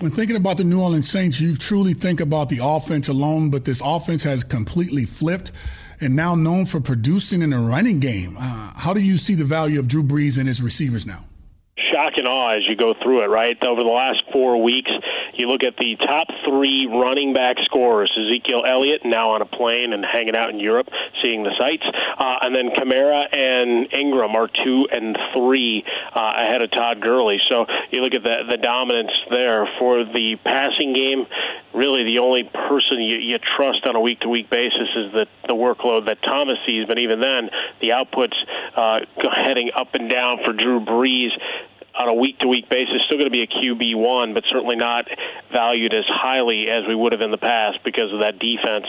when 0.00 0.10
thinking 0.10 0.36
about 0.36 0.56
the 0.56 0.64
New 0.64 0.80
Orleans 0.80 1.10
Saints, 1.10 1.40
you 1.40 1.56
truly 1.56 1.92
think 1.94 2.20
about 2.20 2.48
the 2.48 2.60
offense 2.62 3.08
alone, 3.08 3.50
but 3.50 3.64
this 3.64 3.82
offense 3.84 4.22
has 4.22 4.42
completely 4.42 5.04
flipped 5.04 5.52
and 6.00 6.16
now 6.16 6.34
known 6.34 6.64
for 6.64 6.80
producing 6.80 7.42
in 7.42 7.52
a 7.52 7.60
running 7.60 8.00
game. 8.00 8.36
Uh, 8.38 8.72
how 8.74 8.94
do 8.94 9.00
you 9.00 9.18
see 9.18 9.34
the 9.34 9.44
value 9.44 9.78
of 9.78 9.88
Drew 9.88 10.02
Brees 10.02 10.38
and 10.38 10.48
his 10.48 10.62
receivers 10.62 11.06
now? 11.06 11.26
shock 11.90 12.14
and 12.16 12.26
awe 12.26 12.50
as 12.50 12.66
you 12.66 12.76
go 12.76 12.94
through 13.02 13.22
it, 13.22 13.28
right? 13.28 13.56
Over 13.64 13.82
the 13.82 13.88
last 13.88 14.22
four 14.32 14.62
weeks, 14.62 14.90
you 15.40 15.48
look 15.48 15.64
at 15.64 15.76
the 15.78 15.96
top 15.96 16.28
three 16.44 16.86
running 16.86 17.32
back 17.32 17.56
scorers 17.64 18.12
Ezekiel 18.16 18.62
Elliott, 18.66 19.04
now 19.04 19.30
on 19.30 19.42
a 19.42 19.46
plane 19.46 19.92
and 19.92 20.04
hanging 20.04 20.36
out 20.36 20.50
in 20.50 20.60
Europe, 20.60 20.88
seeing 21.22 21.42
the 21.42 21.54
sights. 21.58 21.86
Uh, 22.18 22.36
and 22.42 22.54
then 22.54 22.70
Kamara 22.70 23.26
and 23.34 23.92
Ingram 23.92 24.36
are 24.36 24.48
two 24.48 24.86
and 24.92 25.18
three 25.34 25.84
uh, 26.14 26.34
ahead 26.36 26.62
of 26.62 26.70
Todd 26.70 27.00
Gurley. 27.00 27.40
So 27.48 27.66
you 27.90 28.02
look 28.02 28.14
at 28.14 28.22
the, 28.22 28.44
the 28.48 28.58
dominance 28.58 29.12
there. 29.30 29.68
For 29.78 30.04
the 30.04 30.36
passing 30.44 30.92
game, 30.92 31.26
really 31.72 32.04
the 32.04 32.18
only 32.18 32.44
person 32.44 33.00
you, 33.00 33.16
you 33.16 33.38
trust 33.38 33.86
on 33.86 33.96
a 33.96 34.00
week 34.00 34.20
to 34.20 34.28
week 34.28 34.50
basis 34.50 34.88
is 34.94 35.12
the, 35.12 35.26
the 35.46 35.54
workload 35.54 36.06
that 36.06 36.22
Thomas 36.22 36.58
sees. 36.66 36.86
But 36.86 36.98
even 36.98 37.20
then, 37.20 37.48
the 37.80 37.90
outputs 37.90 38.34
uh, 38.76 39.00
heading 39.32 39.70
up 39.74 39.94
and 39.94 40.10
down 40.10 40.44
for 40.44 40.52
Drew 40.52 40.80
Brees 40.80 41.30
on 41.94 42.08
a 42.08 42.14
week 42.14 42.38
to 42.38 42.48
week 42.48 42.68
basis, 42.68 43.02
still 43.02 43.18
going 43.18 43.26
to 43.26 43.30
be 43.30 43.42
a 43.42 43.46
QB 43.46 43.96
one, 43.96 44.34
but 44.34 44.44
certainly 44.48 44.76
not 44.76 45.06
valued 45.52 45.94
as 45.94 46.04
highly 46.06 46.68
as 46.70 46.86
we 46.86 46.94
would 46.94 47.12
have 47.12 47.20
in 47.20 47.30
the 47.30 47.38
past 47.38 47.78
because 47.84 48.12
of 48.12 48.20
that 48.20 48.38
defense 48.38 48.86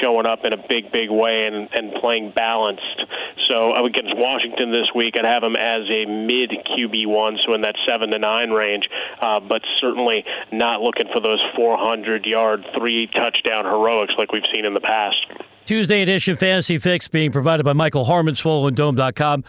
showing 0.00 0.26
up 0.26 0.44
in 0.44 0.52
a 0.52 0.68
big, 0.68 0.92
big 0.92 1.10
way 1.10 1.46
and, 1.46 1.68
and 1.72 1.92
playing 1.94 2.30
balanced. 2.30 3.04
So 3.48 3.74
against 3.84 4.16
Washington 4.16 4.70
this 4.70 4.88
week, 4.94 5.16
I'd 5.16 5.24
have 5.24 5.42
him 5.42 5.56
as 5.56 5.82
a 5.90 6.06
mid 6.06 6.50
QB 6.50 7.06
one, 7.06 7.38
so 7.44 7.54
in 7.54 7.62
that 7.62 7.76
seven 7.86 8.10
to 8.10 8.18
nine 8.18 8.50
range, 8.50 8.88
uh, 9.20 9.40
but 9.40 9.62
certainly 9.78 10.24
not 10.50 10.80
looking 10.80 11.08
for 11.12 11.20
those 11.20 11.42
400 11.56 12.26
yard, 12.26 12.64
three 12.76 13.06
touchdown 13.08 13.64
heroics 13.64 14.14
like 14.16 14.32
we've 14.32 14.46
seen 14.54 14.64
in 14.64 14.74
the 14.74 14.80
past. 14.80 15.26
Tuesday 15.64 16.02
edition 16.02 16.36
Fantasy 16.36 16.78
Fix 16.78 17.08
being 17.08 17.30
provided 17.30 17.64
by 17.64 17.72
Michael 17.72 18.04
Harmon, 18.04 18.34
SwollenDome.com. 18.34 19.44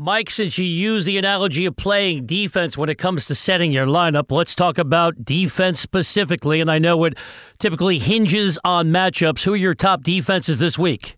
Mike, 0.00 0.30
since 0.30 0.56
you 0.56 0.64
use 0.64 1.06
the 1.06 1.18
analogy 1.18 1.66
of 1.66 1.74
playing 1.74 2.24
defense 2.24 2.78
when 2.78 2.88
it 2.88 2.98
comes 2.98 3.26
to 3.26 3.34
setting 3.34 3.72
your 3.72 3.84
lineup, 3.84 4.30
let's 4.30 4.54
talk 4.54 4.78
about 4.78 5.24
defense 5.24 5.80
specifically. 5.80 6.60
And 6.60 6.70
I 6.70 6.78
know 6.78 7.02
it 7.02 7.18
typically 7.58 7.98
hinges 7.98 8.60
on 8.62 8.92
matchups. 8.92 9.42
Who 9.42 9.54
are 9.54 9.56
your 9.56 9.74
top 9.74 10.04
defenses 10.04 10.60
this 10.60 10.78
week? 10.78 11.17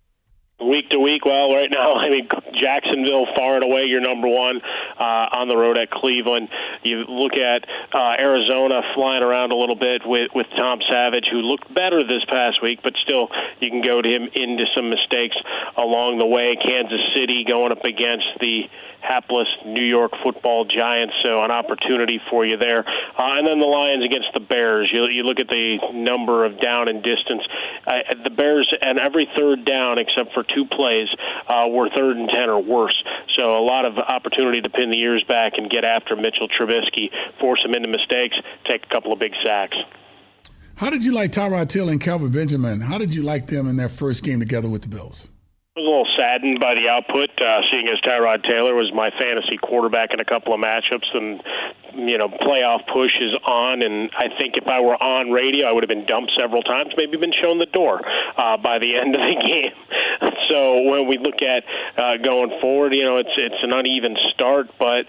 Week 0.60 0.90
to 0.90 0.98
week, 0.98 1.24
well, 1.24 1.54
right 1.54 1.70
now, 1.70 1.94
I 1.96 2.10
mean, 2.10 2.28
Jacksonville 2.52 3.26
far 3.34 3.54
and 3.54 3.64
away 3.64 3.84
your 3.84 4.00
number 4.00 4.28
one 4.28 4.60
uh, 4.98 5.28
on 5.32 5.48
the 5.48 5.56
road 5.56 5.78
at 5.78 5.90
Cleveland. 5.90 6.48
You 6.82 7.04
look 7.04 7.36
at 7.36 7.66
uh, 7.92 8.16
Arizona 8.18 8.82
flying 8.94 9.22
around 9.22 9.52
a 9.52 9.56
little 9.56 9.76
bit 9.76 10.02
with 10.06 10.30
with 10.34 10.46
Tom 10.56 10.80
Savage, 10.88 11.28
who 11.30 11.38
looked 11.38 11.72
better 11.72 12.04
this 12.04 12.24
past 12.26 12.62
week, 12.62 12.80
but 12.82 12.96
still 12.96 13.28
you 13.60 13.70
can 13.70 13.80
go 13.80 14.02
to 14.02 14.08
him 14.08 14.28
into 14.34 14.66
some 14.74 14.90
mistakes 14.90 15.36
along 15.76 16.18
the 16.18 16.26
way. 16.26 16.56
Kansas 16.56 17.02
City 17.14 17.44
going 17.44 17.72
up 17.72 17.84
against 17.84 18.28
the 18.40 18.68
hapless 19.00 19.48
New 19.64 19.82
York 19.82 20.12
Football 20.22 20.64
Giants. 20.64 21.14
So 21.22 21.42
an 21.42 21.50
opportunity 21.50 22.20
for 22.30 22.44
you 22.44 22.56
there. 22.56 22.84
Uh, 23.18 23.34
and 23.36 23.46
then 23.46 23.60
the 23.60 23.66
Lions 23.66 24.04
against 24.04 24.28
the 24.34 24.40
Bears. 24.40 24.90
You, 24.92 25.08
you 25.08 25.22
look 25.22 25.40
at 25.40 25.48
the 25.48 25.78
number 25.92 26.44
of 26.44 26.60
down 26.60 26.88
and 26.88 27.02
distance. 27.02 27.42
Uh, 27.86 28.00
the 28.22 28.30
Bears 28.30 28.72
and 28.82 28.98
every 28.98 29.28
third 29.36 29.64
down 29.64 29.98
except 29.98 30.32
for 30.32 30.42
two 30.42 30.66
plays 30.66 31.08
uh, 31.48 31.66
were 31.70 31.88
third 31.90 32.16
and 32.16 32.28
ten 32.28 32.48
or 32.50 32.62
worse. 32.62 33.02
So 33.36 33.58
a 33.58 33.64
lot 33.64 33.84
of 33.84 33.98
opportunity 33.98 34.60
to 34.60 34.70
pin 34.70 34.90
the 34.90 35.00
ears 35.00 35.24
back 35.24 35.54
and 35.56 35.70
get 35.70 35.84
after 35.84 36.16
Mitchell 36.16 36.48
Trubisky, 36.48 37.10
force 37.40 37.64
him 37.64 37.74
into 37.74 37.88
mistakes, 37.88 38.36
take 38.64 38.84
a 38.84 38.88
couple 38.88 39.12
of 39.12 39.18
big 39.18 39.32
sacks. 39.42 39.76
How 40.76 40.88
did 40.88 41.04
you 41.04 41.12
like 41.12 41.30
Tyrod 41.30 41.68
Taylor 41.68 41.92
and 41.92 42.00
Kelvin 42.00 42.30
Benjamin? 42.30 42.80
How 42.80 42.96
did 42.96 43.14
you 43.14 43.22
like 43.22 43.46
them 43.46 43.68
in 43.68 43.76
their 43.76 43.90
first 43.90 44.24
game 44.24 44.40
together 44.40 44.68
with 44.68 44.82
the 44.82 44.88
Bills? 44.88 45.28
A 45.80 45.82
little 45.82 46.06
saddened 46.14 46.60
by 46.60 46.74
the 46.74 46.90
output, 46.90 47.30
uh, 47.40 47.62
seeing 47.70 47.88
as 47.88 47.98
Tyrod 48.00 48.44
Taylor 48.44 48.74
was 48.74 48.92
my 48.92 49.08
fantasy 49.18 49.56
quarterback 49.56 50.12
in 50.12 50.20
a 50.20 50.24
couple 50.26 50.52
of 50.52 50.60
matchups, 50.60 51.06
and 51.14 51.42
you 51.94 52.18
know, 52.18 52.28
playoff 52.28 52.86
push 52.86 53.18
is 53.18 53.34
on. 53.46 53.80
And 53.80 54.10
I 54.14 54.28
think 54.38 54.58
if 54.58 54.68
I 54.68 54.80
were 54.80 55.02
on 55.02 55.30
radio, 55.30 55.66
I 55.66 55.72
would 55.72 55.82
have 55.82 55.88
been 55.88 56.04
dumped 56.04 56.34
several 56.38 56.62
times, 56.62 56.92
maybe 56.98 57.16
been 57.16 57.32
shown 57.32 57.58
the 57.58 57.64
door 57.64 58.02
uh, 58.36 58.58
by 58.58 58.78
the 58.78 58.94
end 59.00 59.16
of 59.16 59.22
the 59.22 59.34
game. 59.40 59.72
so 60.50 60.82
when 60.82 61.06
we 61.06 61.16
look 61.16 61.40
at 61.40 61.64
uh, 61.96 62.18
going 62.18 62.50
forward, 62.60 62.94
you 62.94 63.04
know, 63.04 63.16
it's 63.16 63.32
it's 63.38 63.62
an 63.62 63.72
uneven 63.72 64.18
start, 64.28 64.68
but 64.78 65.06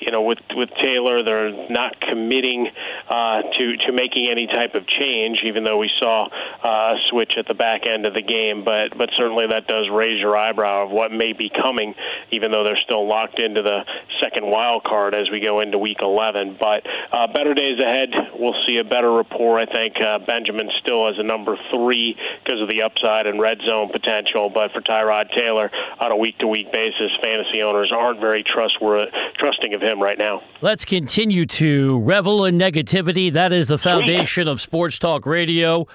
you 0.00 0.10
know, 0.10 0.22
with 0.22 0.38
with 0.54 0.70
Taylor, 0.78 1.22
they're 1.22 1.68
not 1.70 2.00
committing 2.00 2.68
uh, 3.08 3.42
to 3.42 3.76
to 3.76 3.92
making 3.92 4.28
any 4.28 4.46
type 4.46 4.74
of 4.74 4.86
change, 4.86 5.42
even 5.44 5.64
though 5.64 5.78
we 5.78 5.90
saw 5.98 6.28
uh, 6.62 6.94
a 6.96 7.08
switch 7.08 7.34
at 7.36 7.46
the 7.46 7.54
back 7.54 7.86
end 7.86 8.06
of 8.06 8.14
the 8.14 8.22
game. 8.22 8.64
But 8.64 8.96
but 8.96 9.10
certainly 9.14 9.46
that 9.46 9.66
does 9.66 9.88
raise 9.90 10.20
your 10.20 10.36
eyebrow 10.36 10.84
of 10.84 10.90
what 10.90 11.12
may 11.12 11.32
be 11.32 11.48
coming, 11.48 11.94
even 12.30 12.50
though 12.50 12.64
they're 12.64 12.76
still 12.76 13.06
locked 13.06 13.38
into 13.38 13.62
the 13.62 13.84
second 14.20 14.46
wild 14.46 14.84
card 14.84 15.14
as 15.14 15.30
we 15.30 15.40
go 15.40 15.60
into 15.60 15.78
Week 15.78 16.00
11. 16.00 16.56
But 16.60 16.86
uh, 17.12 17.26
better 17.28 17.54
days 17.54 17.80
ahead. 17.80 18.14
We'll 18.34 18.60
see 18.66 18.78
a 18.78 18.84
better 18.84 19.12
rapport. 19.12 19.58
I 19.58 19.66
think 19.66 20.00
uh, 20.00 20.18
Benjamin 20.20 20.70
still 20.78 21.06
as 21.08 21.18
a 21.18 21.22
number 21.22 21.56
three 21.70 22.16
because 22.44 22.60
of 22.60 22.68
the 22.68 22.82
upside 22.82 23.26
and 23.26 23.40
red 23.40 23.60
zone 23.66 23.90
potential. 23.90 24.50
But 24.50 24.72
for 24.72 24.80
Tyrod 24.80 25.32
Taylor, 25.32 25.70
on 25.98 26.12
a 26.12 26.16
week-to-week 26.16 26.72
basis, 26.72 27.16
fantasy 27.22 27.62
owners 27.62 27.92
aren't 27.92 28.20
very 28.20 28.42
trustworthy, 28.42 29.10
trusting 29.38 29.74
of 29.82 29.88
him 29.88 30.02
right 30.02 30.18
now. 30.18 30.42
Let's 30.60 30.84
continue 30.84 31.46
to 31.46 32.00
revel 32.00 32.44
in 32.44 32.58
negativity. 32.58 33.32
That 33.32 33.52
is 33.52 33.68
the 33.68 33.78
foundation 33.78 34.48
of 34.48 34.60
Sports 34.60 34.98
Talk 34.98 35.24
Radio. 35.26 35.86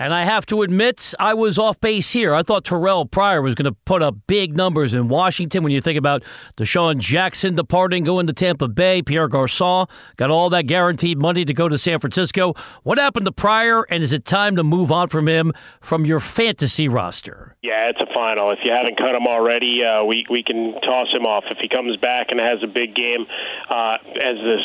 And 0.00 0.14
I 0.14 0.22
have 0.22 0.46
to 0.46 0.62
admit, 0.62 1.12
I 1.18 1.34
was 1.34 1.58
off 1.58 1.80
base 1.80 2.12
here. 2.12 2.32
I 2.32 2.44
thought 2.44 2.64
Terrell 2.64 3.04
Pryor 3.04 3.42
was 3.42 3.56
going 3.56 3.64
to 3.64 3.76
put 3.84 4.00
up 4.00 4.14
big 4.28 4.56
numbers 4.56 4.94
in 4.94 5.08
Washington 5.08 5.64
when 5.64 5.72
you 5.72 5.80
think 5.80 5.98
about 5.98 6.22
DeSean 6.56 6.98
Jackson 6.98 7.56
departing, 7.56 8.04
going 8.04 8.28
to 8.28 8.32
Tampa 8.32 8.68
Bay. 8.68 9.02
Pierre 9.02 9.26
Garcon 9.26 9.86
got 10.16 10.30
all 10.30 10.50
that 10.50 10.66
guaranteed 10.66 11.18
money 11.18 11.44
to 11.44 11.52
go 11.52 11.68
to 11.68 11.76
San 11.76 11.98
Francisco. 11.98 12.54
What 12.84 12.98
happened 12.98 13.26
to 13.26 13.32
Pryor, 13.32 13.82
and 13.90 14.04
is 14.04 14.12
it 14.12 14.24
time 14.24 14.54
to 14.54 14.62
move 14.62 14.92
on 14.92 15.08
from 15.08 15.26
him 15.26 15.52
from 15.80 16.06
your 16.06 16.20
fantasy 16.20 16.86
roster? 16.86 17.56
Yeah, 17.62 17.88
it's 17.88 18.00
a 18.00 18.14
final. 18.14 18.52
If 18.52 18.60
you 18.62 18.70
haven't 18.70 18.98
cut 18.98 19.16
him 19.16 19.26
already, 19.26 19.84
uh, 19.84 20.04
we 20.04 20.24
we 20.30 20.44
can 20.44 20.80
toss 20.82 21.12
him 21.12 21.26
off. 21.26 21.42
If 21.50 21.58
he 21.58 21.66
comes 21.66 21.96
back 21.96 22.30
and 22.30 22.38
has 22.38 22.62
a 22.62 22.68
big 22.68 22.94
game 22.94 23.26
uh, 23.68 23.98
as 24.22 24.36
this 24.44 24.60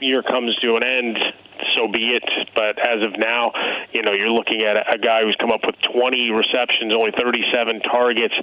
year 0.00 0.22
comes 0.22 0.56
to 0.62 0.76
an 0.76 0.82
end, 0.82 1.18
so 1.74 1.88
be 1.88 2.14
it. 2.14 2.24
But 2.54 2.78
as 2.78 3.04
of 3.04 3.18
now, 3.18 3.52
you 3.92 4.02
know, 4.02 4.12
you're 4.12 4.30
looking 4.30 4.62
at 4.62 4.76
a, 4.92 4.98
guy 4.98 5.22
who's 5.24 5.36
come 5.36 5.50
up 5.50 5.66
with 5.66 5.76
20 5.80 6.30
receptions, 6.30 6.94
only 6.94 7.10
37 7.10 7.80
targets. 7.80 8.34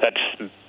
That's 0.00 0.20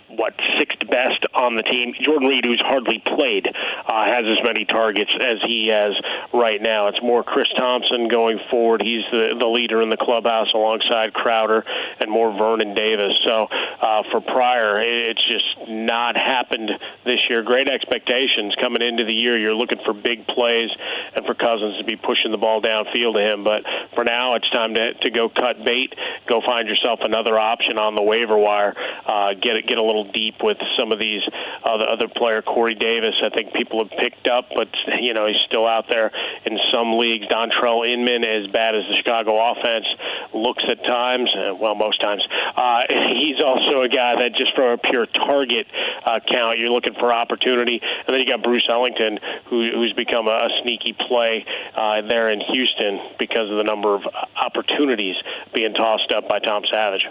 what 0.10 0.34
sixth 0.58 0.88
best 0.90 1.26
on 1.34 1.56
the 1.56 1.64
team. 1.64 1.94
Jordan 2.02 2.28
Reed, 2.28 2.46
who's 2.46 2.62
hardly 2.62 3.00
played, 3.00 3.48
uh, 3.48 4.06
has 4.06 4.26
as 4.26 4.42
many 4.44 4.66
targets 4.66 5.16
as 5.20 5.38
he 5.46 5.68
has 5.68 5.94
right 6.34 6.62
now. 6.62 6.88
It's 6.88 7.02
more 7.02 7.24
Chris 7.24 7.48
Thompson 7.56 8.08
going 8.08 8.40
forward. 8.50 8.82
He's 8.82 9.04
the 9.12 9.36
the 9.40 9.48
leader 9.48 9.82
in 9.82 9.90
the 9.90 9.98
clubhouse 9.98 10.54
alongside 10.54 11.14
Crowder 11.14 11.66
and 12.00 12.10
more 12.10 12.32
Vernon 12.38 12.74
Davis. 12.74 13.16
So 13.24 13.48
uh, 13.82 14.04
for 14.12 14.22
Pryor, 14.22 14.80
it's 14.80 15.26
just 15.28 15.46
not 15.68 16.18
happened 16.18 16.72
this 17.06 17.30
year. 17.30 17.44
Great 17.44 17.70
expectations 17.70 18.56
coming 18.60 18.82
into 18.82 19.04
the 19.04 19.14
year. 19.14 19.38
You're 19.38 19.56
looking 19.56 19.80
for 19.86 19.94
big 19.94 20.28
plays 20.28 20.70
and 21.16 21.26
for 21.26 21.34
Cousins 21.34 21.78
to 21.78 21.84
be 21.84 21.96
pushing 21.96 22.32
the 22.32 22.38
ball 22.38 22.62
downfield 22.62 23.14
to 23.14 23.22
him. 23.22 23.44
But 23.44 23.64
for 23.94 24.04
now, 24.04 24.36
it's 24.36 24.50
time 24.50 24.74
to 24.76 24.94
to 24.94 25.10
go 25.10 25.30
cut 25.30 25.64
bait. 25.64 25.94
Go 26.28 26.42
find 26.42 26.68
yourself 26.68 27.00
another 27.02 27.38
option 27.38 27.78
on 27.78 27.96
the 27.96 28.04
waiver 28.04 28.38
wire. 28.38 28.76
Uh, 29.06 29.34
get 29.34 29.56
it, 29.56 29.68
get 29.68 29.78
a 29.78 29.84
little 29.84 29.99
deep 30.04 30.36
with 30.44 30.58
some 30.78 30.92
of 30.92 31.00
these 31.00 31.22
other 31.64 31.86
other 31.86 32.08
player. 32.08 32.42
Corey 32.42 32.76
Davis, 32.76 33.16
I 33.24 33.30
think 33.30 33.54
people 33.54 33.84
have 33.84 33.98
picked 33.98 34.28
up, 34.28 34.50
but 34.56 34.70
you 35.00 35.14
know 35.14 35.26
he's 35.28 35.42
still 35.46 35.68
out 35.68 35.86
there 35.90 36.12
in 36.46 36.60
some 36.72 36.98
leagues. 36.98 37.28
Dontrelle 37.28 37.88
Inman, 37.88 38.24
as 38.24 38.48
bad 38.48 38.76
as 38.76 38.84
the 38.90 38.96
Chicago 38.96 39.38
offense 39.52 39.86
looks 40.34 40.64
at 40.68 40.84
times, 40.84 41.34
uh, 41.36 41.54
well 41.56 41.76
most 41.76 42.00
times, 42.00 42.26
uh, 42.56 42.84
he's 42.90 43.42
also 43.42 43.82
a 43.82 43.90
guy 43.90 44.16
that 44.20 44.36
just 44.36 44.56
from 44.56 44.72
a 44.72 44.78
pure 44.78 45.06
target 45.06 45.68
uh, 46.06 46.20
count, 46.28 46.60
you're 46.60 46.72
looking 46.72 46.94
for 46.94 47.14
opportunity. 47.14 47.82
And 47.82 48.14
then 48.14 48.20
you 48.20 48.26
got 48.26 48.44
Bruce 48.44 48.66
Ellington, 48.70 49.20
who, 49.46 49.70
who's 49.72 49.94
become 49.94 50.28
a, 50.28 50.32
a 50.32 50.50
sneaky 50.62 50.94
play 50.94 51.46
uh, 51.76 52.02
there 52.02 52.30
in 52.30 52.42
Houston 52.42 53.00
because 53.18 53.50
of 53.50 53.58
the 53.58 53.64
number 53.64 53.96
of 53.96 54.04
opportunities 54.36 55.16
being 55.54 55.74
tossed 55.74 56.12
up 56.12 56.28
by 56.28 56.40
Tom 56.40 56.64
Savage. 56.70 57.08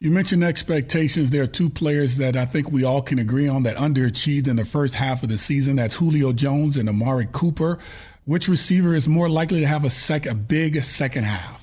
You 0.00 0.12
mentioned 0.12 0.44
expectations. 0.44 1.32
There 1.32 1.42
are 1.42 1.48
two 1.48 1.68
players 1.68 2.18
that 2.18 2.36
I 2.36 2.46
think 2.46 2.70
we 2.70 2.84
all 2.84 3.02
can 3.02 3.18
agree 3.18 3.48
on 3.48 3.64
that 3.64 3.76
underachieved 3.76 4.46
in 4.46 4.54
the 4.54 4.64
first 4.64 4.94
half 4.94 5.24
of 5.24 5.28
the 5.28 5.36
season. 5.36 5.74
That's 5.74 5.96
Julio 5.96 6.32
Jones 6.32 6.76
and 6.76 6.88
Amari 6.88 7.26
Cooper. 7.32 7.80
Which 8.24 8.46
receiver 8.46 8.94
is 8.94 9.08
more 9.08 9.28
likely 9.28 9.58
to 9.58 9.66
have 9.66 9.84
a 9.84 9.90
sec 9.90 10.26
a 10.26 10.36
big 10.36 10.84
second 10.84 11.24
half? 11.24 11.57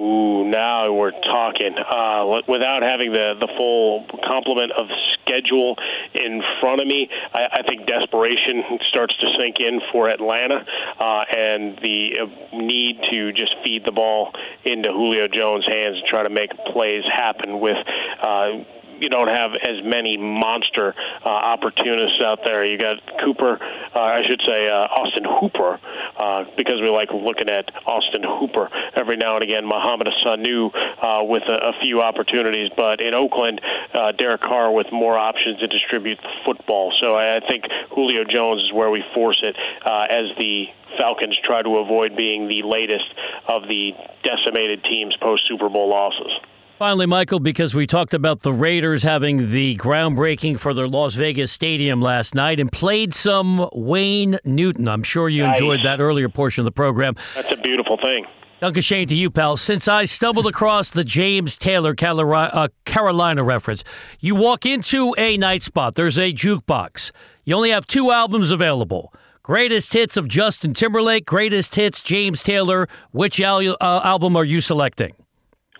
Ooh, 0.00 0.44
now 0.44 0.92
we're 0.92 1.18
talking. 1.22 1.74
Uh, 1.76 2.40
without 2.46 2.82
having 2.82 3.12
the 3.12 3.34
the 3.40 3.48
full 3.56 4.06
complement 4.24 4.70
of 4.72 4.86
schedule 5.12 5.76
in 6.14 6.40
front 6.60 6.80
of 6.80 6.86
me, 6.86 7.10
I, 7.34 7.48
I 7.50 7.62
think 7.62 7.86
desperation 7.86 8.62
starts 8.82 9.16
to 9.16 9.34
sink 9.36 9.58
in 9.58 9.80
for 9.90 10.08
Atlanta, 10.08 10.64
uh, 11.00 11.24
and 11.36 11.78
the 11.82 12.20
uh, 12.20 12.56
need 12.56 13.02
to 13.10 13.32
just 13.32 13.56
feed 13.64 13.84
the 13.84 13.90
ball 13.90 14.32
into 14.64 14.92
Julio 14.92 15.26
Jones' 15.26 15.66
hands 15.66 15.96
and 15.98 16.06
try 16.06 16.22
to 16.22 16.30
make 16.30 16.52
plays 16.72 17.04
happen 17.12 17.58
with. 17.58 17.78
Uh, 18.22 18.64
you 19.00 19.08
don't 19.08 19.28
have 19.28 19.52
as 19.54 19.82
many 19.84 20.16
monster 20.16 20.94
uh, 21.24 21.28
opportunists 21.28 22.20
out 22.20 22.40
there. 22.44 22.64
You 22.64 22.78
got 22.78 22.98
Cooper, 23.20 23.58
uh, 23.94 24.00
I 24.00 24.22
should 24.22 24.42
say 24.42 24.68
uh, 24.68 24.86
Austin 24.86 25.24
Hooper, 25.24 25.80
uh, 26.16 26.44
because 26.56 26.80
we 26.80 26.88
like 26.88 27.10
looking 27.12 27.48
at 27.48 27.70
Austin 27.86 28.22
Hooper 28.22 28.68
every 28.94 29.16
now 29.16 29.34
and 29.34 29.44
again. 29.44 29.64
Mohamed 29.64 30.08
Sanu 30.24 30.70
uh, 31.02 31.24
with 31.24 31.44
a, 31.48 31.68
a 31.68 31.72
few 31.80 32.02
opportunities, 32.02 32.68
but 32.76 33.00
in 33.00 33.14
Oakland, 33.14 33.60
uh, 33.94 34.12
Derek 34.12 34.40
Carr 34.40 34.72
with 34.72 34.90
more 34.92 35.16
options 35.16 35.58
to 35.60 35.66
distribute 35.66 36.18
the 36.22 36.30
football. 36.44 36.92
So 37.00 37.16
I 37.16 37.40
think 37.46 37.64
Julio 37.90 38.24
Jones 38.24 38.64
is 38.64 38.72
where 38.72 38.90
we 38.90 39.04
force 39.14 39.40
it 39.42 39.56
uh, 39.84 40.06
as 40.08 40.26
the 40.38 40.68
Falcons 40.98 41.38
try 41.42 41.62
to 41.62 41.78
avoid 41.78 42.16
being 42.16 42.48
the 42.48 42.62
latest 42.62 43.14
of 43.46 43.68
the 43.68 43.94
decimated 44.22 44.84
teams 44.84 45.16
post 45.16 45.46
Super 45.46 45.68
Bowl 45.68 45.88
losses. 45.88 46.32
Finally, 46.78 47.06
Michael, 47.06 47.40
because 47.40 47.74
we 47.74 47.88
talked 47.88 48.14
about 48.14 48.42
the 48.42 48.52
Raiders 48.52 49.02
having 49.02 49.50
the 49.50 49.76
groundbreaking 49.78 50.60
for 50.60 50.72
their 50.72 50.86
Las 50.86 51.14
Vegas 51.14 51.50
stadium 51.50 52.00
last 52.00 52.36
night 52.36 52.60
and 52.60 52.70
played 52.70 53.12
some 53.12 53.68
Wayne 53.72 54.38
Newton. 54.44 54.86
I'm 54.86 55.02
sure 55.02 55.28
you 55.28 55.42
nice. 55.42 55.58
enjoyed 55.58 55.82
that 55.82 56.00
earlier 56.00 56.28
portion 56.28 56.62
of 56.62 56.66
the 56.66 56.70
program. 56.70 57.16
That's 57.34 57.50
a 57.50 57.56
beautiful 57.56 57.96
thing. 57.96 58.26
Danke 58.62 58.80
Schoen 58.80 59.08
to 59.08 59.14
you, 59.16 59.28
pal. 59.28 59.56
Since 59.56 59.88
I 59.88 60.04
stumbled 60.04 60.46
across 60.46 60.92
the 60.92 61.02
James 61.02 61.58
Taylor 61.58 61.96
uh, 61.98 62.68
Carolina 62.84 63.42
reference, 63.42 63.82
you 64.20 64.36
walk 64.36 64.64
into 64.64 65.16
a 65.18 65.36
night 65.36 65.64
spot, 65.64 65.96
there's 65.96 66.16
a 66.16 66.32
jukebox. 66.32 67.10
You 67.44 67.56
only 67.56 67.70
have 67.70 67.88
two 67.88 68.12
albums 68.12 68.52
available. 68.52 69.12
Greatest 69.42 69.94
hits 69.94 70.16
of 70.16 70.28
Justin 70.28 70.74
Timberlake, 70.74 71.26
greatest 71.26 71.74
hits 71.74 72.00
James 72.02 72.44
Taylor. 72.44 72.88
Which 73.10 73.40
al- 73.40 73.76
uh, 73.80 74.00
album 74.04 74.36
are 74.36 74.44
you 74.44 74.60
selecting? 74.60 75.16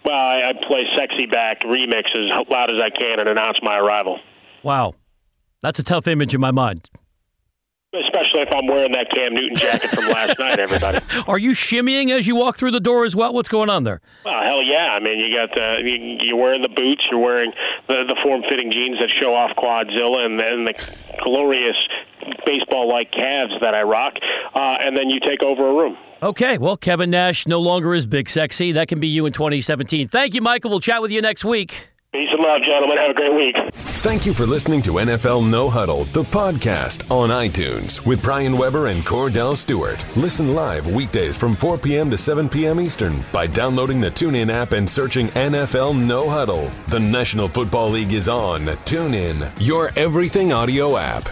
Well, 0.08 0.16
I, 0.16 0.48
I 0.48 0.52
play 0.54 0.86
"Sexy 0.96 1.26
Back" 1.26 1.60
remix 1.64 2.16
as 2.16 2.30
loud 2.48 2.70
as 2.74 2.80
I 2.80 2.88
can 2.88 3.20
and 3.20 3.28
announce 3.28 3.58
my 3.60 3.78
arrival. 3.78 4.18
Wow, 4.62 4.94
that's 5.60 5.78
a 5.80 5.82
tough 5.82 6.08
image 6.08 6.34
in 6.34 6.40
my 6.40 6.50
mind. 6.50 6.88
Especially 7.92 8.40
if 8.40 8.48
I'm 8.50 8.66
wearing 8.66 8.92
that 8.92 9.10
Cam 9.10 9.34
Newton 9.34 9.54
jacket 9.58 9.90
from 9.90 10.06
last 10.08 10.38
night, 10.38 10.58
everybody. 10.58 11.00
Are 11.26 11.36
you 11.36 11.50
shimmying 11.50 12.10
as 12.10 12.26
you 12.26 12.36
walk 12.36 12.56
through 12.56 12.70
the 12.70 12.80
door 12.80 13.04
as 13.04 13.14
well? 13.14 13.34
What's 13.34 13.50
going 13.50 13.68
on 13.68 13.84
there? 13.84 14.00
Well, 14.24 14.42
hell 14.42 14.62
yeah! 14.62 14.94
I 14.94 15.00
mean, 15.00 15.18
you 15.18 15.30
got 15.30 15.54
the 15.54 15.82
you, 15.84 16.34
are 16.34 16.40
wearing 16.40 16.62
the 16.62 16.70
boots, 16.70 17.06
you're 17.10 17.20
wearing 17.20 17.52
the 17.86 18.04
the 18.04 18.16
form-fitting 18.22 18.72
jeans 18.72 18.98
that 19.00 19.10
show 19.10 19.34
off 19.34 19.54
Quadzilla, 19.58 20.24
and 20.24 20.40
then 20.40 20.64
the 20.64 20.72
glorious 21.22 21.76
baseball-like 22.46 23.12
calves 23.12 23.52
that 23.60 23.74
I 23.74 23.82
rock, 23.82 24.14
uh, 24.54 24.78
and 24.80 24.96
then 24.96 25.10
you 25.10 25.20
take 25.20 25.42
over 25.42 25.68
a 25.68 25.74
room. 25.74 25.98
Okay, 26.20 26.58
well, 26.58 26.76
Kevin 26.76 27.10
Nash 27.10 27.46
no 27.46 27.60
longer 27.60 27.94
is 27.94 28.04
big 28.04 28.28
sexy. 28.28 28.72
That 28.72 28.88
can 28.88 28.98
be 28.98 29.06
you 29.06 29.26
in 29.26 29.32
2017. 29.32 30.08
Thank 30.08 30.34
you, 30.34 30.40
Michael. 30.40 30.70
We'll 30.70 30.80
chat 30.80 31.00
with 31.00 31.12
you 31.12 31.22
next 31.22 31.44
week. 31.44 31.86
Peace 32.12 32.30
and 32.32 32.40
love, 32.40 32.62
gentlemen. 32.62 32.96
Have 32.98 33.10
a 33.10 33.14
great 33.14 33.34
week. 33.34 33.56
Thank 34.02 34.26
you 34.26 34.34
for 34.34 34.44
listening 34.44 34.82
to 34.82 34.92
NFL 34.92 35.48
No 35.48 35.70
Huddle, 35.70 36.04
the 36.04 36.24
podcast 36.24 37.08
on 37.08 37.28
iTunes 37.28 38.04
with 38.04 38.20
Brian 38.20 38.58
Weber 38.58 38.88
and 38.88 39.04
Kordell 39.04 39.56
Stewart. 39.56 40.02
Listen 40.16 40.54
live 40.54 40.88
weekdays 40.88 41.36
from 41.36 41.54
4 41.54 41.78
p.m. 41.78 42.10
to 42.10 42.18
7 42.18 42.48
p.m. 42.48 42.80
Eastern 42.80 43.24
by 43.30 43.46
downloading 43.46 44.00
the 44.00 44.10
TuneIn 44.10 44.50
app 44.50 44.72
and 44.72 44.90
searching 44.90 45.28
NFL 45.28 45.96
No 46.04 46.28
Huddle. 46.28 46.68
The 46.88 46.98
National 46.98 47.48
Football 47.48 47.90
League 47.90 48.12
is 48.12 48.28
on 48.28 48.64
TuneIn, 48.64 49.52
your 49.60 49.92
everything 49.96 50.52
audio 50.52 50.96
app. 50.96 51.28